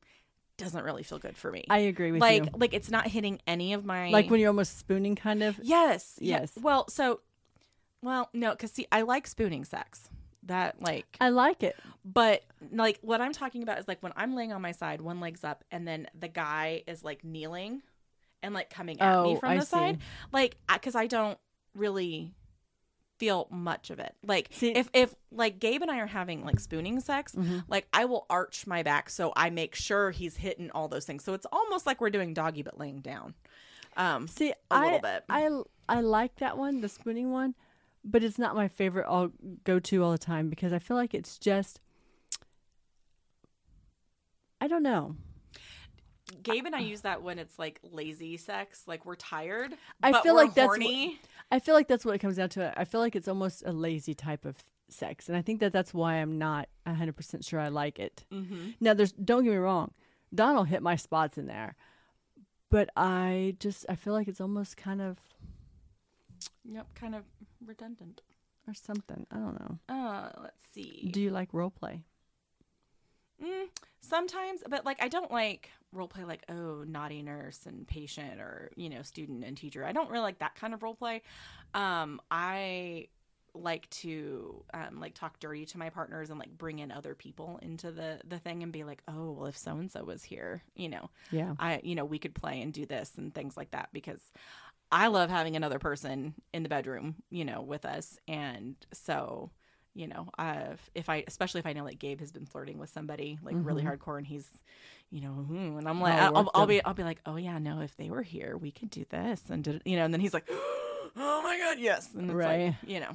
doesn't 0.57 0.83
really 0.83 1.03
feel 1.03 1.19
good 1.19 1.37
for 1.37 1.51
me. 1.51 1.65
I 1.69 1.79
agree 1.79 2.11
with 2.11 2.21
like 2.21 2.37
you. 2.37 2.43
like 2.43 2.59
like 2.59 2.73
it's 2.73 2.91
not 2.91 3.07
hitting 3.07 3.39
any 3.47 3.73
of 3.73 3.85
my 3.85 4.09
Like 4.09 4.29
when 4.29 4.39
you're 4.39 4.49
almost 4.49 4.77
spooning, 4.77 5.15
kind 5.15 5.43
of. 5.43 5.59
Yes. 5.61 6.17
yeah. 6.19 6.41
Yes. 6.41 6.53
Well, 6.61 6.87
so, 6.89 7.21
well, 8.01 8.29
no, 8.33 8.51
because 8.51 8.71
see, 8.71 8.87
I 8.91 9.01
like 9.01 9.27
spooning 9.27 9.65
sex. 9.65 10.09
That 10.43 10.81
like, 10.81 11.05
I 11.21 11.29
like 11.29 11.61
it. 11.61 11.75
but 12.03 12.43
like 12.71 12.97
what 13.01 13.21
I'm 13.21 13.31
talking 13.31 13.61
about 13.61 13.77
is 13.77 13.87
like 13.87 14.01
when 14.01 14.11
I'm 14.15 14.35
laying 14.35 14.51
on 14.51 14.61
my 14.61 14.71
side, 14.71 14.99
one 14.99 15.19
leg's 15.19 15.43
up, 15.43 15.63
and 15.71 15.87
then 15.87 16.07
the 16.19 16.27
guy 16.27 16.83
is 16.87 17.03
like 17.03 17.23
kneeling 17.23 17.83
and 18.41 18.53
like 18.55 18.71
coming 18.71 18.99
at 18.99 19.23
me 19.23 19.33
Oh, 19.33 19.35
from 19.35 19.49
I 19.49 19.57
the 19.57 19.65
side, 19.65 19.99
like 20.31 20.57
because 20.71 20.95
I 20.95 21.05
don't 21.05 21.37
really 21.75 22.33
feel 23.21 23.47
much 23.51 23.91
of 23.91 23.99
it. 23.99 24.15
Like 24.25 24.47
See- 24.51 24.71
if 24.75 24.89
if 24.93 25.13
like 25.31 25.59
Gabe 25.59 25.83
and 25.83 25.91
I 25.91 25.99
are 25.99 26.07
having 26.07 26.43
like 26.43 26.59
spooning 26.59 26.99
sex, 26.99 27.33
Mhm. 27.35 27.63
like 27.67 27.87
I 27.93 28.05
will 28.05 28.25
arch 28.31 28.65
my 28.65 28.81
back 28.81 29.11
so 29.11 29.31
I 29.35 29.51
make 29.51 29.75
sure 29.75 30.09
he's 30.09 30.35
hitting 30.37 30.71
all 30.71 30.87
those 30.87 31.05
things. 31.05 31.23
So 31.23 31.35
it's 31.35 31.45
almost 31.51 31.85
like 31.85 32.01
we're 32.01 32.09
doing 32.09 32.33
doggy 32.33 32.63
but 32.63 32.79
laying 32.79 32.99
down. 33.01 33.35
Um, 33.95 34.27
See, 34.27 34.49
a 34.51 34.55
I 34.71 34.83
little 34.85 34.99
bit. 35.01 35.23
I 35.29 35.49
I 35.87 36.01
like 36.01 36.37
that 36.37 36.57
one, 36.57 36.81
the 36.81 36.89
spooning 36.89 37.29
one, 37.31 37.53
but 38.03 38.23
it's 38.23 38.39
not 38.39 38.55
my 38.55 38.67
favorite. 38.67 39.05
I'll 39.07 39.31
go 39.65 39.77
to 39.79 40.03
all 40.03 40.11
the 40.11 40.17
time 40.17 40.49
because 40.49 40.73
I 40.73 40.79
feel 40.79 40.97
like 40.97 41.13
it's 41.13 41.37
just. 41.37 41.79
I 44.59 44.67
don't 44.67 44.83
know. 44.83 45.15
Gabe 46.43 46.65
and 46.65 46.75
I 46.75 46.79
use 46.79 47.01
that 47.01 47.21
when 47.21 47.37
it's 47.39 47.59
like 47.59 47.79
lazy 47.83 48.37
sex, 48.37 48.83
like 48.87 49.05
we're 49.05 49.15
tired. 49.15 49.73
I 50.01 50.21
feel 50.21 50.33
we're 50.35 50.43
like 50.43 50.53
that's 50.53 50.67
horny. 50.67 51.19
I 51.51 51.59
feel 51.59 51.75
like 51.75 51.87
that's 51.87 52.05
what 52.05 52.15
it 52.15 52.19
comes 52.19 52.37
down 52.37 52.49
to. 52.49 52.73
I 52.79 52.85
feel 52.85 53.01
like 53.01 53.15
it's 53.15 53.27
almost 53.27 53.63
a 53.65 53.71
lazy 53.71 54.13
type 54.13 54.45
of 54.45 54.63
sex, 54.89 55.27
and 55.27 55.37
I 55.37 55.41
think 55.41 55.59
that 55.59 55.73
that's 55.73 55.93
why 55.93 56.15
I'm 56.15 56.37
not 56.37 56.69
100 56.85 57.15
percent 57.15 57.43
sure 57.45 57.59
I 57.59 57.67
like 57.67 57.99
it. 57.99 58.23
mm-hmm. 58.31 58.71
Now, 58.79 58.93
there's 58.93 59.11
don't 59.11 59.43
get 59.43 59.51
me 59.51 59.57
wrong, 59.57 59.91
Donald 60.33 60.67
hit 60.69 60.81
my 60.81 60.95
spots 60.95 61.37
in 61.37 61.47
there, 61.47 61.75
but 62.69 62.89
I 62.95 63.55
just 63.59 63.85
I 63.89 63.95
feel 63.95 64.13
like 64.13 64.27
it's 64.27 64.41
almost 64.41 64.77
kind 64.77 65.01
of 65.01 65.17
Yep, 66.63 66.87
kind 66.95 67.15
of 67.15 67.23
redundant. 67.65 68.21
or 68.67 68.73
something. 68.73 69.25
I 69.31 69.35
don't 69.37 69.59
know. 69.59 69.79
Uh, 69.89 70.29
let's 70.41 70.63
see. 70.73 71.09
Do 71.11 71.19
you 71.21 71.31
like 71.31 71.49
role 71.53 71.71
play? 71.71 72.03
Mm, 73.43 73.65
sometimes, 74.01 74.61
but 74.69 74.85
like 74.85 75.01
I 75.01 75.07
don't 75.07 75.31
like 75.31 75.69
role 75.93 76.07
play 76.07 76.23
like 76.23 76.43
oh 76.49 76.83
naughty 76.87 77.21
nurse 77.21 77.65
and 77.65 77.87
patient 77.87 78.39
or 78.39 78.71
you 78.75 78.89
know 78.89 79.01
student 79.01 79.43
and 79.43 79.57
teacher. 79.57 79.85
I 79.85 79.91
don't 79.91 80.09
really 80.09 80.23
like 80.23 80.39
that 80.39 80.55
kind 80.55 80.73
of 80.73 80.83
role 80.83 80.95
play. 80.95 81.21
Um, 81.73 82.21
I 82.29 83.07
like 83.53 83.89
to 83.89 84.63
um, 84.73 85.01
like 85.01 85.13
talk 85.13 85.37
dirty 85.41 85.65
to 85.65 85.77
my 85.77 85.89
partners 85.89 86.29
and 86.29 86.39
like 86.39 86.57
bring 86.57 86.79
in 86.79 86.89
other 86.89 87.13
people 87.13 87.59
into 87.61 87.91
the 87.91 88.19
the 88.25 88.39
thing 88.39 88.63
and 88.63 88.71
be 88.71 88.85
like 88.85 89.01
oh 89.09 89.31
well 89.31 89.47
if 89.47 89.57
so 89.57 89.71
and 89.75 89.91
so 89.91 90.05
was 90.05 90.23
here 90.23 90.63
you 90.73 90.87
know 90.87 91.09
Yeah. 91.31 91.55
I, 91.59 91.81
you 91.83 91.95
know, 91.95 92.05
we 92.05 92.17
could 92.17 92.33
play 92.33 92.61
and 92.61 92.71
do 92.71 92.85
this 92.85 93.11
and 93.17 93.35
things 93.35 93.57
like 93.57 93.71
that 93.71 93.89
because 93.91 94.21
I 94.91 95.07
love 95.07 95.29
having 95.29 95.55
another 95.55 95.79
person 95.79 96.33
in 96.53 96.63
the 96.63 96.69
bedroom, 96.69 97.15
you 97.29 97.45
know, 97.45 97.61
with 97.61 97.85
us. 97.85 98.17
And 98.27 98.75
so, 98.93 99.51
you 99.93 100.07
know, 100.07 100.29
I've, 100.37 100.81
if 100.95 101.09
I, 101.09 101.23
especially 101.27 101.59
if 101.59 101.65
I 101.65 101.73
know 101.73 101.83
like 101.83 101.99
Gabe 101.99 102.19
has 102.19 102.31
been 102.31 102.45
flirting 102.45 102.77
with 102.77 102.89
somebody 102.89 103.39
like 103.43 103.55
really 103.65 103.83
hardcore 103.83 104.17
and 104.17 104.27
he's, 104.27 104.47
you 105.11 105.21
know, 105.21 105.31
hmm, 105.33 105.77
and 105.77 105.87
I'm 105.87 105.99
like, 106.01 106.13
Mm-hmm. 106.15 106.35
Oh, 106.35 106.39
I'll, 106.39 106.51
I'll 106.55 106.65
be, 106.67 106.83
I'll 106.83 106.93
be 106.93 107.03
like, 107.03 107.19
oh 107.25 107.35
yeah, 107.35 107.57
no, 107.59 107.81
if 107.81 107.95
they 107.97 108.09
were 108.09 108.23
here, 108.23 108.57
we 108.57 108.71
could 108.71 108.89
do 108.89 109.05
this 109.09 109.41
and, 109.49 109.63
did, 109.63 109.81
you 109.85 109.97
know, 109.97 110.05
and 110.05 110.13
then 110.13 110.21
he's 110.21 110.33
like, 110.33 110.47
oh 110.49 111.41
my 111.43 111.57
God, 111.57 111.79
yes. 111.79 112.09
And 112.15 112.29
it's 112.29 112.39
Right. 112.39 112.67
like, 112.67 112.75
you 112.89 112.99
know, 113.01 113.11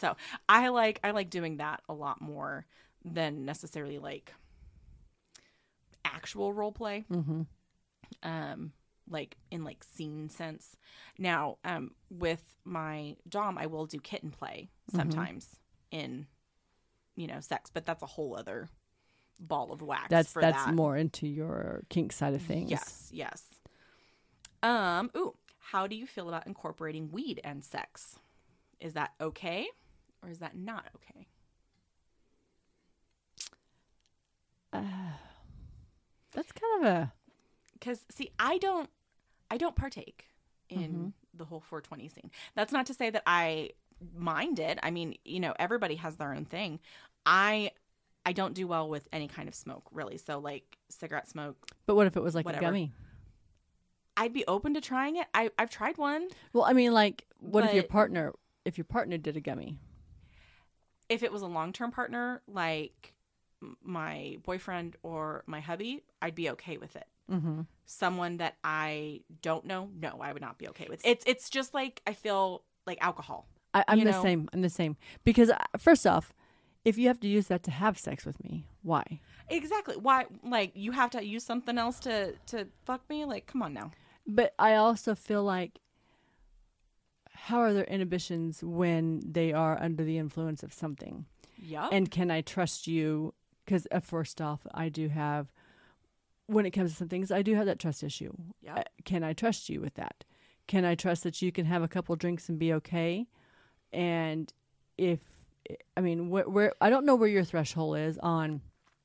so 0.00 0.16
I 0.48 0.68
like, 0.68 0.98
I 1.04 1.10
like 1.12 1.30
doing 1.30 1.58
that 1.58 1.82
a 1.88 1.94
lot 1.94 2.20
more 2.20 2.64
than 3.04 3.44
necessarily 3.44 3.98
like 3.98 4.32
actual 6.04 6.52
role 6.52 6.72
play 6.72 7.04
Mm-hmm. 7.12 7.42
um 8.22 8.72
like 9.08 9.36
in 9.50 9.62
like 9.64 9.84
scene 9.84 10.28
sense 10.30 10.76
now 11.18 11.58
um 11.64 11.90
with 12.10 12.54
my 12.64 13.14
dom 13.28 13.58
i 13.58 13.66
will 13.66 13.86
do 13.86 13.98
kitten 13.98 14.30
play 14.30 14.68
Mm-hmm. 14.92 14.96
sometimes 14.96 15.56
in 15.90 16.26
you 17.16 17.26
know 17.26 17.40
sex 17.40 17.70
but 17.72 17.84
that's 17.84 18.02
a 18.02 18.06
whole 18.06 18.36
other 18.36 18.68
ball 19.40 19.72
of 19.72 19.82
wax 19.82 20.08
That's 20.08 20.32
for 20.32 20.40
that's 20.42 20.64
that. 20.66 20.74
more 20.74 20.96
into 20.96 21.26
your 21.26 21.82
kink 21.88 22.12
side 22.12 22.34
of 22.34 22.42
things. 22.42 22.70
yes 22.70 23.08
yes 23.12 23.42
um 24.62 25.10
ooh 25.16 25.34
how 25.58 25.86
do 25.86 25.94
you 25.96 26.06
feel 26.06 26.28
about 26.28 26.46
incorporating 26.46 27.10
weed 27.10 27.40
and 27.44 27.62
sex 27.64 28.18
is 28.80 28.94
that 28.94 29.12
okay 29.20 29.66
or 30.22 30.28
is 30.30 30.38
that 30.38 30.56
not 30.56 30.84
okay 30.96 31.26
That's 36.32 36.52
kind 36.52 36.84
of 36.84 36.92
a 36.92 37.12
because 37.74 38.00
see 38.10 38.30
i 38.38 38.58
don't 38.58 38.90
i 39.50 39.56
don't 39.56 39.76
partake 39.76 40.26
in 40.68 40.78
Mm-hmm. 40.78 41.08
the 41.34 41.44
whole 41.44 41.60
420 41.60 42.08
scene 42.08 42.30
that's 42.54 42.72
not 42.72 42.86
to 42.86 42.94
say 42.94 43.08
that 43.10 43.22
i 43.26 43.70
mind 44.14 44.58
it 44.58 44.78
i 44.82 44.90
mean 44.90 45.14
you 45.24 45.40
know 45.40 45.54
everybody 45.58 45.94
has 45.96 46.16
their 46.16 46.34
own 46.34 46.44
thing 46.44 46.80
i 47.24 47.70
i 48.26 48.32
don't 48.32 48.52
do 48.54 48.66
well 48.66 48.88
with 48.88 49.08
any 49.12 49.26
kind 49.28 49.48
of 49.48 49.54
smoke 49.54 49.84
really 49.92 50.18
so 50.18 50.38
like 50.38 50.76
cigarette 50.90 51.28
smoke 51.28 51.56
But 51.86 51.94
what 51.94 52.06
if 52.06 52.16
it 52.16 52.22
was 52.22 52.34
like 52.34 52.44
Whatever. 52.44 52.64
a 52.64 52.66
gummy? 52.68 52.92
i'd 54.18 54.32
be 54.34 54.44
open 54.46 54.74
to 54.74 54.80
trying 54.82 55.16
it 55.16 55.26
I, 55.32 55.50
i've 55.58 55.70
tried 55.70 55.96
one 55.96 56.28
Well, 56.52 56.64
I 56.64 56.72
mean, 56.74 56.92
like, 56.92 57.24
what 57.38 57.64
if 57.64 57.72
your 57.72 57.84
partner 57.84 58.32
if 58.66 58.76
your 58.76 58.84
partner 58.84 59.16
did 59.16 59.36
a 59.36 59.40
gummy? 59.40 59.78
if 61.08 61.22
it 61.22 61.30
was 61.32 61.42
a 61.42 61.46
long-term 61.46 61.92
partner 61.92 62.42
like 62.48 63.14
my 63.82 64.36
boyfriend 64.44 64.96
or 65.02 65.42
my 65.46 65.60
hubby 65.60 66.02
i'd 66.22 66.34
be 66.34 66.50
okay 66.50 66.76
with 66.76 66.96
it 66.96 67.06
Mm-hmm. 67.30 67.62
someone 67.86 68.36
that 68.36 68.54
i 68.62 69.20
don't 69.42 69.64
know 69.64 69.88
no 70.00 70.18
i 70.20 70.32
would 70.32 70.42
not 70.42 70.58
be 70.58 70.68
okay 70.68 70.86
with 70.88 71.00
it's 71.04 71.24
it's 71.26 71.50
just 71.50 71.74
like 71.74 72.00
i 72.06 72.12
feel 72.12 72.62
like 72.86 72.98
alcohol 73.00 73.48
I, 73.74 73.84
I'm 73.88 73.98
the 73.98 74.12
know? 74.12 74.22
same. 74.22 74.48
I'm 74.54 74.62
the 74.62 74.70
same 74.70 74.96
because 75.24 75.50
uh, 75.50 75.58
first 75.76 76.06
off, 76.06 76.32
if 76.86 76.96
you 76.96 77.08
have 77.08 77.18
to 77.18 77.26
use 77.26 77.48
that 77.48 77.64
to 77.64 77.72
have 77.72 77.98
sex 77.98 78.24
with 78.24 78.42
me, 78.44 78.64
why? 78.82 79.20
Exactly. 79.48 79.96
Why? 79.96 80.26
Like 80.44 80.70
you 80.74 80.92
have 80.92 81.10
to 81.10 81.24
use 81.24 81.44
something 81.44 81.76
else 81.76 81.98
to 82.00 82.34
to 82.46 82.68
fuck 82.84 83.02
me? 83.10 83.24
Like, 83.24 83.46
come 83.46 83.60
on 83.60 83.74
now. 83.74 83.90
But 84.24 84.54
I 84.58 84.76
also 84.76 85.16
feel 85.16 85.42
like 85.42 85.80
how 87.32 87.58
are 87.58 87.72
their 87.72 87.84
inhibitions 87.84 88.62
when 88.62 89.20
they 89.24 89.52
are 89.52 89.80
under 89.82 90.04
the 90.04 90.16
influence 90.16 90.62
of 90.62 90.72
something? 90.72 91.26
Yup. 91.58 91.92
And 91.92 92.08
can 92.10 92.30
I 92.30 92.40
trust 92.40 92.86
you? 92.86 93.34
Because 93.64 93.88
uh, 93.90 93.98
first 93.98 94.40
off, 94.40 94.60
I 94.72 94.88
do 94.88 95.08
have, 95.08 95.52
when 96.46 96.66
it 96.66 96.70
comes 96.70 96.92
to 96.92 96.96
some 96.96 97.08
things, 97.08 97.32
I 97.32 97.42
do 97.42 97.56
have 97.56 97.66
that 97.66 97.80
trust 97.80 98.04
issue. 98.04 98.32
Yep. 98.62 98.78
Uh, 98.78 98.82
can 99.04 99.24
I 99.24 99.32
trust 99.32 99.68
you 99.68 99.80
with 99.80 99.94
that? 99.94 100.24
Can 100.68 100.84
I 100.84 100.94
trust 100.94 101.24
that 101.24 101.42
you 101.42 101.50
can 101.50 101.66
have 101.66 101.82
a 101.82 101.88
couple 101.88 102.14
drinks 102.14 102.48
and 102.48 102.58
be 102.60 102.72
okay? 102.74 103.26
And 103.92 104.52
if 104.96 105.20
I 105.96 106.00
mean, 106.00 106.28
where, 106.30 106.48
where 106.48 106.72
I 106.80 106.90
don't 106.90 107.04
know 107.06 107.14
where 107.14 107.28
your 107.28 107.44
threshold 107.44 107.98
is 107.98 108.18
on. 108.18 108.60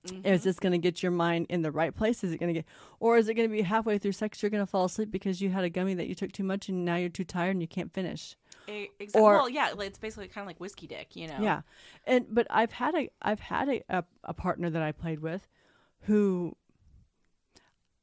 Mm-hmm. 0.07 0.25
Is 0.25 0.43
this 0.43 0.57
going 0.57 0.71
to 0.71 0.79
get 0.79 1.03
your 1.03 1.11
mind 1.11 1.45
in 1.49 1.61
the 1.61 1.71
right 1.71 1.95
place? 1.95 2.23
Is 2.23 2.31
it 2.33 2.39
going 2.39 2.51
to 2.51 2.59
get, 2.59 2.65
or 2.99 3.17
is 3.17 3.29
it 3.29 3.35
going 3.35 3.47
to 3.47 3.55
be 3.55 3.61
halfway 3.61 3.99
through 3.99 4.13
sex 4.13 4.41
you're 4.41 4.49
going 4.49 4.63
to 4.63 4.69
fall 4.69 4.85
asleep 4.85 5.11
because 5.11 5.41
you 5.41 5.51
had 5.51 5.63
a 5.63 5.69
gummy 5.69 5.93
that 5.93 6.07
you 6.07 6.15
took 6.15 6.31
too 6.31 6.43
much 6.43 6.69
and 6.69 6.83
now 6.83 6.95
you're 6.95 7.09
too 7.09 7.23
tired 7.23 7.51
and 7.51 7.61
you 7.61 7.67
can't 7.67 7.93
finish? 7.93 8.35
Exactly. 8.67 9.21
Or- 9.21 9.33
well, 9.33 9.49
yeah, 9.49 9.73
it's 9.79 9.99
basically 9.99 10.27
kind 10.27 10.43
of 10.43 10.47
like 10.47 10.59
whiskey 10.59 10.87
dick, 10.87 11.15
you 11.15 11.27
know. 11.27 11.37
Yeah, 11.39 11.61
and 12.07 12.25
but 12.31 12.47
I've 12.49 12.71
had 12.71 12.95
a 12.95 13.09
I've 13.21 13.41
had 13.41 13.69
a, 13.69 13.83
a, 13.89 14.03
a 14.23 14.33
partner 14.33 14.71
that 14.71 14.81
I 14.81 14.91
played 14.91 15.19
with, 15.19 15.47
who 16.01 16.55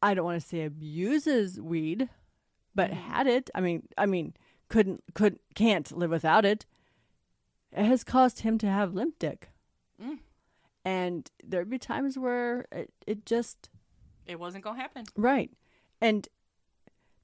I 0.03 0.15
don't 0.15 0.25
want 0.25 0.41
to 0.41 0.47
say 0.47 0.65
abuses 0.65 1.61
weed, 1.61 2.09
but 2.75 2.91
Mhm. 2.91 2.95
had 2.95 3.27
it. 3.27 3.51
I 3.55 3.61
mean, 3.61 3.89
I 3.97 4.07
mean, 4.07 4.35
couldn't 4.69 5.03
could 5.15 5.39
can't 5.55 5.91
live 5.97 6.11
without 6.11 6.45
it. 6.45 6.65
It 7.73 7.85
has 7.85 8.05
caused 8.05 8.41
him 8.41 8.59
to 8.59 8.67
have 8.67 8.95
limp 8.95 9.19
dick, 9.19 9.51
Mm. 10.01 10.19
and 10.85 11.31
there'd 11.45 11.69
be 11.71 11.79
times 11.79 12.17
where 12.19 12.67
it, 12.73 12.93
it 13.07 13.27
just 13.27 13.69
It 14.27 14.39
wasn't 14.41 14.65
gonna 14.65 14.81
happen. 14.81 15.05
right, 15.17 15.51
and 16.01 16.29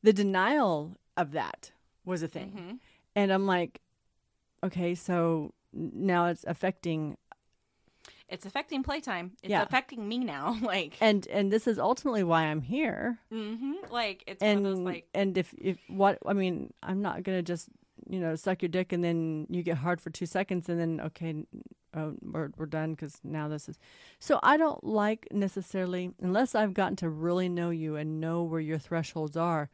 the 0.03 0.13
denial 0.13 0.97
of 1.17 1.33
that 1.33 1.73
was 2.05 2.23
a 2.23 2.29
thing. 2.29 2.53
Mhm. 2.53 2.79
And 3.17 3.33
I'm 3.33 3.47
like, 3.47 3.81
okay, 4.63 4.95
so 4.95 5.55
now 5.73 6.27
it's 6.27 6.45
affecting 6.45 7.17
It's 8.29 8.45
affecting 8.47 8.83
playtime. 8.83 9.37
It's 9.43 9.51
Yeah. 9.51 9.63
affecting 9.63 10.09
me 10.09 10.19
now. 10.19 10.59
like, 10.63 10.97
and 11.01 11.27
and 11.29 11.53
this 11.53 11.67
is 11.67 11.79
ultimately 11.79 12.23
why 12.25 12.45
I'm 12.45 12.63
here. 12.63 13.19
hmm 13.31 13.75
like 13.91 14.25
it's 14.27 14.43
And 14.43 14.63
one 14.63 14.73
of 14.73 14.77
those 14.79 14.85
like, 14.85 15.09
and 15.15 15.39
if 15.39 15.55
if 15.59 15.79
what 15.89 16.19
I 16.27 16.33
mean, 16.33 16.73
I'm 16.83 17.01
not 17.03 17.23
gonna 17.23 17.43
just 17.43 17.69
you 18.09 18.19
know 18.21 18.35
suck 18.37 18.63
your 18.63 18.69
dick 18.69 18.93
and 18.93 19.03
then 19.03 19.47
you 19.51 19.63
get 19.63 19.79
hard 19.79 20.01
for 20.01 20.11
two 20.11 20.27
seconds 20.27 20.69
and 20.69 20.79
then 20.81 21.01
okay, 21.07 21.45
oh, 21.97 22.15
we're 22.23 22.51
we're 22.57 22.67
done 22.67 22.93
because 22.95 23.19
now 23.25 23.49
this 23.49 23.69
is. 23.69 23.79
So 24.19 24.39
I 24.43 24.57
don't 24.57 24.83
like 24.85 25.29
necessarily 25.33 26.13
unless 26.21 26.55
I've 26.55 26.75
gotten 26.75 26.97
to 26.97 27.09
really 27.09 27.49
know 27.49 27.71
you 27.71 27.97
and 27.97 28.21
know 28.21 28.43
where 28.43 28.61
your 28.61 28.79
thresholds 28.79 29.37
are. 29.37 29.69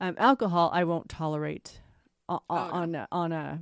Um, 0.00 0.14
alcohol 0.18 0.70
I 0.74 0.84
won't 0.84 1.08
tolerate 1.08 1.80
on 2.28 2.40
Oh, 2.50 2.54
no. 2.56 2.60
on 2.72 2.94
a, 2.94 3.08
on 3.12 3.32
a 3.32 3.60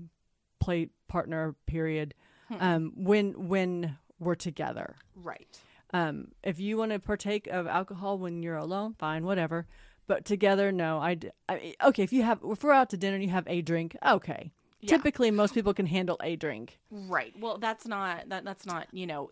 play 0.61 0.89
partner 1.09 1.55
period. 1.67 2.15
Hmm. 2.49 2.57
Um, 2.61 2.93
when 2.97 3.49
when 3.49 3.99
we're 4.19 4.35
together. 4.35 4.97
right. 5.17 5.59
Um, 5.93 6.33
if 6.43 6.59
you 6.59 6.77
want 6.77 6.91
to 6.91 6.99
partake 6.99 7.47
of 7.47 7.69
alcohol 7.69 8.19
when 8.19 8.43
you're 8.43 8.57
alone, 8.57 8.95
fine, 8.99 9.25
whatever. 9.25 9.67
But 10.07 10.25
together, 10.25 10.71
no. 10.71 10.99
I, 10.99 11.19
I 11.49 11.75
okay. 11.85 12.03
If 12.03 12.13
you 12.13 12.23
have, 12.23 12.41
if 12.45 12.63
we're 12.63 12.73
out 12.73 12.91
to 12.91 12.97
dinner 12.97 13.15
and 13.15 13.25
you 13.25 13.31
have 13.31 13.47
a 13.47 13.63
drink, 13.63 13.97
okay. 14.07 14.53
Yeah. 14.81 14.91
Typically, 14.91 15.31
most 15.31 15.55
people 15.55 15.73
can 15.73 15.87
handle 15.87 16.19
a 16.23 16.37
drink. 16.37 16.79
Right. 16.91 17.33
Well, 17.39 17.59
that's 17.59 17.87
not 17.87 18.29
that. 18.29 18.45
That's 18.45 18.67
not 18.67 18.89
you 18.93 19.07
know. 19.07 19.31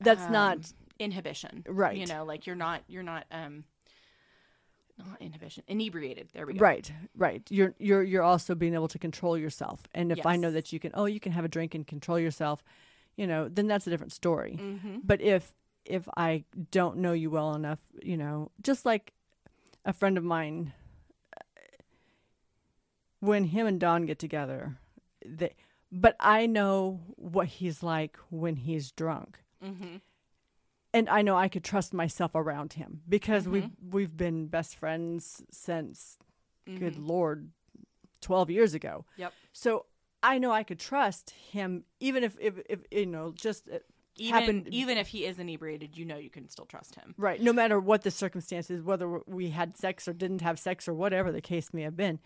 That's 0.00 0.24
um, 0.26 0.32
not 0.32 0.72
inhibition. 0.98 1.64
Right. 1.68 1.96
You 1.96 2.06
know, 2.06 2.24
like 2.24 2.46
you're 2.46 2.56
not. 2.56 2.82
You're 2.86 3.02
not. 3.02 3.26
Um. 3.32 3.64
Not 4.98 5.20
inhibition. 5.20 5.64
Inebriated. 5.66 6.28
There 6.34 6.46
we 6.46 6.52
go. 6.52 6.60
right, 6.60 6.92
right. 7.16 7.42
You're 7.48 7.74
you're 7.78 8.02
you're 8.02 8.22
also 8.22 8.54
being 8.54 8.74
able 8.74 8.88
to 8.88 8.98
control 8.98 9.36
yourself. 9.36 9.80
And 9.94 10.12
if 10.12 10.26
I 10.26 10.36
know 10.36 10.50
that 10.50 10.74
you 10.74 10.78
can, 10.78 10.90
oh, 10.94 11.06
you 11.06 11.20
can 11.20 11.32
have 11.32 11.44
a 11.44 11.48
drink 11.48 11.74
and 11.74 11.86
control 11.86 12.18
yourself, 12.18 12.62
you 13.16 13.26
know, 13.26 13.48
then 13.48 13.66
that's 13.66 13.86
a 13.86 13.90
different 13.90 14.12
story. 14.12 14.58
Mm-hmm. 14.60 14.98
But 15.02 15.22
if 15.22 15.54
if 15.86 16.08
I 16.16 16.44
don't 16.70 16.98
know 16.98 17.12
you 17.12 17.30
well 17.30 17.54
enough, 17.54 17.80
you 18.02 18.16
know, 18.16 18.50
just 18.62 18.84
like 18.84 19.14
a 19.84 19.92
friend 19.92 20.18
of 20.18 20.24
mine, 20.24 20.72
when 23.20 23.44
him 23.44 23.66
and 23.66 23.78
Don 23.80 24.06
get 24.06 24.18
together, 24.18 24.78
they, 25.24 25.54
but 25.92 26.16
I 26.20 26.46
know 26.46 27.00
what 27.16 27.48
he's 27.48 27.82
like 27.82 28.16
when 28.30 28.56
he's 28.56 28.90
drunk, 28.92 29.38
Mm-hmm. 29.62 29.96
and 30.94 31.08
I 31.10 31.20
know 31.20 31.36
I 31.36 31.48
could 31.48 31.64
trust 31.64 31.92
myself 31.92 32.34
around 32.34 32.72
him 32.74 33.02
because 33.06 33.46
we've 33.46 33.68
we've 33.90 34.16
been 34.16 34.46
best 34.46 34.74
friends 34.76 35.42
since, 35.50 36.16
good 36.64 36.96
lord, 36.98 37.50
twelve 38.22 38.48
years 38.50 38.72
ago. 38.72 39.04
Mm-hmm. 39.12 39.20
Yep. 39.22 39.32
So 39.52 39.84
I 40.22 40.38
know 40.38 40.50
I 40.50 40.62
could 40.62 40.78
trust 40.78 41.30
him, 41.50 41.84
even 42.00 42.24
if 42.24 42.38
if, 42.40 42.54
if 42.70 42.80
you 42.90 43.04
know 43.06 43.32
just. 43.36 43.68
Even 44.20 44.40
happened- 44.40 44.68
even 44.70 44.98
if 44.98 45.08
he 45.08 45.24
is 45.24 45.38
inebriated, 45.38 45.96
you 45.96 46.04
know 46.04 46.16
you 46.16 46.30
can 46.30 46.48
still 46.48 46.66
trust 46.66 46.94
him. 46.94 47.14
Right. 47.16 47.40
No 47.40 47.52
matter 47.52 47.78
what 47.80 48.02
the 48.02 48.10
circumstances, 48.10 48.82
whether 48.82 49.20
we 49.26 49.50
had 49.50 49.76
sex 49.76 50.06
or 50.06 50.12
didn't 50.12 50.42
have 50.42 50.58
sex 50.58 50.86
or 50.88 50.94
whatever 50.94 51.32
the 51.32 51.40
case 51.40 51.72
may 51.72 51.82
have 51.82 51.96
been, 51.96 52.18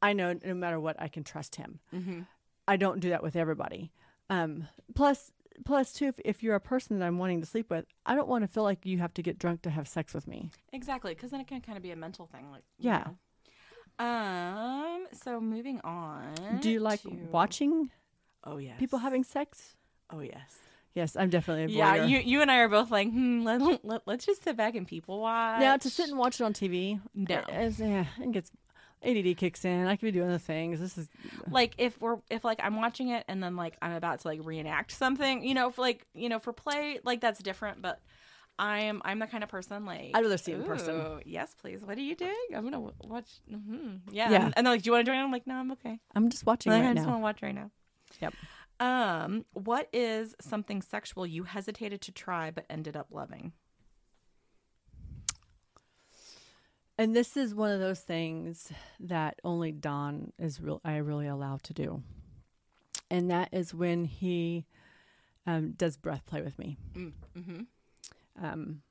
I 0.00 0.12
know 0.14 0.32
no 0.44 0.54
matter 0.54 0.80
what, 0.80 0.96
I 1.00 1.08
can 1.08 1.24
trust 1.24 1.56
him. 1.56 1.80
Mm-hmm. 1.94 2.20
I 2.66 2.76
don't 2.76 3.00
do 3.00 3.10
that 3.10 3.22
with 3.22 3.36
everybody. 3.36 3.92
Um, 4.30 4.66
plus, 4.94 5.30
plus 5.64 5.92
too, 5.92 6.06
if, 6.06 6.18
if 6.24 6.42
you're 6.42 6.54
a 6.54 6.60
person 6.60 6.98
that 6.98 7.06
I'm 7.06 7.18
wanting 7.18 7.40
to 7.40 7.46
sleep 7.46 7.70
with, 7.70 7.84
I 8.06 8.14
don't 8.14 8.28
want 8.28 8.42
to 8.44 8.48
feel 8.48 8.62
like 8.62 8.86
you 8.86 8.98
have 8.98 9.12
to 9.14 9.22
get 9.22 9.38
drunk 9.38 9.62
to 9.62 9.70
have 9.70 9.86
sex 9.86 10.14
with 10.14 10.26
me. 10.26 10.50
Exactly, 10.72 11.14
because 11.14 11.30
then 11.32 11.40
it 11.40 11.46
can 11.46 11.60
kind 11.60 11.76
of 11.76 11.82
be 11.82 11.90
a 11.90 11.96
mental 11.96 12.26
thing. 12.26 12.50
Like 12.50 12.62
Yeah. 12.78 13.04
know. 13.04 13.16
Um. 14.06 15.06
So 15.12 15.40
moving 15.40 15.80
on. 15.84 16.58
Do 16.60 16.70
you 16.70 16.80
like 16.80 17.02
to- 17.02 17.10
watching 17.30 17.90
Oh 18.44 18.56
yes. 18.56 18.78
people 18.78 18.98
having 19.00 19.22
sex? 19.22 19.76
Oh 20.10 20.20
yes. 20.20 20.58
Yes, 20.94 21.16
I'm 21.16 21.30
definitely 21.30 21.64
a 21.64 21.68
Yeah. 21.68 22.04
You 22.04 22.18
you 22.18 22.42
and 22.42 22.50
I 22.50 22.58
are 22.58 22.68
both 22.68 22.90
like, 22.90 23.10
hmm. 23.10 23.42
Let, 23.44 23.60
let, 23.84 24.02
let's 24.06 24.26
just 24.26 24.44
sit 24.44 24.56
back 24.56 24.74
and 24.74 24.86
people 24.86 25.20
watch. 25.20 25.60
now 25.60 25.76
to 25.76 25.90
sit 25.90 26.08
and 26.08 26.18
watch 26.18 26.40
it 26.40 26.44
on 26.44 26.52
TV, 26.52 27.00
No. 27.14 27.36
it, 27.36 27.44
it's, 27.48 27.78
yeah, 27.78 28.04
it 28.20 28.32
gets 28.32 28.50
ADD 29.04 29.36
kicks 29.36 29.64
in. 29.64 29.86
I 29.86 29.96
could 29.96 30.06
be 30.06 30.12
doing 30.12 30.28
other 30.28 30.38
things. 30.38 30.78
This 30.80 30.96
is 30.98 31.08
like 31.50 31.74
if 31.78 32.00
we're 32.00 32.18
if 32.30 32.44
like 32.44 32.60
I'm 32.62 32.76
watching 32.76 33.08
it 33.08 33.24
and 33.26 33.42
then 33.42 33.56
like 33.56 33.76
I'm 33.82 33.92
about 33.92 34.20
to 34.20 34.28
like 34.28 34.40
reenact 34.44 34.92
something, 34.92 35.42
you 35.44 35.54
know, 35.54 35.70
for 35.70 35.80
like 35.82 36.06
you 36.14 36.28
know 36.28 36.38
for 36.38 36.52
play 36.52 37.00
like 37.04 37.20
that's 37.20 37.42
different, 37.42 37.82
but 37.82 38.00
I 38.58 38.80
am 38.80 39.00
I'm 39.04 39.18
the 39.18 39.26
kind 39.26 39.42
of 39.42 39.48
person 39.50 39.86
like 39.86 40.10
I'd 40.14 40.22
rather 40.22 40.36
see 40.36 40.52
it 40.52 40.56
in 40.60 40.64
person. 40.64 41.20
Yes, 41.24 41.54
please. 41.60 41.82
What 41.82 41.96
are 41.98 42.02
you 42.02 42.14
doing? 42.14 42.36
I'm 42.54 42.62
gonna 42.64 42.76
w- 42.76 42.92
watch. 43.04 43.28
hmm 43.50 43.96
Yeah, 44.10 44.30
Yeah. 44.30 44.44
And, 44.44 44.54
and 44.58 44.66
they're 44.66 44.74
like, 44.74 44.82
do 44.82 44.88
you 44.88 44.92
want 44.92 45.06
to 45.06 45.10
join? 45.10 45.18
I'm 45.18 45.32
like, 45.32 45.46
no, 45.46 45.54
I'm 45.54 45.72
okay. 45.72 45.98
I'm 46.14 46.28
just 46.28 46.44
watching 46.46 46.70
Like, 46.70 46.82
right 46.82 46.90
I 46.90 46.94
just 46.94 47.06
want 47.06 47.18
to 47.18 47.22
watch 47.22 47.42
right 47.42 47.54
now. 47.54 47.70
Yep. 48.20 48.34
Um, 48.82 49.44
what 49.52 49.88
is 49.92 50.34
something 50.40 50.82
sexual 50.82 51.24
you 51.24 51.44
hesitated 51.44 52.00
to 52.00 52.10
try 52.10 52.50
but 52.50 52.66
ended 52.68 52.96
up 52.96 53.06
loving? 53.12 53.52
And 56.98 57.14
this 57.14 57.36
is 57.36 57.54
one 57.54 57.70
of 57.70 57.78
those 57.78 58.00
things 58.00 58.72
that 58.98 59.38
only 59.44 59.70
Don 59.70 60.32
is 60.36 60.60
real. 60.60 60.80
I 60.84 60.96
really 60.96 61.28
allow 61.28 61.58
to 61.62 61.72
do, 61.72 62.02
and 63.08 63.30
that 63.30 63.50
is 63.52 63.72
when 63.72 64.04
he 64.04 64.66
um, 65.46 65.74
does 65.76 65.96
breath 65.96 66.26
play 66.26 66.42
with 66.42 66.58
me. 66.58 66.76
Mm-hmm. 66.96 67.60
Um, 68.44 68.82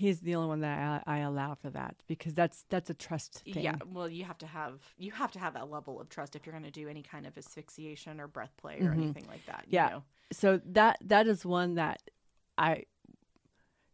he's 0.00 0.20
the 0.20 0.34
only 0.34 0.48
one 0.48 0.60
that 0.60 1.02
I, 1.06 1.16
I 1.16 1.18
allow 1.18 1.54
for 1.54 1.70
that 1.70 1.94
because 2.06 2.32
that's 2.34 2.64
that's 2.70 2.88
a 2.90 2.94
trust 2.94 3.42
thing. 3.44 3.62
Yeah, 3.64 3.76
well, 3.92 4.08
you 4.08 4.24
have 4.24 4.38
to 4.38 4.46
have 4.46 4.80
you 4.98 5.12
have 5.12 5.30
to 5.32 5.38
have 5.38 5.52
that 5.54 5.70
level 5.70 6.00
of 6.00 6.08
trust 6.08 6.34
if 6.36 6.44
you're 6.46 6.52
going 6.58 6.64
to 6.64 6.70
do 6.82 6.88
any 6.88 7.02
kind 7.02 7.26
of 7.26 7.36
asphyxiation 7.36 8.20
or 8.20 8.26
breath 8.26 8.54
play 8.56 8.78
or 8.80 8.90
Mhm. 8.90 9.02
anything 9.02 9.26
like 9.28 9.44
that. 9.46 9.64
you 9.68 9.74
Yeah. 9.76 9.88
know? 9.90 10.02
So 10.32 10.60
that 10.64 10.96
that 11.02 11.26
is 11.26 11.44
one 11.44 11.74
that 11.74 12.00
I 12.56 12.84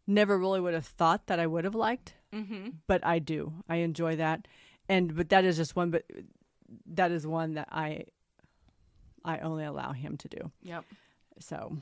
never 0.07 0.39
really 0.39 0.61
would 0.61 0.75
have 0.75 0.87
thought 0.87 1.27
that 1.27 1.41
I 1.41 1.47
would 1.47 1.65
have 1.65 1.75
liked, 1.75 2.15
Mm-hmm. 2.33 2.69
but 2.87 3.05
I 3.05 3.19
do. 3.19 3.53
I 3.69 3.77
enjoy 3.77 4.17
that, 4.17 4.47
and 4.89 5.15
but 5.17 5.29
that 5.31 5.45
is 5.45 5.57
just 5.57 5.75
one. 5.77 5.91
But 5.91 6.05
that 6.87 7.11
is 7.11 7.27
one 7.27 7.55
that 7.55 7.69
I 7.73 8.05
I 9.25 9.39
only 9.41 9.65
allow 9.65 9.93
him 9.93 10.17
to 10.19 10.29
do. 10.29 10.53
Yep. 10.63 10.85
So, 11.41 11.77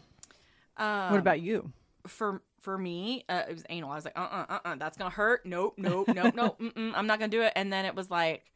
Um, 0.77 1.11
what 1.11 1.21
about 1.21 1.41
you? 1.41 1.73
For 2.07 2.43
for 2.61 2.79
me? 2.79 3.25
Uh, 3.29 3.43
it 3.49 3.53
was 3.53 3.65
anal. 3.69 3.91
I 3.91 3.97
was 3.97 4.05
like, 4.05 4.19
uh, 4.19 4.23
uh, 4.23 4.47
uh, 4.49 4.59
uh 4.65 4.75
that's 4.77 4.97
gonna 4.97 5.11
hurt. 5.11 5.45
Nope, 5.47 5.75
nope, 5.77 6.09
nope, 6.09 6.35
nope. 6.35 6.61
I'm 6.77 7.07
not 7.07 7.19
gonna 7.19 7.29
do 7.29 7.43
it. 7.43 7.53
And 7.57 7.73
then 7.73 7.85
it 7.85 7.95
was 7.95 8.11
like, 8.11 8.51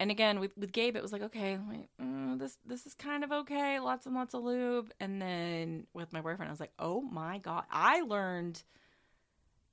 and 0.00 0.10
again 0.10 0.40
with 0.40 0.56
with 0.56 0.72
Gabe, 0.72 0.96
it 0.96 1.02
was 1.02 1.12
like, 1.12 1.22
okay, 1.22 1.58
like, 1.68 1.88
mm, 2.00 2.38
this 2.38 2.58
this 2.64 2.86
is 2.86 2.94
kind 2.94 3.24
of 3.24 3.32
okay. 3.32 3.80
Lots 3.80 4.06
and 4.06 4.14
lots 4.14 4.34
of 4.34 4.42
lube. 4.42 4.92
And 5.00 5.20
then 5.20 5.86
with 5.94 6.12
my 6.12 6.20
boyfriend, 6.20 6.48
I 6.48 6.52
was 6.52 6.60
like, 6.60 6.72
oh 6.78 7.00
my 7.00 7.38
god, 7.38 7.64
I 7.70 8.02
learned 8.02 8.62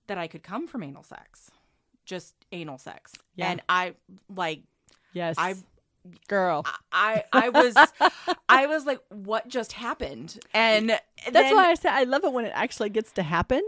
that 0.08 0.18
I 0.18 0.28
could 0.28 0.44
come 0.44 0.68
from 0.68 0.84
anal 0.84 1.04
sex, 1.04 1.50
just 2.06 2.34
anal 2.52 2.78
sex. 2.78 3.14
Yeah. 3.36 3.52
And 3.52 3.62
I 3.68 3.96
like 4.34 4.64
Yes, 5.16 5.36
I 5.40 5.56
girl. 6.28 6.66
I 6.92 7.24
I 7.32 7.50
was 7.50 7.76
I 8.50 8.68
was 8.68 8.86
like, 8.86 9.00
what 9.10 9.48
just 9.48 9.74
happened? 9.74 10.40
And 10.54 10.90
That's 10.90 11.32
then, 11.32 11.56
why 11.56 11.70
I 11.70 11.74
say 11.76 11.90
I 11.90 12.04
love 12.04 12.24
it 12.24 12.32
when 12.34 12.46
it 12.46 12.52
actually 12.56 12.90
gets 12.90 13.12
to 13.14 13.24
happen. 13.24 13.62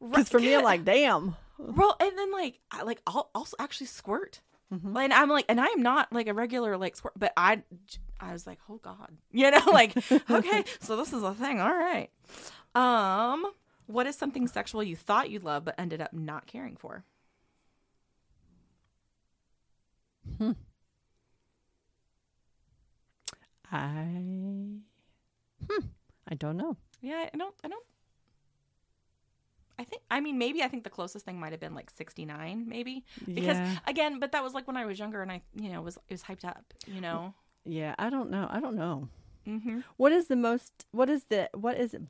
Because 0.00 0.28
for 0.28 0.40
me, 0.40 0.54
I'm 0.54 0.64
like, 0.64 0.84
damn. 0.84 1.36
well, 1.58 1.96
and 2.00 2.16
then 2.18 2.32
like 2.32 2.58
I 2.70 2.82
like 2.82 3.00
I'll 3.06 3.30
also 3.34 3.56
actually 3.58 3.86
squirt. 3.86 4.40
Mhm. 4.72 4.98
And 5.04 5.12
I'm 5.12 5.28
like, 5.28 5.44
and 5.48 5.60
I 5.60 5.66
am 5.66 5.82
not 5.82 6.12
like 6.12 6.28
a 6.28 6.34
regular 6.34 6.76
like 6.76 6.96
squirt, 6.96 7.12
but 7.16 7.32
I 7.36 7.62
I 8.20 8.32
was 8.32 8.46
like, 8.46 8.58
oh 8.68 8.78
god, 8.82 9.10
you 9.30 9.50
know, 9.50 9.62
like 9.66 9.94
okay, 10.30 10.64
so 10.80 10.96
this 10.96 11.12
is 11.12 11.22
a 11.22 11.34
thing. 11.34 11.60
All 11.60 11.74
right. 11.76 12.10
Um, 12.74 13.44
what 13.86 14.06
is 14.06 14.16
something 14.16 14.48
sexual 14.48 14.82
you 14.82 14.96
thought 14.96 15.28
you 15.30 15.40
loved 15.40 15.66
but 15.66 15.74
ended 15.78 16.00
up 16.00 16.12
not 16.14 16.46
caring 16.46 16.76
for? 16.76 17.04
I 23.72 24.04
hmm, 25.66 25.86
I 26.28 26.34
don't 26.34 26.56
know. 26.56 26.76
Yeah, 27.00 27.28
I 27.32 27.36
don't. 27.36 27.54
I 27.64 27.68
don't. 27.68 27.84
I 29.78 29.84
think. 29.84 30.02
I 30.10 30.20
mean, 30.20 30.38
maybe 30.38 30.62
I 30.62 30.68
think 30.68 30.84
the 30.84 30.90
closest 30.90 31.24
thing 31.24 31.40
might 31.40 31.52
have 31.52 31.60
been 31.60 31.74
like 31.74 31.90
sixty 31.90 32.24
nine, 32.24 32.66
maybe 32.68 33.04
because 33.26 33.56
yeah. 33.56 33.78
again, 33.86 34.20
but 34.20 34.32
that 34.32 34.44
was 34.44 34.52
like 34.52 34.66
when 34.66 34.76
I 34.76 34.84
was 34.84 34.98
younger 34.98 35.22
and 35.22 35.32
I, 35.32 35.40
you 35.56 35.70
know, 35.70 35.80
was 35.80 35.96
it 36.08 36.12
was 36.12 36.22
hyped 36.22 36.44
up, 36.44 36.74
you 36.86 37.00
know. 37.00 37.34
Yeah, 37.64 37.94
I 37.98 38.10
don't 38.10 38.30
know. 38.30 38.46
I 38.50 38.60
don't 38.60 38.76
know. 38.76 39.08
Mm-hmm. 39.48 39.80
What 39.96 40.12
is 40.12 40.26
the 40.26 40.36
most? 40.36 40.86
What 40.92 41.08
is 41.08 41.24
the? 41.24 41.48
What 41.54 41.78
is 41.78 41.94
it? 41.94 42.02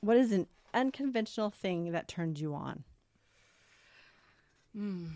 What 0.00 0.16
is 0.16 0.32
an 0.32 0.46
unconventional 0.72 1.50
thing 1.50 1.92
that 1.92 2.06
turned 2.08 2.38
you 2.38 2.54
on? 2.54 2.84
Mm. 4.76 5.08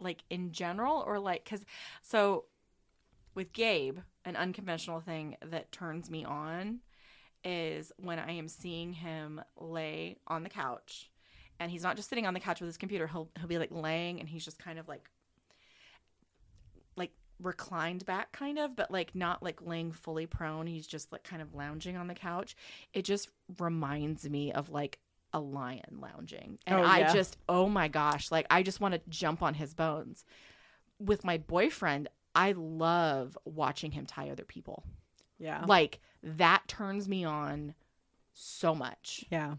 Like 0.00 0.22
in 0.30 0.52
general, 0.52 1.02
or 1.06 1.18
like 1.18 1.44
because 1.44 1.64
so 2.02 2.44
with 3.38 3.52
Gabe, 3.52 3.98
an 4.24 4.34
unconventional 4.34 4.98
thing 4.98 5.36
that 5.46 5.70
turns 5.70 6.10
me 6.10 6.24
on 6.24 6.80
is 7.44 7.92
when 7.96 8.18
I 8.18 8.32
am 8.32 8.48
seeing 8.48 8.92
him 8.92 9.40
lay 9.56 10.16
on 10.26 10.42
the 10.42 10.48
couch, 10.48 11.08
and 11.60 11.70
he's 11.70 11.84
not 11.84 11.94
just 11.94 12.08
sitting 12.08 12.26
on 12.26 12.34
the 12.34 12.40
couch 12.40 12.60
with 12.60 12.66
his 12.66 12.76
computer. 12.76 13.06
He'll 13.06 13.30
he'll 13.38 13.46
be 13.46 13.58
like 13.58 13.70
laying, 13.70 14.18
and 14.18 14.28
he's 14.28 14.44
just 14.44 14.58
kind 14.58 14.76
of 14.76 14.88
like 14.88 15.08
like 16.96 17.12
reclined 17.40 18.04
back 18.04 18.32
kind 18.32 18.58
of 18.58 18.74
but 18.74 18.90
like 18.90 19.14
not 19.14 19.40
like 19.40 19.62
laying 19.62 19.92
fully 19.92 20.26
prone. 20.26 20.66
He's 20.66 20.88
just 20.88 21.12
like 21.12 21.22
kind 21.22 21.40
of 21.40 21.54
lounging 21.54 21.96
on 21.96 22.08
the 22.08 22.14
couch. 22.14 22.56
It 22.92 23.04
just 23.04 23.28
reminds 23.60 24.28
me 24.28 24.50
of 24.50 24.68
like 24.68 24.98
a 25.32 25.38
lion 25.38 26.00
lounging. 26.00 26.58
And 26.66 26.80
Oh, 26.80 26.82
i 26.82 27.12
just 27.12 27.36
oh 27.48 27.68
my 27.68 27.86
gosh 27.86 28.32
like 28.32 28.46
i 28.50 28.64
just 28.64 28.80
want 28.80 28.94
to 28.94 29.00
jump 29.08 29.42
on 29.42 29.54
his 29.54 29.74
bones. 29.74 30.24
With 30.98 31.24
my 31.24 31.38
boyfriend 31.38 32.08
i 32.38 32.52
love 32.56 33.36
watching 33.44 33.90
him 33.90 34.06
tie 34.06 34.30
other 34.30 34.44
people 34.44 34.84
Yeah. 35.38 35.64
like 35.66 36.00
that 36.22 36.66
turns 36.68 37.08
me 37.08 37.24
on 37.24 37.74
so 38.32 38.74
much 38.74 39.24
yeah. 39.30 39.54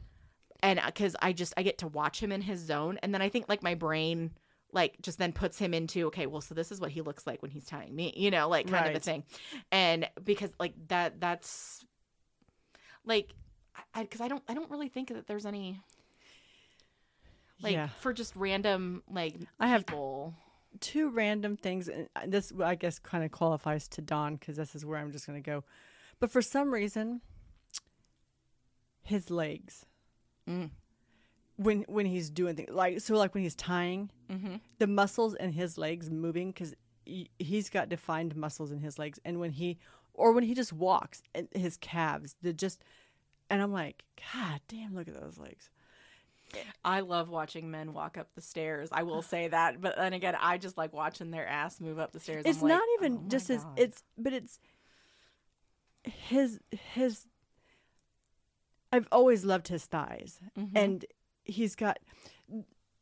and 0.63 0.79
uh, 0.79 0.85
because 0.85 1.15
I 1.21 1.33
just 1.33 1.53
I 1.57 1.63
get 1.63 1.77
to 1.79 1.87
watch 1.87 2.21
him 2.23 2.31
in 2.31 2.41
his 2.41 2.59
zone, 2.59 2.97
and 3.03 3.13
then 3.13 3.21
I 3.21 3.29
think 3.29 3.47
like 3.49 3.61
my 3.61 3.75
brain 3.75 4.31
like 4.71 4.95
just 5.01 5.17
then 5.17 5.33
puts 5.33 5.57
him 5.57 5.73
into 5.73 6.07
okay, 6.07 6.27
well, 6.27 6.41
so 6.41 6.53
this 6.55 6.71
is 6.71 6.79
what 6.79 6.91
he 6.91 7.01
looks 7.01 7.25
like 7.27 7.41
when 7.41 7.51
he's 7.51 7.65
tying 7.65 7.95
me, 7.95 8.13
you 8.15 8.29
know, 8.31 8.47
like 8.47 8.67
kind 8.67 8.87
of 8.87 8.95
a 8.95 8.99
thing, 8.99 9.23
and 9.71 10.09
because 10.23 10.51
like 10.59 10.73
that 10.87 11.19
that's 11.19 11.83
like 13.05 13.33
I 13.93 14.03
because 14.03 14.21
I, 14.21 14.27
don't 14.27 14.43
I 14.47 14.53
don't 14.53 14.69
really 14.69 14.89
think 14.89 15.09
that 15.09 15.27
there's 15.27 15.45
any 15.45 15.79
like 17.61 17.73
yeah. 17.73 17.89
for 17.99 18.13
just 18.13 18.35
random 18.35 19.03
like 19.09 19.35
I 19.59 19.67
have 19.67 19.85
people. 19.85 20.35
Two 20.79 21.09
random 21.09 21.57
things. 21.57 21.87
And 21.87 22.07
uh, 22.15 22.21
this, 22.27 22.51
I 22.63 22.75
guess, 22.75 22.99
kind 22.99 23.23
of 23.23 23.31
qualifies 23.31 23.87
to 23.89 24.01
Don 24.01 24.35
because 24.35 24.57
this 24.57 24.75
is 24.75 24.85
where 24.85 24.97
I'm 24.99 25.11
just 25.11 25.25
going 25.27 25.41
to 25.41 25.45
go. 25.49 25.63
But 26.19 26.31
for 26.31 26.41
some 26.41 26.71
reason, 26.73 27.21
his 29.03 29.29
legs 29.29 29.85
Mm. 30.47 30.71
when 31.57 31.83
when 31.87 32.05
he's 32.07 32.29
doing 32.31 32.55
things 32.55 32.69
like 32.71 32.99
so, 33.01 33.15
like 33.15 33.33
when 33.35 33.43
he's 33.43 33.55
tying, 33.55 34.09
Mm-hmm. 34.29 34.55
the 34.79 34.87
muscles 34.87 35.35
in 35.35 35.51
his 35.53 35.77
legs 35.77 36.09
moving 36.09 36.51
because 36.51 36.73
he, 37.05 37.29
he's 37.39 37.69
got 37.69 37.89
defined 37.89 38.35
muscles 38.35 38.71
in 38.71 38.79
his 38.79 38.97
legs, 38.99 39.19
and 39.25 39.39
when 39.39 39.51
he 39.51 39.77
or 40.13 40.31
when 40.31 40.43
he 40.43 40.53
just 40.55 40.73
walks, 40.73 41.21
and 41.35 41.47
his 41.53 41.77
calves, 41.77 42.35
the 42.41 42.51
just, 42.53 42.83
and 43.49 43.61
I'm 43.61 43.71
like, 43.71 44.03
God 44.33 44.59
damn, 44.67 44.93
look 44.95 45.07
at 45.07 45.19
those 45.19 45.37
legs. 45.37 45.69
I 46.83 47.01
love 47.01 47.29
watching 47.29 47.69
men 47.71 47.93
walk 47.93 48.17
up 48.17 48.27
the 48.35 48.41
stairs. 48.41 48.89
I 48.91 49.03
will 49.03 49.21
say 49.21 49.47
that, 49.49 49.79
but 49.81 49.95
then 49.97 50.13
again, 50.13 50.35
I 50.39 50.57
just 50.57 50.77
like 50.77 50.93
watching 50.93 51.31
their 51.31 51.47
ass 51.47 51.79
move 51.79 51.99
up 51.99 52.11
the 52.11 52.19
stairs. 52.19 52.43
it's 52.45 52.61
like, 52.61 52.69
not 52.69 52.83
even 52.99 53.19
"Oh 53.25 53.27
just 53.27 53.47
his 53.47 53.63
God." 53.63 53.79
it's 53.79 54.03
but 54.17 54.33
it's 54.33 54.59
his 56.03 56.59
his 56.71 57.25
i've 58.91 59.07
always 59.11 59.43
loved 59.45 59.67
his 59.67 59.85
thighs 59.85 60.39
Mhm. 60.57 60.71
and 60.75 61.05
he's 61.43 61.75
got 61.75 61.99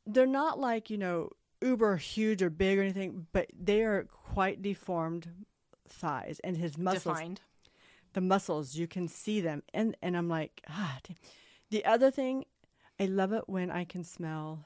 they're 0.06 0.26
not 0.26 0.60
like 0.60 0.90
you 0.90 0.98
know 0.98 1.30
uber 1.62 1.98
huge 1.98 2.42
or 2.42 2.50
big 2.50 2.78
or 2.80 2.82
anything 2.82 3.28
but 3.34 3.48
they 3.58 3.84
are 3.84 4.04
quite 4.06 4.62
deformed 4.62 5.46
thighs 5.88 6.40
and 6.44 6.58
his 6.58 6.78
muscles 6.78 7.16
defined. 7.18 7.42
the 8.14 8.22
muscles 8.22 8.76
you 8.76 8.88
can 8.88 9.08
see 9.08 9.40
them 9.42 9.62
and 9.74 9.96
and 10.02 10.18
i'm 10.18 10.28
like 10.28 10.62
ah 10.70 10.98
damn. 11.04 11.16
the 11.70 11.86
other 11.86 12.10
thing 12.12 12.46
i 13.00 13.06
love 13.06 13.32
it 13.34 13.44
when 13.48 13.70
i 13.72 13.84
can 13.84 14.04
smell 14.04 14.66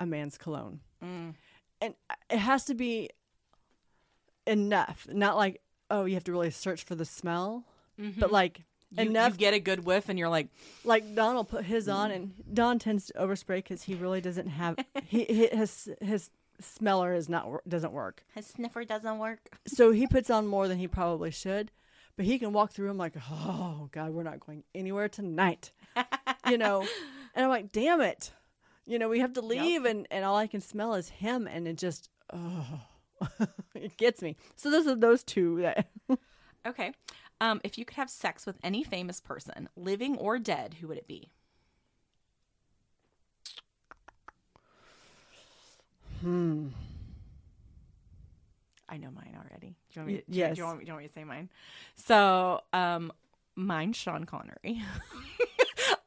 a 0.00 0.06
man's 0.06 0.36
cologne 0.38 0.80
Mm. 1.02 1.34
and 1.80 1.94
it 2.30 2.38
has 2.38 2.64
to 2.64 2.74
be 2.74 3.10
enough 4.46 5.06
not 5.10 5.36
like 5.36 5.60
oh 5.90 6.04
you 6.04 6.14
have 6.14 6.24
to 6.24 6.32
really 6.32 6.50
search 6.50 6.82
for 6.84 6.94
the 6.94 7.04
smell 7.04 7.64
but 8.18 8.30
like 8.32 8.62
Mm-hmm. 8.90 9.02
You, 9.04 9.10
enough 9.10 9.32
you 9.32 9.38
get 9.38 9.52
a 9.52 9.60
good 9.60 9.84
whiff, 9.84 10.08
and 10.08 10.18
you're 10.18 10.30
like, 10.30 10.48
like 10.82 11.14
don 11.14 11.34
will 11.34 11.44
put 11.44 11.66
his 11.66 11.88
Mm. 11.88 11.94
on 11.94 12.10
and 12.10 12.32
don 12.54 12.78
tends 12.78 13.08
to 13.08 13.12
overspray 13.20 13.56
because 13.56 13.82
he 13.82 13.94
really 13.94 14.22
doesn't 14.22 14.46
have 14.46 14.78
he, 15.04 15.24
he 15.24 15.46
his 15.48 15.90
his 16.00 16.30
smeller 16.58 17.12
is 17.12 17.28
not 17.28 17.46
doesn't 17.68 17.92
work 17.92 18.22
his 18.34 18.46
sniffer 18.46 18.84
doesn't 18.84 19.18
work. 19.18 19.40
so 19.66 19.90
he 19.90 20.06
puts 20.06 20.30
on 20.30 20.46
more 20.46 20.68
than 20.68 20.78
he 20.78 20.88
probably 20.88 21.30
should 21.30 21.70
but 22.16 22.24
he 22.24 22.38
can 22.38 22.54
walk 22.54 22.72
through 22.72 22.88
them 22.88 22.96
like 22.96 23.12
oh 23.30 23.90
god 23.92 24.12
we're 24.14 24.22
not 24.22 24.40
going 24.40 24.64
anywhere 24.74 25.06
tonight 25.06 25.70
you 26.48 26.56
know 26.56 26.82
and 27.38 27.44
i'm 27.44 27.50
like 27.50 27.72
damn 27.72 28.02
it 28.02 28.32
you 28.86 28.98
know 28.98 29.08
we 29.08 29.20
have 29.20 29.32
to 29.32 29.40
leave 29.40 29.86
and 29.86 30.06
and 30.10 30.24
all 30.26 30.36
i 30.36 30.46
can 30.46 30.60
smell 30.60 30.92
is 30.92 31.08
him 31.08 31.46
and 31.46 31.66
it 31.66 31.76
just 31.78 32.10
oh 32.34 32.80
it 33.74 33.96
gets 33.96 34.20
me 34.20 34.36
so 34.56 34.70
those 34.70 34.86
are 34.86 34.94
those 34.94 35.22
two 35.24 35.62
that 35.62 35.88
Okay. 36.66 36.92
Um, 37.40 37.60
if 37.64 37.78
you 37.78 37.84
could 37.86 37.96
have 37.96 38.10
sex 38.10 38.44
with 38.44 38.56
any 38.62 38.82
famous 38.84 39.20
person, 39.20 39.68
living 39.76 40.16
or 40.18 40.38
dead, 40.38 40.74
who 40.80 40.88
would 40.88 40.98
it 40.98 41.06
be? 41.06 41.30
hmm 46.20 46.68
I 48.90 48.96
know 48.96 49.10
mine 49.14 49.36
already. 49.36 49.76
Do 49.92 50.00
you 50.00 50.02
want 50.02 50.06
me 50.08 50.18
to, 50.18 50.24
do 50.30 50.36
you- 50.38 50.44
yes. 50.44 50.54
do 50.56 50.60
you 50.60 50.66
want 50.66 50.78
me, 50.78 50.84
do 50.84 50.88
you 50.88 50.92
want 50.94 51.02
me 51.04 51.08
to 51.08 51.14
say 51.14 51.24
mine? 51.24 51.48
So, 51.94 52.62
um, 52.72 53.12
mine's 53.54 53.96
Sean 53.96 54.24
Connery. 54.24 54.82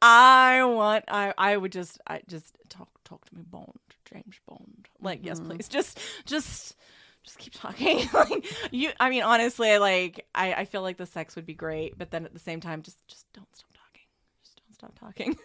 I 0.01 0.63
want. 0.65 1.05
I. 1.07 1.33
I 1.37 1.57
would 1.57 1.71
just. 1.71 1.99
I 2.07 2.21
just 2.27 2.55
talk. 2.69 2.89
Talk 3.03 3.25
to 3.25 3.35
me, 3.35 3.43
Bond. 3.45 3.79
James 4.11 4.39
Bond. 4.47 4.87
Like, 5.01 5.19
yes, 5.23 5.39
mm-hmm. 5.39 5.51
please. 5.51 5.67
Just. 5.67 5.99
Just. 6.25 6.75
Just 7.23 7.37
keep 7.37 7.53
talking. 7.53 8.09
like 8.13 8.45
you. 8.71 8.91
I 8.99 9.09
mean, 9.09 9.23
honestly, 9.23 9.77
like 9.77 10.25
I. 10.33 10.53
I 10.53 10.65
feel 10.65 10.81
like 10.81 10.97
the 10.97 11.05
sex 11.05 11.35
would 11.35 11.45
be 11.45 11.53
great, 11.53 11.97
but 11.97 12.11
then 12.11 12.25
at 12.25 12.33
the 12.33 12.39
same 12.39 12.59
time, 12.59 12.81
just. 12.81 13.05
Just 13.07 13.31
don't 13.33 13.55
stop 13.55 13.71
talking. 13.73 14.07
Just 14.43 14.57
don't 14.57 14.75
stop 14.75 14.99
talking. 14.99 15.37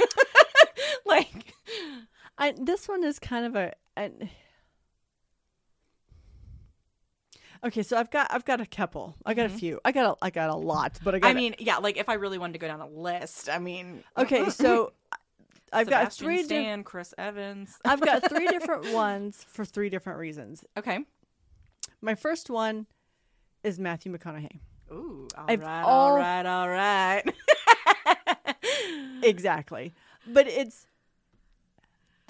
like. 1.07 1.55
I 2.39 2.53
this 2.59 2.87
one 2.87 3.03
is 3.03 3.19
kind 3.19 3.47
of 3.47 3.57
a 3.57 3.73
Okay, 7.65 7.83
so 7.83 7.97
I've 7.97 8.11
got 8.11 8.27
I've 8.31 8.45
got 8.45 8.61
a 8.61 8.67
couple. 8.67 9.17
I 9.25 9.35
got 9.35 9.47
a 9.47 9.49
few. 9.51 9.81
I 9.85 9.93
got 9.93 10.19
a, 10.21 10.25
I 10.25 10.31
got 10.31 10.51
a 10.51 10.55
lot, 10.55 10.99
but 11.03 11.15
I 11.15 11.19
got 11.19 11.29
Mm-hmm. 11.29 11.37
I 11.37 11.41
mean, 11.41 11.55
yeah. 11.59 11.77
Like 11.79 11.97
if 11.97 12.09
I 12.09 12.15
really 12.15 12.39
wanted 12.39 12.55
to 12.55 12.59
go 12.59 12.67
down 12.69 12.81
a 12.81 12.89
list, 12.89 13.49
I 13.51 13.59
mean. 13.59 14.03
Okay, 14.19 14.49
so 14.51 14.93
I've 15.73 15.89
got 15.91 16.13
Sebastian 16.13 16.27
three 16.27 16.43
di- 16.77 16.83
Chris 16.85 17.15
Evans. 17.19 17.77
I've 17.85 18.01
got 18.01 18.29
three 18.29 18.47
different 18.47 18.93
ones 18.93 19.45
for 19.49 19.65
three 19.65 19.89
different 19.91 20.19
reasons. 20.19 20.65
Okay. 20.77 21.01
My 22.01 22.15
first 22.15 22.51
one 22.51 22.87
is 23.65 23.79
Matthew 23.79 24.17
McConaughey. 24.17 24.61
Ooh, 24.93 25.27
all 25.37 25.45
I've 25.49 25.61
right, 25.61 25.83
all- 25.83 26.11
all 26.13 26.17
right, 26.17 26.47
all 26.47 26.69
right. 26.69 27.23
Exactly. 29.23 29.93
But 30.27 30.47
it's 30.47 30.87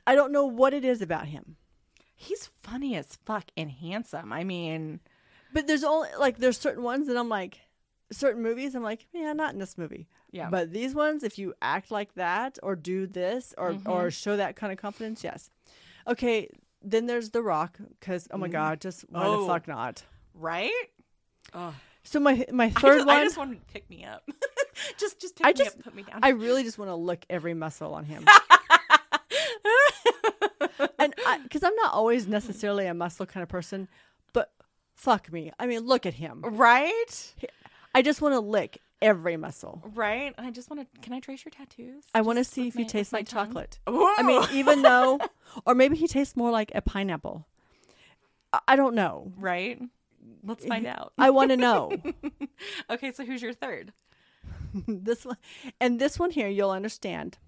I 0.07 0.15
don't 0.15 0.33
know 0.33 0.47
what 0.47 0.73
it 0.73 0.85
is 0.85 1.03
about 1.03 1.27
him. 1.27 1.57
He's 2.15 2.51
funny 2.63 2.95
as 2.97 3.19
fuck 3.25 3.45
and 3.57 3.71
handsome. 3.71 4.33
I 4.33 4.45
mean, 4.45 5.01
But 5.57 5.67
there's 5.67 5.85
only 5.85 6.11
like 6.19 6.37
there's 6.37 6.59
certain 6.59 6.83
ones 6.83 7.09
that 7.09 7.17
I'm 7.17 7.31
like 7.31 7.61
certain 8.13 8.43
movies 8.43 8.75
I'm 8.75 8.83
like, 8.83 9.07
yeah, 9.15 9.33
not 9.33 9.55
in 9.55 9.59
this 9.59 9.79
movie. 9.79 10.07
yeah. 10.31 10.51
But 10.51 10.71
these 10.71 10.95
ones, 10.95 11.23
if 11.23 11.39
you 11.39 11.55
act 11.63 11.91
like 11.91 12.15
that 12.15 12.59
or 12.63 12.77
do 12.77 13.07
this 13.07 13.55
or 13.57 13.73
Mm-hmm. 13.73 13.91
or 13.91 14.11
show 14.11 14.37
that 14.37 14.55
kind 14.55 14.71
of 14.73 14.79
confidence, 14.79 15.25
yes. 15.25 15.49
Okay, 16.07 16.51
then 16.83 17.07
there's 17.07 17.31
The 17.31 17.43
Rock 17.43 17.79
because 17.99 18.29
oh 18.31 18.37
my 18.39 18.49
god, 18.49 18.81
just 18.83 19.07
why 19.09 19.25
Oh. 19.25 19.41
the 19.41 19.47
fuck 19.47 19.67
not? 19.67 20.03
right? 20.35 20.71
Oh, 21.55 21.75
So 22.05 22.21
my 22.21 22.45
my 22.53 22.67
I 22.67 22.71
third 22.71 22.97
just, 22.99 23.07
one, 23.07 23.17
I 23.17 23.21
I, 23.21 23.25
just 23.25 23.39
wanted 23.39 23.67
to 23.67 23.73
pick 23.73 23.89
me 23.89 24.05
up. 24.05 24.29
just, 24.99 25.19
just 25.21 25.37
pick 25.37 25.47
I 25.47 25.51
me 25.51 25.55
just- 25.55 25.79
up, 25.79 25.85
put 25.85 25.95
me 25.95 26.03
down. 26.03 26.21
I 26.23 26.31
really 26.31 26.65
just 26.65 26.77
want 26.79 26.91
to 26.91 26.95
lick 26.97 27.25
every 27.31 27.55
muscle 27.55 27.95
on 27.95 28.05
him, 28.05 28.25
and 30.99 31.15
because 31.43 31.63
I'm 31.63 31.75
not 31.77 31.93
always 31.95 32.27
necessarily 32.27 32.87
a 32.87 32.95
muscle 32.95 33.27
kind 33.27 33.43
of 33.43 33.49
person, 33.49 33.87
but 33.87 33.91
fuck 34.97 35.33
me, 35.33 35.53
I 35.59 35.67
mean, 35.67 35.81
look 35.87 36.05
at 36.07 36.15
him. 36.15 36.41
right? 36.43 37.35
I 37.95 38.03
just 38.03 38.21
want 38.21 38.35
to 38.35 38.41
lick 38.41 38.81
every 39.01 39.37
muscle. 39.37 39.83
Right? 39.95 40.35
I 40.39 40.51
just 40.51 40.69
want 40.71 40.83
to. 40.93 41.01
Can 41.01 41.13
I 41.13 41.21
trace 41.21 41.45
your 41.45 41.53
tattoos? 41.53 42.03
I 42.15 42.23
want 42.23 42.39
to 42.39 42.45
see 42.45 42.67
if 42.69 42.75
he 42.75 42.83
my- 42.83 42.89
tastes 42.89 43.13
with 43.13 43.13
my 43.13 43.19
like 43.21 43.29
tongue? 43.29 43.47
chocolate. 43.47 43.79
Ooh. 43.89 44.15
I 44.19 44.23
mean, 44.23 44.43
even 44.53 44.83
though, 44.83 45.21
or 45.67 45.75
maybe 45.75 45.97
he 45.97 46.09
tastes 46.09 46.37
more 46.37 46.51
like 46.51 46.73
a 46.75 46.83
pineapple. 46.83 47.47
I- 48.53 48.61
I 48.69 48.77
don't 48.77 48.95
know. 48.95 49.33
right? 49.39 49.81
Let's 50.43 50.65
find 50.67 50.87
out. 50.87 51.13
I 51.19 51.31
want 51.31 51.51
to 51.53 51.57
know. 51.57 51.93
okay, 52.91 53.13
so 53.13 53.25
who's 53.25 53.41
your 53.43 53.53
third? 53.55 53.93
this 54.89 55.25
one 55.25 55.37
and 55.81 55.99
this 55.99 56.19
one 56.19 56.31
here 56.31 56.49
you'll 56.49 56.71
understand 56.73 57.39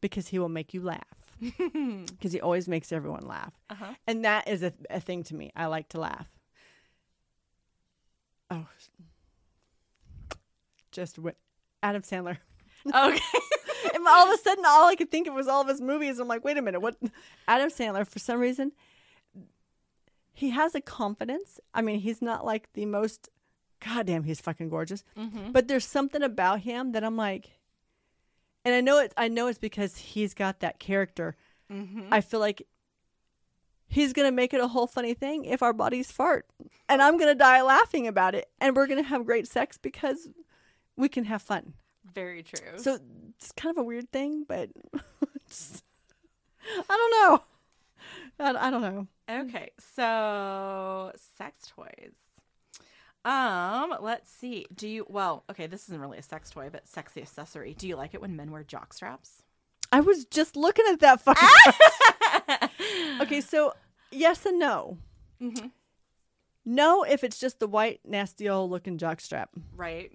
because 0.00 0.28
he 0.28 0.38
will 0.38 0.48
make 0.50 0.72
you 0.72 0.80
laugh 0.82 1.32
because 1.40 2.32
he 2.32 2.40
always 2.40 2.68
makes 2.68 2.92
everyone 2.92 3.26
laugh 3.26 3.52
Uh-huh. 3.70 3.94
and 4.06 4.24
that 4.24 4.46
is 4.46 4.62
a, 4.62 4.72
a 4.88 5.00
thing 5.00 5.24
to 5.24 5.34
me 5.34 5.50
i 5.56 5.66
like 5.66 5.88
to 5.88 5.98
laugh 5.98 6.28
oh 8.50 8.66
just 10.92 11.18
what 11.18 11.36
adam 11.82 12.02
sandler 12.02 12.38
Okay. 12.86 13.20
and 13.94 14.06
all 14.08 14.26
of 14.26 14.34
a 14.34 14.42
sudden 14.42 14.64
all 14.66 14.88
i 14.88 14.94
could 14.94 15.10
think 15.10 15.26
of 15.28 15.34
was 15.34 15.48
all 15.48 15.60
of 15.60 15.68
his 15.68 15.80
movies 15.80 16.18
i'm 16.18 16.28
like 16.28 16.44
wait 16.44 16.56
a 16.56 16.62
minute 16.62 16.80
what 16.80 16.96
adam 17.48 17.70
sandler 17.70 18.06
for 18.06 18.18
some 18.18 18.40
reason 18.40 18.72
he 20.32 20.50
has 20.50 20.74
a 20.74 20.80
confidence 20.80 21.60
i 21.74 21.82
mean 21.82 22.00
he's 22.00 22.22
not 22.22 22.44
like 22.44 22.72
the 22.72 22.86
most 22.86 23.28
goddamn 23.84 24.24
he's 24.24 24.40
fucking 24.40 24.68
gorgeous 24.68 25.04
mm-hmm. 25.16 25.52
but 25.52 25.68
there's 25.68 25.84
something 25.84 26.22
about 26.22 26.60
him 26.60 26.92
that 26.92 27.02
I'm 27.04 27.16
like, 27.16 27.50
and 28.64 28.74
I 28.74 28.80
know 28.80 28.98
it. 28.98 29.12
I 29.16 29.28
know 29.28 29.46
it's 29.46 29.58
because 29.58 29.96
he's 29.96 30.34
got 30.34 30.60
that 30.60 30.78
character. 30.78 31.36
Mm-hmm. 31.72 32.12
I 32.12 32.20
feel 32.20 32.40
like 32.40 32.66
he's 33.90 34.14
gonna 34.14 34.32
make 34.32 34.54
it 34.54 34.60
a 34.60 34.68
whole 34.68 34.86
funny 34.86 35.12
thing 35.12 35.44
if 35.44 35.62
our 35.62 35.74
bodies 35.74 36.10
fart, 36.10 36.46
and 36.88 37.02
I'm 37.02 37.18
gonna 37.18 37.34
die 37.34 37.60
laughing 37.60 38.06
about 38.06 38.34
it, 38.34 38.48
and 38.60 38.74
we're 38.74 38.86
gonna 38.86 39.02
have 39.02 39.26
great 39.26 39.46
sex 39.46 39.76
because 39.76 40.30
we 40.96 41.08
can 41.08 41.24
have 41.24 41.42
fun. 41.42 41.74
Very 42.14 42.42
true. 42.42 42.78
So 42.78 42.98
it's 43.36 43.52
kind 43.52 43.76
of 43.76 43.82
a 43.82 43.84
weird 43.84 44.10
thing, 44.10 44.44
but 44.48 44.70
it's, 45.34 45.82
I 46.88 46.96
don't 46.96 47.10
know. 47.10 47.42
I, 48.38 48.68
I 48.68 48.70
don't 48.70 48.82
know. 48.82 49.06
Okay, 49.28 49.70
so 49.78 51.12
sex 51.36 51.70
toys. 51.76 52.14
Um, 53.24 53.94
let's 54.00 54.30
see. 54.30 54.66
Do 54.74 54.88
you 54.88 55.04
well, 55.08 55.44
okay, 55.50 55.66
this 55.66 55.84
isn't 55.88 56.00
really 56.00 56.18
a 56.18 56.22
sex 56.22 56.50
toy, 56.50 56.70
but 56.72 56.88
sexy 56.88 57.20
accessory. 57.20 57.74
Do 57.74 57.86
you 57.86 57.96
like 57.96 58.14
it 58.14 58.20
when 58.20 58.36
men 58.36 58.50
wear 58.50 58.64
jock 58.64 58.94
straps? 58.94 59.42
I 59.92 60.00
was 60.00 60.24
just 60.24 60.56
looking 60.56 60.84
at 60.90 61.00
that 61.00 61.20
fucking. 61.20 61.48
okay, 63.20 63.40
so 63.40 63.72
yes 64.10 64.46
and 64.46 64.58
no. 64.58 64.98
hmm 65.40 65.66
No, 66.64 67.02
if 67.02 67.24
it's 67.24 67.38
just 67.38 67.58
the 67.58 67.66
white, 67.66 68.00
nasty 68.04 68.48
old 68.48 68.70
looking 68.70 68.98
jockstrap. 68.98 69.46
Right. 69.74 70.12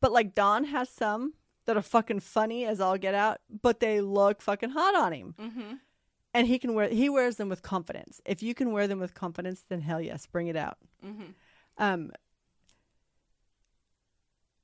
But 0.00 0.12
like 0.12 0.34
Don 0.34 0.64
has 0.64 0.88
some 0.88 1.34
that 1.66 1.76
are 1.76 1.82
fucking 1.82 2.20
funny 2.20 2.64
as 2.64 2.80
all 2.80 2.96
get 2.96 3.14
out, 3.14 3.40
but 3.62 3.80
they 3.80 4.00
look 4.00 4.40
fucking 4.40 4.70
hot 4.70 4.94
on 4.94 5.12
him. 5.12 5.34
Mm-hmm. 5.38 5.74
And 6.34 6.46
he 6.46 6.58
can 6.58 6.74
wear 6.74 6.88
he 6.88 7.08
wears 7.08 7.36
them 7.36 7.48
with 7.48 7.62
confidence. 7.62 8.20
If 8.24 8.42
you 8.42 8.54
can 8.54 8.72
wear 8.72 8.86
them 8.86 9.00
with 9.00 9.14
confidence, 9.14 9.64
then 9.68 9.80
hell 9.80 10.00
yes, 10.00 10.26
bring 10.26 10.46
it 10.48 10.56
out. 10.56 10.78
Mm-hmm. 11.04 11.30
Um 11.78 12.10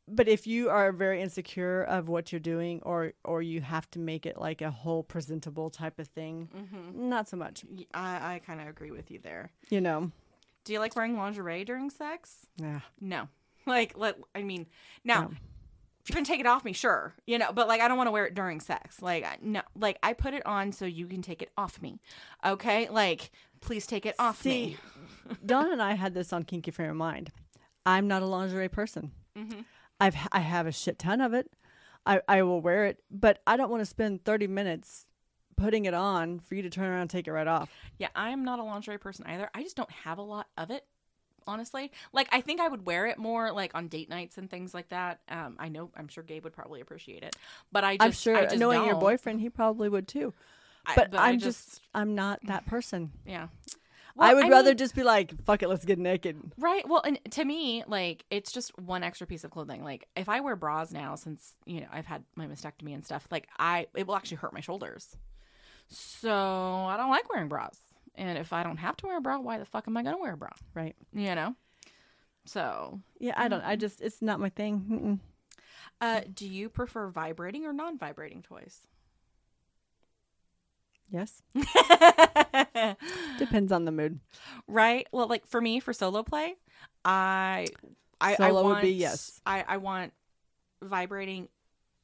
but 0.06 0.28
if 0.28 0.46
you 0.46 0.68
are 0.70 0.92
very 0.92 1.20
insecure 1.22 1.82
of 1.82 2.08
what 2.08 2.30
you're 2.32 2.40
doing 2.40 2.80
or 2.82 3.12
or 3.24 3.40
you 3.42 3.60
have 3.60 3.90
to 3.92 3.98
make 3.98 4.26
it 4.26 4.38
like 4.38 4.60
a 4.62 4.70
whole 4.70 5.02
presentable 5.02 5.70
type 5.70 5.98
of 5.98 6.08
thing, 6.08 6.48
Mm-hmm. 6.56 7.08
not 7.08 7.28
so 7.28 7.36
much. 7.36 7.64
I, 7.94 8.34
I 8.34 8.40
kind 8.46 8.60
of 8.60 8.68
agree 8.68 8.90
with 8.90 9.10
you 9.10 9.18
there. 9.18 9.50
You 9.70 9.80
know. 9.80 10.10
Do 10.64 10.72
you 10.72 10.78
like 10.78 10.96
wearing 10.96 11.16
lingerie 11.16 11.64
during 11.64 11.90
sex? 11.90 12.46
Yeah. 12.56 12.80
No. 13.00 13.28
Like, 13.66 13.96
let 13.96 14.18
I 14.34 14.42
mean, 14.42 14.66
now 15.04 15.22
No. 15.22 15.30
if 16.02 16.10
you 16.10 16.14
can 16.14 16.24
take 16.24 16.38
it 16.38 16.46
off 16.46 16.66
me, 16.66 16.74
sure, 16.74 17.14
you 17.26 17.38
know, 17.38 17.50
but 17.50 17.66
like 17.66 17.80
I 17.80 17.88
don't 17.88 17.96
want 17.96 18.08
to 18.08 18.10
wear 18.12 18.26
it 18.26 18.34
during 18.34 18.60
sex. 18.60 19.00
Like, 19.00 19.42
no, 19.42 19.62
like 19.74 19.96
I 20.02 20.12
put 20.12 20.34
it 20.34 20.44
on 20.44 20.70
so 20.72 20.84
you 20.84 21.06
can 21.06 21.22
take 21.22 21.40
it 21.40 21.50
off 21.56 21.80
me. 21.80 21.98
Okay, 22.44 22.90
like 22.90 23.30
please 23.62 23.86
take 23.86 24.04
it 24.04 24.14
off 24.18 24.42
See, 24.42 24.76
Don 25.46 25.72
and 25.72 25.80
I 25.80 25.94
had 25.94 26.12
this 26.12 26.30
on 26.30 26.42
Kinky 26.42 26.72
Frame 26.72 26.90
of 26.90 26.96
Mind. 26.96 27.30
I'm 27.86 28.06
not 28.06 28.20
a 28.20 28.26
lingerie 28.26 28.68
person. 28.68 29.12
Mm-hmm. 29.34 29.60
I've 30.00 30.16
I 30.32 30.40
have 30.40 30.66
a 30.66 30.72
shit 30.72 30.98
ton 30.98 31.20
of 31.20 31.34
it. 31.34 31.50
I, 32.06 32.20
I 32.28 32.42
will 32.42 32.60
wear 32.60 32.84
it, 32.86 32.98
but 33.10 33.40
I 33.46 33.56
don't 33.56 33.70
want 33.70 33.80
to 33.80 33.86
spend 33.86 34.24
30 34.24 34.46
minutes 34.46 35.06
putting 35.56 35.86
it 35.86 35.94
on 35.94 36.38
for 36.40 36.54
you 36.54 36.62
to 36.62 36.68
turn 36.68 36.84
around 36.86 37.00
and 37.02 37.10
take 37.10 37.26
it 37.28 37.32
right 37.32 37.46
off. 37.46 37.70
Yeah, 37.98 38.08
I'm 38.14 38.44
not 38.44 38.58
a 38.58 38.62
lingerie 38.62 38.98
person 38.98 39.24
either. 39.26 39.48
I 39.54 39.62
just 39.62 39.74
don't 39.76 39.90
have 39.90 40.18
a 40.18 40.22
lot 40.22 40.46
of 40.58 40.70
it, 40.70 40.84
honestly. 41.46 41.92
Like, 42.12 42.28
I 42.30 42.42
think 42.42 42.60
I 42.60 42.68
would 42.68 42.84
wear 42.86 43.06
it 43.06 43.16
more 43.16 43.52
like 43.52 43.74
on 43.74 43.88
date 43.88 44.10
nights 44.10 44.36
and 44.36 44.50
things 44.50 44.74
like 44.74 44.90
that. 44.90 45.20
Um, 45.30 45.56
I 45.58 45.68
know, 45.70 45.90
I'm 45.96 46.08
sure 46.08 46.22
Gabe 46.22 46.44
would 46.44 46.52
probably 46.52 46.82
appreciate 46.82 47.22
it, 47.22 47.36
but 47.72 47.84
I 47.84 47.96
just, 47.96 48.04
I'm 48.04 48.12
sure 48.12 48.36
I 48.36 48.44
just 48.46 48.58
knowing 48.58 48.82
your 48.82 48.92
don't. 48.92 49.00
boyfriend, 49.00 49.40
he 49.40 49.48
probably 49.48 49.88
would 49.88 50.06
too. 50.08 50.34
I- 50.84 50.94
But, 50.96 51.14
I 51.18 51.30
I'm 51.30 51.38
just, 51.38 51.80
I'm 51.94 52.14
not 52.14 52.40
that 52.48 52.66
person. 52.66 53.12
yeah. 53.24 53.46
I 54.18 54.32
Well, 54.34 54.44
would 54.44 54.50
rather 54.50 54.70
mean- 54.70 54.76
just 54.78 54.94
be 54.94 55.02
like, 55.02 55.32
fuck 55.44 55.62
it, 55.62 55.68
let's 55.68 55.84
get 55.84 55.98
naked. 55.98 56.40
Right. 56.58 56.88
Well, 56.88 57.02
and 57.04 57.18
to 57.32 57.44
me, 57.44 57.82
like 57.86 58.24
it's 58.30 58.52
just 58.52 58.76
one 58.78 59.02
extra 59.02 59.26
piece 59.26 59.42
of 59.44 59.50
clothing. 59.50 59.82
Like 59.82 60.06
if 60.14 60.28
I 60.28 60.40
wear 60.40 60.54
bras 60.56 60.92
now, 60.92 61.14
since 61.16 61.54
you 61.66 61.80
know 61.80 61.88
I've 61.92 62.06
had 62.06 62.22
my 62.36 62.46
mastectomy 62.46 62.94
and 62.94 63.04
stuff, 63.04 63.26
like 63.30 63.48
I 63.58 63.86
it 63.96 64.06
will 64.06 64.16
actually 64.16 64.36
hurt 64.36 64.52
my 64.52 64.60
shoulders. 64.60 65.16
So 65.88 66.30
I 66.32 66.96
don't 66.96 67.10
like 67.10 67.28
wearing 67.32 67.48
bras. 67.48 67.78
And 68.14 68.38
if 68.38 68.52
I 68.52 68.62
don't 68.62 68.76
have 68.76 68.96
to 68.98 69.06
wear 69.06 69.18
a 69.18 69.20
bra, 69.20 69.38
why 69.40 69.58
the 69.58 69.64
fuck 69.64 69.88
am 69.88 69.96
I 69.96 70.02
gonna 70.04 70.18
wear 70.18 70.34
a 70.34 70.36
bra? 70.36 70.50
Right. 70.74 70.94
You 71.12 71.34
know. 71.34 71.56
So, 72.46 73.00
Yeah, 73.18 73.32
I 73.36 73.48
don't. 73.48 73.64
I 73.64 73.74
just, 73.74 74.02
it's 74.02 74.20
not 74.20 74.38
my 74.38 74.50
thing. 74.50 74.84
Mm-mm. 74.90 75.20
uh, 76.02 76.20
do 76.32 76.46
you 76.46 76.68
prefer 76.68 77.08
vibrating 77.08 77.64
or 77.64 77.72
non-vibrating 77.72 78.42
toys? 78.42 78.80
Yes. 81.14 81.42
Depends 83.38 83.70
on 83.72 83.84
the 83.84 83.92
mood. 83.92 84.18
right. 84.66 85.06
Well, 85.12 85.28
like 85.28 85.46
for 85.46 85.60
me, 85.60 85.78
for 85.80 85.92
solo 85.92 86.22
play, 86.24 86.56
I, 87.04 87.66
I, 88.20 88.32
I 88.32 88.34
Solo 88.36 88.64
would 88.64 88.80
be 88.82 88.90
yes. 88.90 89.40
I, 89.46 89.64
I 89.66 89.76
want 89.76 90.12
vibrating, 90.82 91.48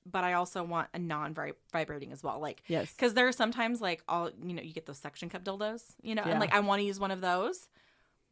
but 0.06 0.22
I 0.24 0.34
also 0.34 0.62
want 0.62 0.88
a 0.94 0.98
non-vibrating 0.98 2.12
as 2.12 2.22
well. 2.22 2.38
Like 2.40 2.62
Yes. 2.68 2.92
Because 2.92 3.14
there 3.14 3.26
are 3.28 3.32
sometimes 3.32 3.80
like 3.80 4.02
all 4.08 4.30
you 4.44 4.54
know, 4.54 4.62
you 4.62 4.72
get 4.72 4.86
those 4.86 4.98
suction 4.98 5.28
cup 5.28 5.44
dildos, 5.44 5.82
you 6.02 6.14
know, 6.14 6.22
Yeah. 6.24 6.32
and 6.32 6.40
like 6.40 6.54
I 6.54 6.60
want 6.60 6.80
to 6.80 6.86
use 6.86 7.00
one 7.00 7.10
of 7.10 7.20
those, 7.20 7.68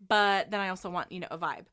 but 0.07 0.51
then 0.51 0.61
I 0.61 0.69
also 0.69 0.91
want 0.91 1.11
you 1.11 1.21
know 1.21 1.29
a 1.31 1.39
vibe. 1.39 1.67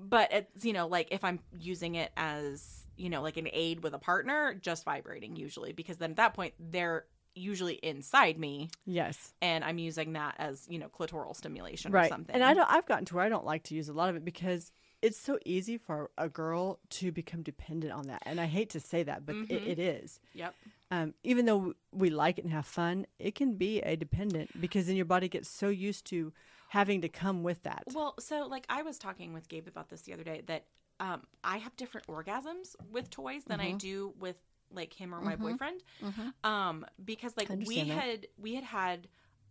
But 0.00 0.32
it's 0.32 0.64
you 0.64 0.72
know 0.72 0.86
like 0.86 1.08
if 1.10 1.24
I'm 1.24 1.40
using 1.58 1.96
it 1.96 2.12
as 2.16 2.86
you 2.96 3.10
know 3.10 3.20
like 3.22 3.36
an 3.36 3.48
aid 3.52 3.82
with 3.82 3.94
a 3.94 3.98
partner, 3.98 4.54
just 4.54 4.84
vibrating 4.84 5.34
usually 5.34 5.72
because 5.72 5.96
then 5.96 6.10
at 6.10 6.16
that 6.16 6.34
point 6.34 6.54
they're 6.60 7.04
usually 7.34 7.74
inside 7.74 8.38
me 8.38 8.70
Yes. 8.86 9.34
and 9.40 9.62
I'm 9.64 9.78
using 9.78 10.14
that 10.14 10.34
as 10.38 10.66
you 10.68 10.78
know 10.78 10.88
clitoral 10.88 11.34
stimulation 11.36 11.94
or 11.94 12.08
something. 12.08 12.34
And 12.34 12.42
I 12.44 12.54
don't, 12.54 12.68
I've 12.70 12.86
gotten 12.86 13.04
to 13.06 13.14
where 13.16 13.24
I 13.24 13.28
don't 13.28 13.44
like 13.44 13.62
to 13.64 13.74
use 13.74 13.88
a 13.88 13.92
lot 13.92 14.08
of 14.08 14.16
it 14.16 14.24
because 14.24 14.72
it's 15.00 15.18
so 15.18 15.38
easy 15.44 15.78
for 15.78 16.10
a 16.18 16.28
girl 16.28 16.80
to 16.90 17.12
become 17.12 17.42
dependent 17.42 17.92
on 17.92 18.08
that. 18.08 18.22
And 18.26 18.40
I 18.40 18.46
hate 18.46 18.70
to 18.70 18.80
say 18.80 19.02
that, 19.04 19.24
but 19.24 19.36
Mhm. 19.36 19.50
it, 19.50 19.62
it 19.66 19.78
is. 19.78 20.18
Yep. 20.34 20.54
Um, 20.90 21.14
even 21.22 21.44
though 21.44 21.74
we 21.92 22.10
like 22.10 22.38
it 22.38 22.44
and 22.44 22.52
have 22.52 22.66
fun, 22.66 23.06
it 23.18 23.34
can 23.34 23.54
be 23.54 23.80
a 23.82 23.94
dependent 23.94 24.58
because 24.60 24.86
then 24.86 24.96
your 24.96 25.04
body 25.04 25.28
gets 25.28 25.48
so 25.48 25.68
used 25.68 26.06
to 26.06 26.32
having 26.70 27.00
to 27.02 27.08
come 27.08 27.42
with 27.42 27.62
that. 27.62 27.84
Well, 27.94 28.14
so 28.18 28.46
like 28.46 28.66
I 28.68 28.82
was 28.82 28.98
talking 28.98 29.32
with 29.32 29.48
Gabe 29.48 29.68
about 29.68 29.88
this 29.90 30.02
the 30.02 30.14
other 30.14 30.24
day 30.24 30.42
that 30.46 30.64
um, 31.00 31.22
I 31.44 31.58
have 31.58 31.76
different 31.76 32.06
orgasms 32.08 32.74
with 32.90 33.08
toys 33.10 33.44
than 33.44 33.60
I 33.60 33.72
Mhm. 33.72 33.78
do 33.78 34.14
with 34.18 34.36
like 34.72 34.92
him 34.92 35.14
or 35.14 35.20
my 35.20 35.36
Mhm. 35.36 35.40
boyfriend. 35.40 35.82
Mhm. 36.02 36.32
Um, 36.44 36.86
because 37.04 37.36
like 37.36 37.48
we 37.48 37.76
that. 37.82 37.86
had 37.86 38.26
we 38.36 38.54
had 38.54 38.64
had 38.64 39.08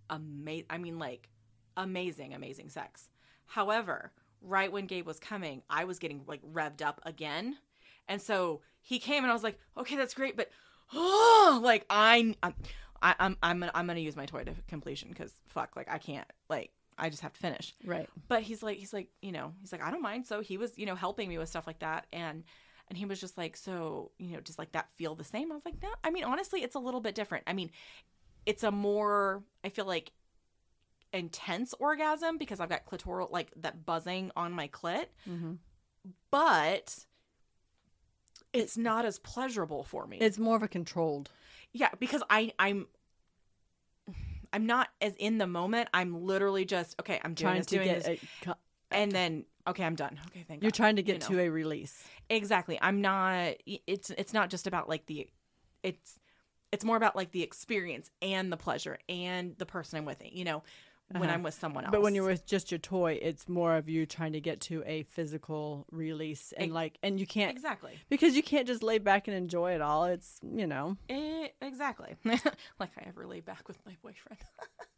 amazing. 0.09 0.65
I 0.69 0.77
mean, 0.77 0.99
like 0.99 1.29
amazing, 1.75 2.33
amazing 2.33 2.69
sex. 2.69 3.09
However, 3.45 4.11
right 4.41 4.71
when 4.71 4.85
Gabe 4.87 5.05
was 5.05 5.19
coming, 5.19 5.63
I 5.69 5.85
was 5.85 5.99
getting 5.99 6.23
like 6.27 6.41
revved 6.43 6.81
up 6.81 7.01
again, 7.05 7.57
and 8.07 8.21
so 8.21 8.61
he 8.81 8.99
came 8.99 9.23
and 9.23 9.31
I 9.31 9.33
was 9.33 9.43
like, 9.43 9.59
okay, 9.77 9.95
that's 9.95 10.13
great, 10.13 10.37
but 10.37 10.49
oh, 10.93 11.59
like 11.63 11.85
I, 11.89 12.33
I'm, 12.41 12.53
I, 13.01 13.15
I'm, 13.19 13.37
I'm, 13.43 13.59
gonna, 13.59 13.71
I'm 13.75 13.85
gonna 13.87 13.99
use 13.99 14.15
my 14.15 14.25
toy 14.25 14.43
to 14.43 14.53
completion 14.67 15.09
because 15.09 15.33
fuck, 15.47 15.75
like 15.75 15.89
I 15.89 15.97
can't, 15.97 16.27
like 16.49 16.71
I 16.97 17.09
just 17.09 17.21
have 17.21 17.33
to 17.33 17.39
finish 17.39 17.75
Right. 17.85 18.09
but 18.27 18.41
he's 18.41 18.63
like 18.63 18.77
he's 18.79 18.91
like 18.91 19.09
you 19.21 19.31
know 19.31 19.53
he's 19.61 19.71
like 19.71 19.83
i 19.83 19.91
don't 19.91 20.01
mind 20.01 20.25
so 20.25 20.41
he 20.41 20.57
was 20.57 20.75
you 20.79 20.87
know 20.87 20.95
helping 20.95 21.29
me 21.29 21.37
with 21.37 21.47
stuff 21.47 21.67
like 21.67 21.77
that 21.79 22.07
and 22.11 22.43
and 22.89 22.97
he 22.97 23.05
was 23.05 23.19
just 23.19 23.37
like 23.37 23.57
so 23.57 24.11
you 24.17 24.33
know 24.33 24.41
just 24.41 24.57
like 24.59 24.71
that 24.73 24.87
feel 24.95 25.15
the 25.15 25.23
same? 25.23 25.51
I 25.51 25.55
was 25.55 25.65
like 25.65 25.81
no 25.81 25.89
i 26.03 26.09
mean 26.09 26.23
honestly 26.23 26.61
it's 26.63 26.75
a 26.75 26.79
little 26.79 27.01
bit 27.01 27.15
different. 27.15 27.43
I 27.47 27.53
mean 27.53 27.71
it's 28.45 28.63
a 28.63 28.71
more 28.71 29.43
i 29.63 29.69
feel 29.69 29.85
like 29.85 30.11
intense 31.13 31.73
orgasm 31.79 32.37
because 32.37 32.59
i've 32.59 32.69
got 32.69 32.85
clitoral 32.85 33.31
like 33.31 33.51
that 33.57 33.85
buzzing 33.85 34.31
on 34.35 34.51
my 34.51 34.67
clit. 34.67 35.05
Mm-hmm. 35.29 35.53
but 36.31 37.05
it's 38.53 38.77
not 38.77 39.05
as 39.05 39.19
pleasurable 39.19 39.83
for 39.83 40.07
me. 40.07 40.17
It's 40.19 40.37
more 40.39 40.55
of 40.55 40.63
a 40.63 40.67
controlled. 40.67 41.29
yeah 41.73 41.89
because 41.99 42.23
i 42.29 42.51
i'm 42.59 42.87
i'm 44.53 44.65
not 44.65 44.89
as 45.01 45.13
in 45.15 45.37
the 45.37 45.47
moment 45.47 45.89
i'm 45.93 46.23
literally 46.25 46.65
just 46.65 46.95
okay 46.99 47.19
i'm 47.23 47.33
doing 47.33 47.45
Trying 47.51 47.57
this 47.59 47.65
to 47.67 47.75
doing 47.75 47.87
get 47.87 48.03
this. 48.03 48.19
a, 48.41 48.45
co- 48.45 48.53
and 48.91 49.11
then 49.11 49.45
okay 49.67 49.83
i'm 49.83 49.95
done 49.95 50.19
okay 50.27 50.43
thank 50.47 50.61
you. 50.61 50.65
You're 50.65 50.71
God. 50.71 50.77
trying 50.77 50.95
to 50.97 51.03
get 51.03 51.29
you 51.29 51.35
know. 51.35 51.41
to 51.41 51.47
a 51.47 51.49
release. 51.49 52.03
exactly 52.29 52.77
i'm 52.81 53.01
not 53.01 53.53
it's 53.65 54.09
it's 54.11 54.33
not 54.33 54.49
just 54.49 54.67
about 54.67 54.87
like 54.89 55.05
the 55.07 55.27
it's 55.83 56.17
it's 56.71 56.83
more 56.83 56.97
about 56.97 57.15
like 57.15 57.31
the 57.31 57.43
experience 57.43 58.09
and 58.21 58.51
the 58.51 58.57
pleasure 58.57 58.97
and 59.07 59.55
the 59.57 59.65
person 59.65 59.99
i'm 59.99 60.05
with 60.05 60.21
you 60.23 60.43
know 60.45 60.63
when 61.09 61.23
Uh-huh. 61.23 61.35
I'm 61.35 61.41
with 61.43 61.53
someone 61.53 61.85
else. 61.85 61.91
But 61.93 62.01
when 62.01 62.15
you're 62.15 62.25
with 62.25 62.45
just 62.45 62.69
your 62.69 62.79
toy, 62.79 63.17
it's 63.21 63.47
more 63.47 63.77
of 63.77 63.87
you 63.87 64.05
trying 64.05 64.33
to 64.33 64.41
get 64.41 64.59
to 64.63 64.83
a 64.85 65.03
physical 65.03 65.85
release 65.89 66.51
and 66.51 66.65
Ex- 66.65 66.73
like, 66.73 66.97
and 67.01 67.17
you 67.17 67.25
can't 67.25 67.49
exactly, 67.49 67.93
because 68.09 68.35
you 68.35 68.43
can't 68.43 68.67
just 68.67 68.83
lay 68.83 68.97
back 68.97 69.29
and 69.29 69.37
enjoy 69.37 69.71
it 69.71 69.79
all. 69.81 70.03
It's 70.03 70.37
you 70.43 70.67
know, 70.67 70.97
Eh, 71.07 71.47
exactly, 71.61 72.13
like 72.25 72.91
I 72.99 73.07
ever 73.07 73.25
lay 73.25 73.39
back 73.39 73.69
with 73.69 73.77
my 73.85 73.95
boyfriend. 74.03 74.39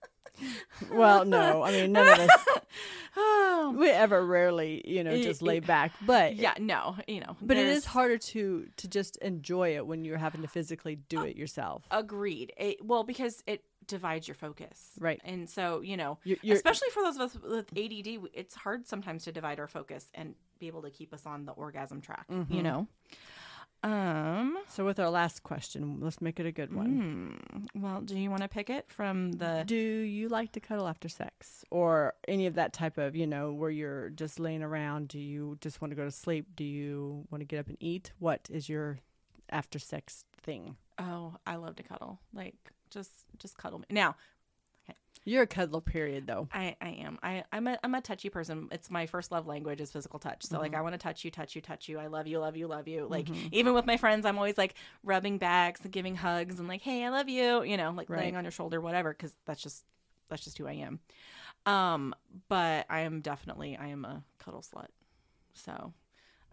well, 0.91 1.25
no, 1.25 1.63
I 1.63 1.71
mean 1.71 1.91
none 1.91 2.07
of 2.07 2.19
us 2.19 2.45
oh, 3.17 3.75
we 3.77 3.89
ever 3.89 4.25
rarely 4.25 4.81
you 4.85 5.03
know 5.03 5.17
just 5.21 5.41
lay 5.41 5.59
back, 5.59 5.91
but 6.05 6.35
yeah, 6.35 6.53
no, 6.59 6.95
you 7.07 7.19
know, 7.19 7.35
but 7.41 7.57
it 7.57 7.67
is 7.67 7.85
harder 7.85 8.17
to 8.17 8.67
to 8.77 8.87
just 8.87 9.17
enjoy 9.17 9.75
it 9.75 9.85
when 9.85 10.03
you're 10.05 10.17
having 10.17 10.41
to 10.41 10.47
physically 10.47 10.95
do 10.95 11.23
it 11.23 11.35
yourself. 11.35 11.83
Agreed. 11.91 12.53
It, 12.57 12.83
well, 12.85 13.03
because 13.03 13.43
it 13.47 13.63
divides 13.87 14.27
your 14.27 14.35
focus, 14.35 14.91
Right. 14.99 15.19
And 15.25 15.49
so 15.49 15.81
you 15.81 15.97
know, 15.97 16.19
You're, 16.23 16.37
you're 16.41 16.55
especially 16.55 16.89
for 16.89 17.01
those 17.03 17.15
of 17.15 17.21
us 17.21 17.35
with 17.41 17.77
ADD, 17.77 18.29
it's 18.33 18.55
hard 18.55 18.87
sometimes 18.87 19.23
to 19.25 19.31
divide 19.31 19.59
our 19.59 19.67
focus 19.67 20.05
and 20.13 20.35
be 20.59 20.67
able 20.67 20.81
to 20.83 20.89
keep 20.91 21.13
us 21.13 21.25
on 21.25 21.45
the 21.45 21.53
orgasm 21.53 22.01
track. 22.01 22.25
You 22.29 22.35
Mhm. 22.45 22.63
know. 22.63 22.87
Um. 23.81 24.57
so 24.67 24.85
with 24.85 24.99
our 24.99 25.09
last 25.09 25.43
question, 25.43 25.99
let's 26.01 26.21
make 26.21 26.39
it 26.39 26.45
a 26.45 26.51
good 26.51 26.73
one. 26.73 27.39
hmm, 27.73 27.81
Well, 27.81 28.01
do 28.01 28.17
you 28.17 28.29
want 28.29 28.41
to 28.41 28.49
pick 28.49 28.69
it 28.69 28.89
from 28.89 29.31
the? 29.33 29.63
Do 29.65 29.75
you 29.75 30.27
like 30.27 30.51
to 30.53 30.59
cuddle 30.59 30.87
after 30.87 31.07
sex 31.07 31.63
or 31.71 32.13
any 32.27 32.45
of 32.45 32.55
that 32.55 32.73
type 32.73 32.97
of, 32.97 33.15
you 33.15 33.25
know, 33.25 33.53
where 33.53 33.69
you're 33.69 34.09
just 34.09 34.39
laying 34.39 34.63
around? 34.63 35.07
Do 35.07 35.19
you 35.19 35.57
just 35.61 35.81
want 35.81 35.91
to 35.91 35.95
go 35.95 36.03
to 36.03 36.11
sleep? 36.11 36.47
Do 36.55 36.63
you 36.65 37.25
want 37.31 37.41
to 37.41 37.45
get 37.45 37.59
up 37.59 37.67
and 37.67 37.77
eat? 37.79 38.11
What 38.19 38.47
is 38.51 38.67
your 38.67 38.99
after 39.49 39.79
sex 39.79 40.25
thing? 40.41 40.75
Oh, 40.97 41.35
I 41.47 41.55
love 41.55 41.75
to 41.77 41.83
cuddle. 41.83 42.19
Like 42.33 42.55
just 42.89 43.11
just 43.37 43.57
cuddle 43.57 43.79
me. 43.79 43.85
Now, 43.89 44.15
You're 45.29 45.43
a 45.43 45.47
cuddler, 45.47 45.79
period, 45.79 46.25
though. 46.25 46.47
I, 46.51 46.75
I 46.81 46.89
am. 46.89 47.19
I, 47.21 47.43
I'm 47.53 47.67
a 47.67 47.77
I'm 47.83 47.93
a 47.93 48.01
touchy 48.01 48.29
person. 48.29 48.67
It's 48.71 48.89
my 48.89 49.05
first 49.05 49.31
love 49.31 49.45
language 49.45 49.79
is 49.79 49.91
physical 49.91 50.17
touch. 50.17 50.43
So 50.43 50.57
like 50.57 50.73
I 50.73 50.81
want 50.81 50.93
to 50.93 50.97
touch 50.97 51.23
you, 51.23 51.29
touch 51.29 51.55
you, 51.55 51.61
touch 51.61 51.87
you. 51.87 51.99
I 51.99 52.07
love 52.07 52.25
you, 52.25 52.39
love 52.39 52.57
you, 52.57 52.65
love 52.65 52.87
you. 52.87 53.05
Like 53.07 53.27
even 53.51 53.75
with 53.75 53.85
my 53.85 53.95
friends, 53.95 54.25
I'm 54.25 54.37
always 54.37 54.57
like 54.57 54.73
rubbing 55.03 55.37
backs 55.37 55.81
and 55.83 55.91
giving 55.91 56.15
hugs 56.15 56.57
and 56.57 56.67
like, 56.67 56.81
hey, 56.81 57.05
I 57.05 57.09
love 57.09 57.29
you. 57.29 57.61
You 57.61 57.77
know, 57.77 57.93
like 57.95 58.09
Right. 58.09 58.21
laying 58.21 58.37
on 58.37 58.43
your 58.43 58.49
shoulder, 58.49 58.81
whatever. 58.81 59.13
Because 59.13 59.35
that's 59.45 59.61
just 59.61 59.85
that's 60.29 60.43
just 60.43 60.57
who 60.57 60.65
I 60.65 60.73
am. 60.73 60.99
Um, 61.67 62.15
but 62.47 62.87
I 62.89 63.01
am 63.01 63.21
definitely 63.21 63.77
I 63.77 63.89
am 63.89 64.05
a 64.05 64.23
cuddle 64.39 64.63
slut. 64.63 64.87
So. 65.53 65.93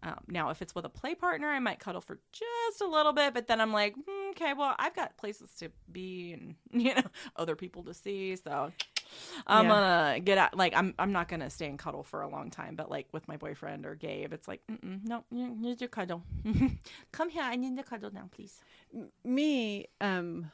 Um, 0.03 0.19
now, 0.29 0.51
if 0.51 0.63
it's 0.63 0.75
with 0.75 0.85
a 0.85 0.89
play 0.91 1.15
partner, 1.15 1.49
I 1.49 1.59
might 1.59 1.81
cuddle 1.81 2.01
for 2.01 2.19
just 2.33 2.81
a 2.81 2.87
little 2.87 3.13
bit, 3.13 3.35
but 3.35 3.47
then 3.49 3.61
I'm 3.61 3.73
like, 3.73 3.95
hmm, 3.95 4.31
okay, 4.31 4.53
well, 4.53 4.75
I've 4.79 4.95
got 4.95 5.17
places 5.17 5.51
to 5.61 5.71
be 5.91 6.33
and 6.33 6.55
you 6.73 6.95
know 6.95 7.03
other 7.37 7.57
people 7.57 7.83
to 7.85 7.95
see, 7.95 8.37
so 8.37 8.73
I'm 9.47 9.65
Yeah. 9.65 9.71
gonna 9.71 10.21
get 10.21 10.39
out. 10.39 10.57
Like, 10.57 10.75
I'm 10.77 10.95
I'm 10.99 11.13
not 11.13 11.29
gonna 11.29 11.49
stay 11.51 11.67
and 11.67 11.79
cuddle 11.79 12.03
for 12.03 12.21
a 12.23 12.29
long 12.29 12.51
time, 12.51 12.77
but 12.77 12.91
like 12.91 13.07
with 13.13 13.27
my 13.27 13.37
boyfriend 13.37 13.87
or 13.87 13.95
Gabe, 13.95 14.33
it's 14.33 14.47
like, 14.47 14.61
no, 14.83 15.25
you 15.31 15.49
need 15.49 15.79
to 15.79 15.89
cuddle. 15.89 16.23
Come 17.13 17.31
here, 17.31 17.43
I 17.43 17.57
need 17.57 17.77
to 17.77 17.83
cuddle 17.83 18.11
now, 18.13 18.29
please. 18.31 18.61
Me, 19.25 19.87
um, 20.01 20.51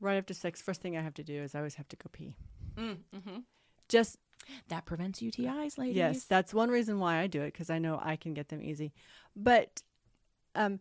right 0.00 0.16
after 0.16 0.32
sex, 0.34 0.62
first 0.62 0.80
thing 0.80 0.96
I 0.96 1.02
have 1.02 1.14
to 1.14 1.24
do 1.24 1.42
is 1.42 1.54
I 1.54 1.58
always 1.58 1.74
have 1.74 1.88
to 1.88 1.96
go 1.96 2.08
pee. 2.12 2.36
Mm-hmm. 2.76 3.38
Just 3.88 4.18
That 4.68 4.84
prevents 4.84 5.20
UTIs, 5.20 5.78
ladies. 5.78 5.96
Yes, 5.96 6.24
that's 6.24 6.52
one 6.54 6.70
reason 6.70 6.98
why 6.98 7.18
I 7.18 7.26
do 7.26 7.42
it 7.42 7.52
because 7.52 7.70
I 7.70 7.78
know 7.78 7.98
I 8.02 8.16
can 8.16 8.34
get 8.34 8.48
them 8.48 8.62
easy. 8.62 8.92
But 9.36 9.82
um, 10.54 10.80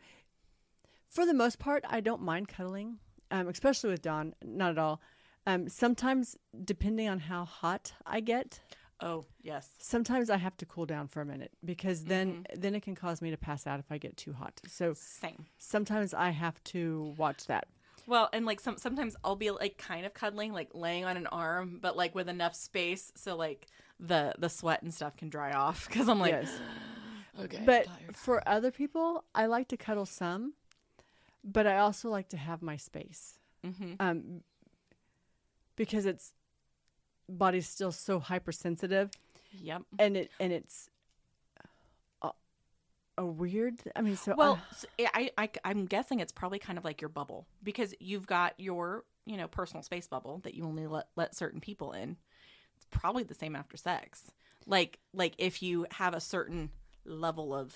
for 1.09 1.25
the 1.25 1.33
most 1.33 1.59
part, 1.59 1.83
I 1.89 1.99
don't 1.99 2.21
mind 2.21 2.47
cuddling, 2.47 2.97
um, 3.31 3.47
especially 3.47 3.91
with 3.91 4.01
Don. 4.01 4.33
Not 4.43 4.71
at 4.71 4.77
all. 4.77 5.01
Um, 5.45 5.69
sometimes, 5.69 6.35
depending 6.65 7.07
on 7.07 7.19
how 7.19 7.45
hot 7.45 7.93
I 8.05 8.19
get, 8.19 8.59
Oh 8.99 9.25
yes. 9.41 9.69
sometimes 9.79 10.29
I 10.29 10.37
have 10.37 10.57
to 10.57 10.65
cool 10.65 10.85
down 10.85 11.07
for 11.07 11.21
a 11.21 11.25
minute 11.25 11.51
because 11.63 12.03
then 12.03 12.45
then 12.55 12.73
it 12.75 12.81
can 12.81 12.95
cause 12.95 13.21
me 13.21 13.29
to 13.29 13.37
pass 13.37 13.67
out 13.67 13.79
if 13.79 13.91
I 13.91 13.97
get 13.97 14.17
too 14.17 14.33
hot. 14.33 14.59
So 14.67 14.93
Same. 14.95 15.45
sometimes 15.57 16.13
I 16.13 16.31
have 16.31 16.61
to 16.65 17.13
watch 17.17 17.45
that. 17.45 17.67
Well, 18.07 18.29
and 18.31 18.45
like 18.45 18.61
some 18.61 18.77
sometimes 18.77 19.15
I'll 19.23 19.35
be 19.35 19.51
like 19.51 19.77
kind 19.77 20.05
of 20.05 20.13
cuddling, 20.13 20.53
like 20.53 20.69
laying 20.73 21.03
on 21.05 21.17
an 21.17 21.27
arm, 21.27 21.79
but 21.81 21.97
like 21.97 22.15
with 22.15 22.29
enough 22.29 22.55
space 22.55 23.11
so 23.15 23.35
like 23.35 23.67
the 23.99 24.33
the 24.39 24.49
sweat 24.49 24.81
and 24.81 24.93
stuff 24.93 25.17
can 25.17 25.29
dry 25.29 25.51
off 25.51 25.87
because 25.87 26.07
I'm 26.07 26.19
like, 26.19 26.31
yes. 26.31 26.59
okay, 27.43 27.61
but 27.65 27.87
for 28.13 28.47
other 28.47 28.71
people, 28.71 29.25
I 29.35 29.45
like 29.47 29.67
to 29.69 29.77
cuddle 29.77 30.05
some, 30.05 30.53
but 31.43 31.67
I 31.67 31.77
also 31.79 32.09
like 32.09 32.29
to 32.29 32.37
have 32.37 32.61
my 32.61 32.77
space. 32.77 33.39
hmm 33.63 33.93
um, 33.99 34.41
because 35.75 36.05
it's 36.05 36.33
body's 37.29 37.67
still 37.67 37.91
so 37.91 38.19
hypersensitive 38.19 39.11
Yep. 39.51 39.83
and 39.99 40.17
it 40.17 40.31
and 40.39 40.53
it's 40.53 40.89
a 43.17 43.25
weird 43.25 43.75
I 43.95 44.01
mean 44.01 44.15
so 44.15 44.35
Well, 44.37 44.59
uh, 44.99 45.25
I'm 45.63 45.85
guessing 45.85 46.19
it's 46.19 46.31
probably 46.31 46.59
kind 46.59 46.77
of 46.77 46.85
like 46.85 47.01
your 47.01 47.09
bubble 47.09 47.47
because 47.63 47.93
you've 47.99 48.27
got 48.27 48.53
your, 48.57 49.05
you 49.25 49.37
know, 49.37 49.47
personal 49.47 49.83
space 49.83 50.07
bubble 50.07 50.39
that 50.43 50.53
you 50.53 50.63
only 50.65 50.87
let, 50.87 51.07
let 51.15 51.35
certain 51.35 51.59
people 51.59 51.93
in. 51.93 52.17
It's 52.75 52.85
probably 52.91 53.23
the 53.23 53.33
same 53.33 53.55
after 53.55 53.75
sex. 53.77 54.31
Like, 54.65 54.99
like 55.13 55.33
if 55.37 55.63
you 55.63 55.87
have 55.91 56.13
a 56.13 56.19
certain 56.19 56.69
level 57.05 57.53
of 57.55 57.75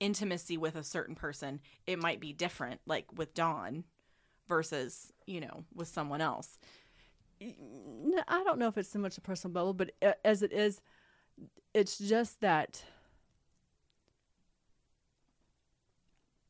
intimacy 0.00 0.56
with 0.56 0.76
a 0.76 0.84
certain 0.84 1.14
person, 1.14 1.60
it 1.86 2.00
might 2.00 2.20
be 2.20 2.32
different, 2.32 2.80
like 2.86 3.06
with 3.16 3.34
Don 3.34 3.84
versus, 4.48 5.12
you 5.26 5.40
know, 5.40 5.64
with 5.74 5.88
someone 5.88 6.20
else. 6.20 6.58
i 7.40 8.42
don't 8.44 8.58
know 8.58 8.66
if 8.68 8.76
it's 8.76 8.88
so 8.90 8.98
much 8.98 9.16
a 9.16 9.20
personal 9.20 9.52
bubble 9.52 9.72
but 9.72 9.92
uh, 10.02 10.12
as 10.24 10.42
it 10.42 10.52
is 10.52 10.80
it's 11.72 11.98
just 11.98 12.40
that 12.40 12.82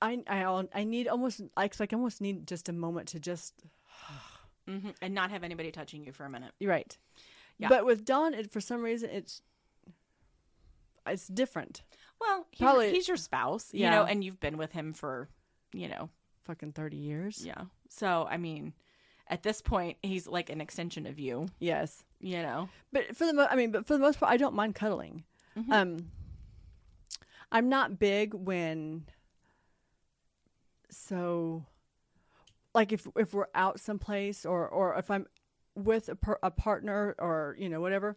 I 0.01 0.23
I 0.27 0.65
I 0.75 0.85
need 0.85 1.09
almost 1.09 1.41
like 1.57 1.79
like 1.81 1.93
I 1.93 1.97
almost 1.97 2.21
need 2.21 2.47
just 2.47 2.69
a 2.69 2.73
moment 2.73 3.09
to 3.09 3.21
just 3.21 3.55
hmm 4.67 4.91
And 5.03 5.15
not 5.15 5.31
have 5.31 5.43
anybody 5.45 5.71
touching 5.73 6.05
you 6.05 6.13
for 6.13 6.25
a 6.25 6.31
minute. 6.31 6.53
you're 6.61 6.71
right. 6.71 6.97
Yeah. 7.59 7.69
But 7.69 7.85
with 7.87 8.05
Don, 8.05 8.35
it 8.35 8.53
for 8.53 8.61
some 8.61 8.83
reason 8.83 9.11
it's 9.11 9.43
it's 11.07 11.27
different. 11.27 11.83
Well, 12.21 12.47
he's, 12.51 12.59
Probably- 12.61 12.87
your, 12.87 12.95
he's 12.95 13.09
your 13.09 13.17
spouse, 13.17 13.73
you 13.73 13.81
Yeah. 13.81 13.91
know, 13.91 14.05
and 14.05 14.23
you've 14.23 14.41
been 14.41 14.59
with 14.59 14.73
him 14.73 14.93
for, 14.93 15.29
you 15.73 15.89
know, 15.89 16.11
Fucking 16.45 16.73
30 16.73 16.97
years. 16.97 17.45
Yeah. 17.45 17.65
So, 17.91 18.27
I 18.31 18.37
mean, 18.39 18.73
at 19.29 19.43
this 19.43 19.61
point, 19.61 19.99
he's 20.03 20.27
like 20.27 20.49
an 20.51 20.61
extension 20.63 21.07
of 21.07 21.19
you, 21.19 21.47
Yes. 21.59 22.03
you 22.21 22.41
know? 22.43 22.69
But 22.93 23.15
for 23.17 23.27
the 23.27 23.35
mo- 23.35 23.47
I 23.51 23.55
mean, 23.57 23.71
but 23.71 23.87
for 23.87 23.93
the 23.95 23.99
most 24.01 24.19
part, 24.19 24.33
I 24.33 24.37
don't 24.39 24.55
mind 24.55 24.75
cuddling. 24.75 25.25
Mhm. 25.57 25.71
Um, 25.73 26.11
I'm 27.53 27.69
not 27.69 27.99
big 27.99 28.33
when. 28.35 29.05
So, 30.91 31.65
like 32.75 32.93
if 32.93 33.07
if 33.17 33.35
we're 33.35 33.47
out 33.55 33.81
someplace 33.81 34.45
or 34.47 34.69
or 34.69 34.95
if 34.97 35.11
I'm 35.11 35.27
with 35.75 36.09
a 36.09 36.15
per, 36.17 36.39
a 36.43 36.51
partner 36.51 37.15
or 37.19 37.57
you 37.59 37.69
know 37.69 37.81
whatever, 37.81 38.17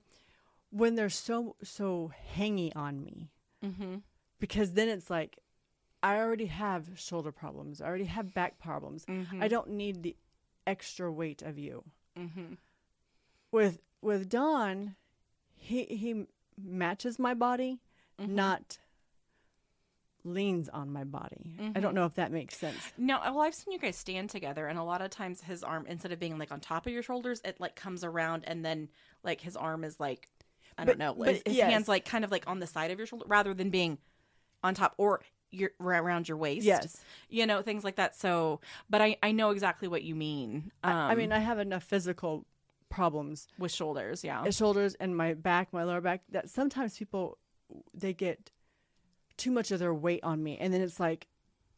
when 0.71 0.95
they're 0.95 1.09
so 1.09 1.55
so 1.63 2.11
hangy 2.37 2.71
on 2.75 3.03
me, 3.03 3.29
Mm-hmm. 3.63 3.95
because 4.39 4.73
then 4.73 4.89
it's 4.89 5.09
like, 5.09 5.37
I 6.01 6.17
already 6.17 6.47
have 6.47 6.89
shoulder 6.95 7.31
problems. 7.31 7.79
I 7.81 7.85
already 7.85 8.05
have 8.05 8.33
back 8.33 8.57
problems. 8.59 9.05
Mm-hmm. 9.05 9.43
I 9.43 9.47
don't 9.47 9.69
need 9.71 10.01
the 10.01 10.15
extra 10.65 11.11
weight 11.11 11.41
of 11.41 11.59
you. 11.59 11.83
Mm-hmm. 12.17 12.53
with 13.51 13.79
with 14.01 14.29
Don, 14.29 14.95
he 15.55 15.83
he 15.85 16.25
matches 16.61 17.19
my 17.19 17.33
body, 17.33 17.79
Mm-hmm. 18.19 18.35
not 18.35 18.77
leans 20.23 20.69
on 20.69 20.91
my 20.91 21.03
body. 21.03 21.55
I 21.59 21.63
Mhm. 21.63 21.81
don't 21.81 21.95
know 21.95 22.05
if 22.05 22.15
that 22.15 22.31
makes 22.31 22.57
sense. 22.57 22.91
No, 22.97 23.19
well, 23.19 23.41
I've 23.41 23.55
seen 23.55 23.71
you 23.73 23.79
guys 23.79 23.95
stand 23.95 24.29
together, 24.29 24.67
and 24.67 24.77
a 24.77 24.83
lot 24.83 25.01
of 25.01 25.09
times 25.09 25.41
his 25.41 25.63
arm, 25.63 25.85
instead 25.87 26.11
of 26.11 26.19
being 26.19 26.37
like 26.37 26.51
on 26.51 26.59
top 26.59 26.85
of 26.87 26.93
your 26.93 27.03
shoulders, 27.03 27.41
it 27.43 27.59
like 27.59 27.75
comes 27.75 28.03
around, 28.03 28.43
and 28.45 28.63
then 28.63 28.89
like 29.23 29.41
his 29.41 29.55
arm 29.55 29.83
is 29.83 29.99
like, 29.99 30.29
I 30.77 30.85
But- 30.85 30.97
don't 30.97 30.99
know, 30.99 31.13
but 31.15 31.27
his, 31.35 31.41
his 31.45 31.55
yes. 31.57 31.71
hands 31.71 31.87
like 31.87 32.05
kind 32.05 32.23
of 32.23 32.31
like 32.31 32.47
on 32.47 32.59
the 32.59 32.67
side 32.67 32.91
of 32.91 32.97
your 32.97 33.07
shoulder 33.07 33.25
rather 33.27 33.53
than 33.53 33.69
being 33.69 33.97
on 34.63 34.73
top 34.75 34.93
or 34.97 35.21
your 35.51 35.71
around 35.81 36.27
your 36.29 36.37
waist. 36.37 36.65
Yes, 36.65 37.03
you 37.27 37.45
know 37.45 37.61
things 37.61 37.83
like 37.83 37.97
that. 37.97 38.15
So, 38.15 38.61
but 38.89 39.01
I 39.01 39.17
I 39.21 39.31
know 39.33 39.49
exactly 39.49 39.87
what 39.89 40.01
you 40.03 40.15
mean. 40.15 40.71
Um, 40.83 40.91
I, 40.93 41.11
I 41.11 41.15
mean 41.15 41.31
I 41.33 41.39
have 41.39 41.59
enough 41.59 41.83
physical 41.83 42.45
problems, 42.89 43.47
with 43.57 43.71
shoulders, 43.71 44.23
yeah. 44.23 44.49
shoulders 44.49 44.95
and 44.95 45.15
my 45.15 45.33
back, 45.33 45.71
my 45.73 45.83
lower 45.83 46.01
back, 46.01 46.21
that 46.29 46.49
sometimes 46.49 46.97
people 46.97 47.37
they 47.93 48.13
get 48.13 48.51
too 49.41 49.51
much 49.51 49.71
of 49.71 49.79
their 49.79 49.93
weight 49.93 50.23
on 50.23 50.43
me, 50.43 50.57
and 50.59 50.73
then 50.73 50.81
it's 50.81 50.99
like, 50.99 51.27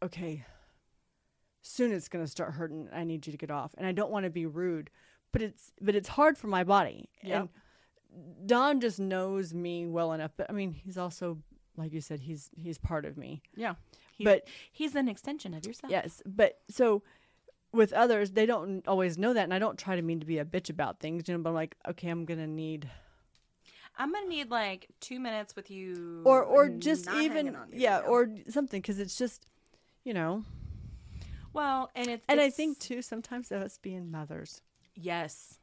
okay, 0.01 0.45
soon 1.61 1.93
it's 1.93 2.09
gonna 2.09 2.27
start 2.27 2.53
hurting. 2.53 2.89
I 2.91 3.03
need 3.03 3.25
you 3.25 3.31
to 3.31 3.37
get 3.37 3.51
off, 3.51 3.73
and 3.77 3.87
I 3.87 3.91
don't 3.93 4.11
want 4.11 4.25
to 4.25 4.29
be 4.29 4.45
rude, 4.45 4.89
but 5.31 5.41
it's 5.41 5.71
but 5.79 5.95
it's 5.95 6.09
hard 6.09 6.37
for 6.37 6.47
my 6.47 6.63
body. 6.63 7.09
Yep. 7.23 7.49
And 8.11 8.47
Don 8.47 8.81
just 8.81 8.99
knows 8.99 9.53
me 9.53 9.87
well 9.87 10.11
enough, 10.11 10.31
but 10.35 10.49
I 10.49 10.53
mean 10.53 10.73
he's 10.73 10.97
also 10.97 11.37
like 11.77 11.93
you 11.93 12.01
said 12.01 12.19
he's 12.19 12.49
he's 12.55 12.77
part 12.77 13.05
of 13.05 13.17
me. 13.17 13.41
Yeah. 13.55 13.75
But 14.19 14.47
he's 14.71 14.95
an 14.95 15.07
extension 15.09 15.53
of 15.53 15.65
yourself. 15.65 15.91
yes, 15.91 16.21
but 16.25 16.59
so 16.69 17.01
with 17.73 17.91
others, 17.93 18.31
they 18.31 18.45
don't 18.45 18.87
always 18.87 19.17
know 19.17 19.33
that, 19.33 19.43
and 19.43 19.53
I 19.53 19.59
don't 19.59 19.79
try 19.79 19.95
to 19.95 20.01
mean 20.01 20.19
to 20.19 20.25
be 20.25 20.37
a 20.37 20.45
bitch 20.45 20.69
about 20.69 20.99
things, 20.99 21.27
you 21.27 21.33
know. 21.33 21.41
But 21.41 21.49
I'm 21.49 21.55
like, 21.55 21.75
okay, 21.89 22.09
I'm 22.09 22.25
gonna 22.25 22.47
need, 22.47 22.89
I'm 23.97 24.11
gonna 24.11 24.27
need 24.27 24.49
like 24.49 24.87
two 24.99 25.19
minutes 25.19 25.55
with 25.55 25.69
you, 25.69 26.21
or 26.25 26.43
or 26.43 26.69
just 26.69 27.07
even 27.09 27.45
hanging 27.47 27.55
on 27.55 27.71
to 27.71 27.77
yeah, 27.77 27.99
or 27.99 28.29
something, 28.49 28.81
because 28.81 28.99
it's 28.99 29.17
just, 29.17 29.45
you 30.03 30.13
know. 30.13 30.43
well, 31.53 31.91
and 31.95 32.07
it's 32.07 32.25
And 32.27 32.41
I 32.41 32.49
think 32.49 32.79
too, 32.79 33.01
sometimes 33.01 33.51
of 33.51 33.61
us 33.61 33.77
being 33.77 34.09
mothers, 34.11 34.61
Yes. 34.95 35.59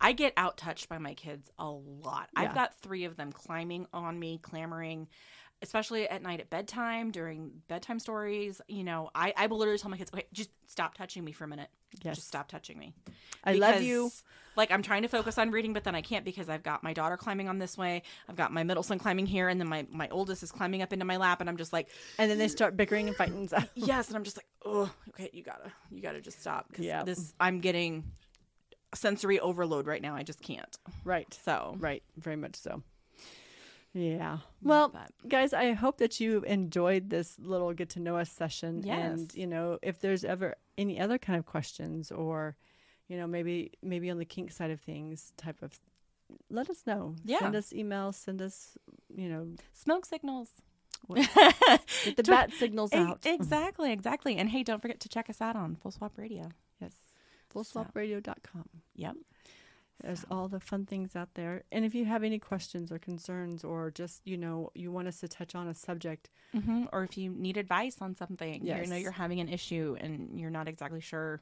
I 0.00 0.12
get 0.12 0.32
out 0.36 0.56
touched 0.56 0.88
by 0.88 0.98
my 0.98 1.14
kids 1.14 1.50
a 1.58 1.68
lot. 1.68 2.28
Yeah. 2.34 2.42
I've 2.42 2.54
got 2.54 2.80
three 2.80 3.04
of 3.04 3.16
them 3.16 3.30
climbing 3.30 3.86
on 3.92 4.18
me, 4.18 4.38
clamoring, 4.42 5.08
especially 5.62 6.08
at 6.08 6.22
night 6.22 6.40
at 6.40 6.50
bedtime 6.50 7.10
during 7.10 7.50
bedtime 7.68 7.98
stories. 7.98 8.60
You 8.68 8.84
know, 8.84 9.10
I, 9.14 9.32
I 9.36 9.46
will 9.46 9.58
literally 9.58 9.78
tell 9.78 9.90
my 9.90 9.96
kids, 9.96 10.10
okay, 10.14 10.26
just 10.32 10.50
stop 10.66 10.94
touching 10.94 11.24
me 11.24 11.32
for 11.32 11.44
a 11.44 11.48
minute. 11.48 11.68
yes, 12.02 12.16
Just 12.16 12.28
stop 12.28 12.48
touching 12.48 12.78
me. 12.78 12.94
I 13.44 13.54
love 13.54 13.80
you. 13.82 14.10
Like 14.56 14.70
I'm 14.70 14.82
trying 14.82 15.02
to 15.02 15.08
focus 15.08 15.36
on 15.38 15.50
reading, 15.50 15.72
but 15.74 15.84
then 15.84 15.94
I 15.94 16.00
can't 16.00 16.24
because 16.24 16.48
I've 16.48 16.62
got 16.62 16.82
my 16.82 16.92
daughter 16.94 17.16
climbing 17.18 17.48
on 17.48 17.58
this 17.58 17.76
way. 17.76 18.02
I've 18.28 18.36
got 18.36 18.52
my 18.52 18.62
middle 18.64 18.82
son 18.82 18.98
climbing 18.98 19.26
here, 19.26 19.48
and 19.48 19.60
then 19.60 19.68
my, 19.68 19.86
my 19.90 20.08
oldest 20.08 20.42
is 20.42 20.50
climbing 20.50 20.80
up 20.82 20.92
into 20.94 21.04
my 21.04 21.18
lap, 21.18 21.40
and 21.40 21.48
I'm 21.50 21.58
just 21.58 21.72
like, 21.74 21.88
And 22.18 22.30
then 22.30 22.38
they 22.38 22.48
start 22.48 22.76
bickering 22.76 23.08
and 23.08 23.16
fighting. 23.16 23.48
Yes, 23.74 24.08
and 24.08 24.16
I'm 24.16 24.24
just 24.24 24.38
like, 24.38 24.46
oh, 24.64 24.90
okay, 25.10 25.28
you 25.32 25.42
gotta, 25.42 25.70
you 25.90 26.00
gotta 26.00 26.20
just 26.22 26.40
stop. 26.40 26.72
'cause 26.72 26.84
Yeah. 26.84 27.02
this 27.02 27.34
I'm 27.38 27.60
getting 27.60 28.04
sensory 28.94 29.38
overload 29.40 29.86
right 29.86 30.00
now. 30.00 30.14
I 30.16 30.22
just 30.22 30.40
can't. 30.40 30.74
right, 31.04 31.38
So 31.44 31.76
right, 31.78 32.02
very 32.16 32.36
much 32.36 32.56
so. 32.56 32.82
Yeah. 33.96 34.38
Well, 34.62 34.90
but- 34.90 35.10
guys, 35.28 35.52
I 35.54 35.72
hope 35.72 35.96
that 35.98 36.20
you 36.20 36.42
enjoyed 36.42 37.08
this 37.08 37.38
little 37.38 37.72
get 37.72 37.88
to 37.90 38.00
know 38.00 38.16
us 38.18 38.30
session. 38.30 38.82
And 39.10 39.34
you 39.34 39.46
know, 39.46 39.78
if 39.82 40.00
there's 40.00 40.24
ever 40.24 40.54
any 40.76 41.00
other 41.00 41.16
kind 41.18 41.38
of 41.38 41.46
questions, 41.46 42.12
or 42.12 42.56
you 43.08 43.16
know, 43.16 43.26
maybe 43.26 43.72
maybe 43.82 44.10
on 44.10 44.18
the 44.18 44.24
kink 44.26 44.52
side 44.52 44.70
of 44.70 44.80
things, 44.80 45.32
type 45.38 45.62
of, 45.62 45.78
let 46.50 46.68
us 46.68 46.82
know. 46.86 47.14
Yeah. 47.24 47.38
Send 47.38 47.56
us 47.56 47.72
emails. 47.72 48.14
Send 48.16 48.42
us, 48.42 48.76
you 49.16 49.28
know, 49.28 49.46
smoke 49.72 50.04
signals. 50.04 50.50
Get 51.14 52.16
the 52.16 52.22
bat 52.22 52.52
signals 52.52 52.92
out. 52.92 53.24
Exactly, 53.24 53.92
exactly. 53.92 54.36
And 54.36 54.48
hey, 54.50 54.62
don't 54.62 54.80
forget 54.82 55.00
to 55.00 55.08
check 55.08 55.30
us 55.30 55.40
out 55.40 55.56
on 55.56 55.76
Full 55.76 55.90
Swap 55.92 56.12
Radio. 56.18 56.48
Yes. 56.80 56.92
Fullswapradio.com. 57.54 58.68
Yep. 58.96 59.16
There's 60.02 60.24
all 60.30 60.48
the 60.48 60.60
fun 60.60 60.84
things 60.86 61.16
out 61.16 61.30
there. 61.34 61.62
And 61.72 61.84
if 61.84 61.94
you 61.94 62.04
have 62.04 62.22
any 62.22 62.38
questions 62.38 62.92
or 62.92 62.98
concerns, 62.98 63.64
or 63.64 63.90
just 63.90 64.20
you 64.26 64.36
know 64.36 64.70
you 64.74 64.92
want 64.92 65.08
us 65.08 65.20
to 65.20 65.28
touch 65.28 65.54
on 65.54 65.68
a 65.68 65.74
subject, 65.74 66.28
hmm 66.52 66.84
Or 66.92 67.02
if 67.04 67.16
you 67.18 67.30
need 67.30 67.56
advice 67.56 67.96
on 68.00 68.14
something, 68.14 68.64
you 68.82 68.86
know 68.90 68.96
you're 68.96 69.10
having 69.12 69.40
an 69.40 69.48
issue 69.48 69.96
and 70.00 70.38
you're 70.38 70.50
not 70.50 70.68
exactly 70.68 71.00
sure 71.00 71.40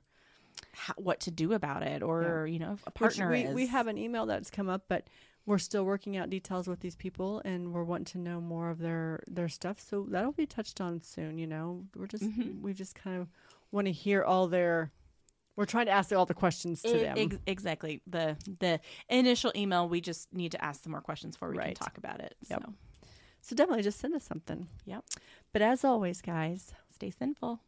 how, 0.73 0.95
what 0.97 1.21
to 1.21 1.31
do 1.31 1.53
about 1.53 1.83
it, 1.83 2.03
or 2.03 2.47
you 2.47 2.59
know 2.61 2.79
a 2.87 2.91
which 2.91 2.95
partner 3.19 3.31
we 3.31 3.41
is. 3.43 3.55
we 3.55 3.67
have 3.67 3.87
an 3.89 3.99
email 3.99 4.25
that's 4.27 4.51
come 4.51 4.69
up, 4.69 4.85
but 4.89 5.09
we're 5.47 5.59
still 5.59 5.85
working 5.85 6.17
out 6.17 6.31
details 6.31 6.67
with 6.69 6.81
these 6.81 6.97
people, 6.97 7.43
and 7.45 7.73
we're 7.73 7.85
wanting 7.85 8.05
to 8.07 8.19
know 8.19 8.41
more 8.41 8.71
of 8.71 8.79
their 8.79 9.23
their 9.27 9.49
stuff. 9.49 9.81
So 9.81 10.07
that'll 10.09 10.33
be 10.33 10.47
touched 10.47 10.81
on 10.81 11.03
soon. 11.03 11.39
You 11.39 11.47
know, 11.49 11.85
we're 11.97 12.07
just 12.07 12.25
Mhm. 12.25 12.63
we 12.63 12.73
just 12.73 12.95
kind 12.95 13.21
of 13.21 13.29
want 13.73 13.87
to 13.89 13.93
hear 13.93 14.23
all 14.23 14.47
their. 14.47 14.93
We're 15.57 15.67
trying 15.67 15.87
to 15.87 15.93
ask 15.93 16.13
all 16.13 16.27
the 16.27 16.35
questions 16.35 16.83
to 16.83 16.97
E- 16.99 17.03
them. 17.03 17.17
ex- 17.19 17.39
exactly 17.47 18.03
the 18.07 18.37
the 18.61 18.81
initial 19.09 19.53
email. 19.55 19.89
We 19.89 20.01
just 20.01 20.33
need 20.33 20.53
to 20.53 20.65
ask 20.65 20.83
some 20.83 20.91
more 20.93 21.01
questions 21.01 21.37
before 21.37 21.51
we 21.51 21.59
Right. 21.59 21.77
can 21.79 21.85
talk 21.87 21.99
about 21.99 22.21
it. 22.21 22.35
Yep. 22.51 22.63
So 22.65 22.73
so 23.43 23.55
definitely 23.57 23.83
just 23.85 24.01
send 24.01 24.15
us 24.15 24.25
something. 24.25 24.69
Yep. 24.87 25.05
But 25.53 25.63
as 25.63 25.85
always, 25.85 26.21
guys, 26.23 26.73
stay 26.91 27.11
sinful. 27.11 27.61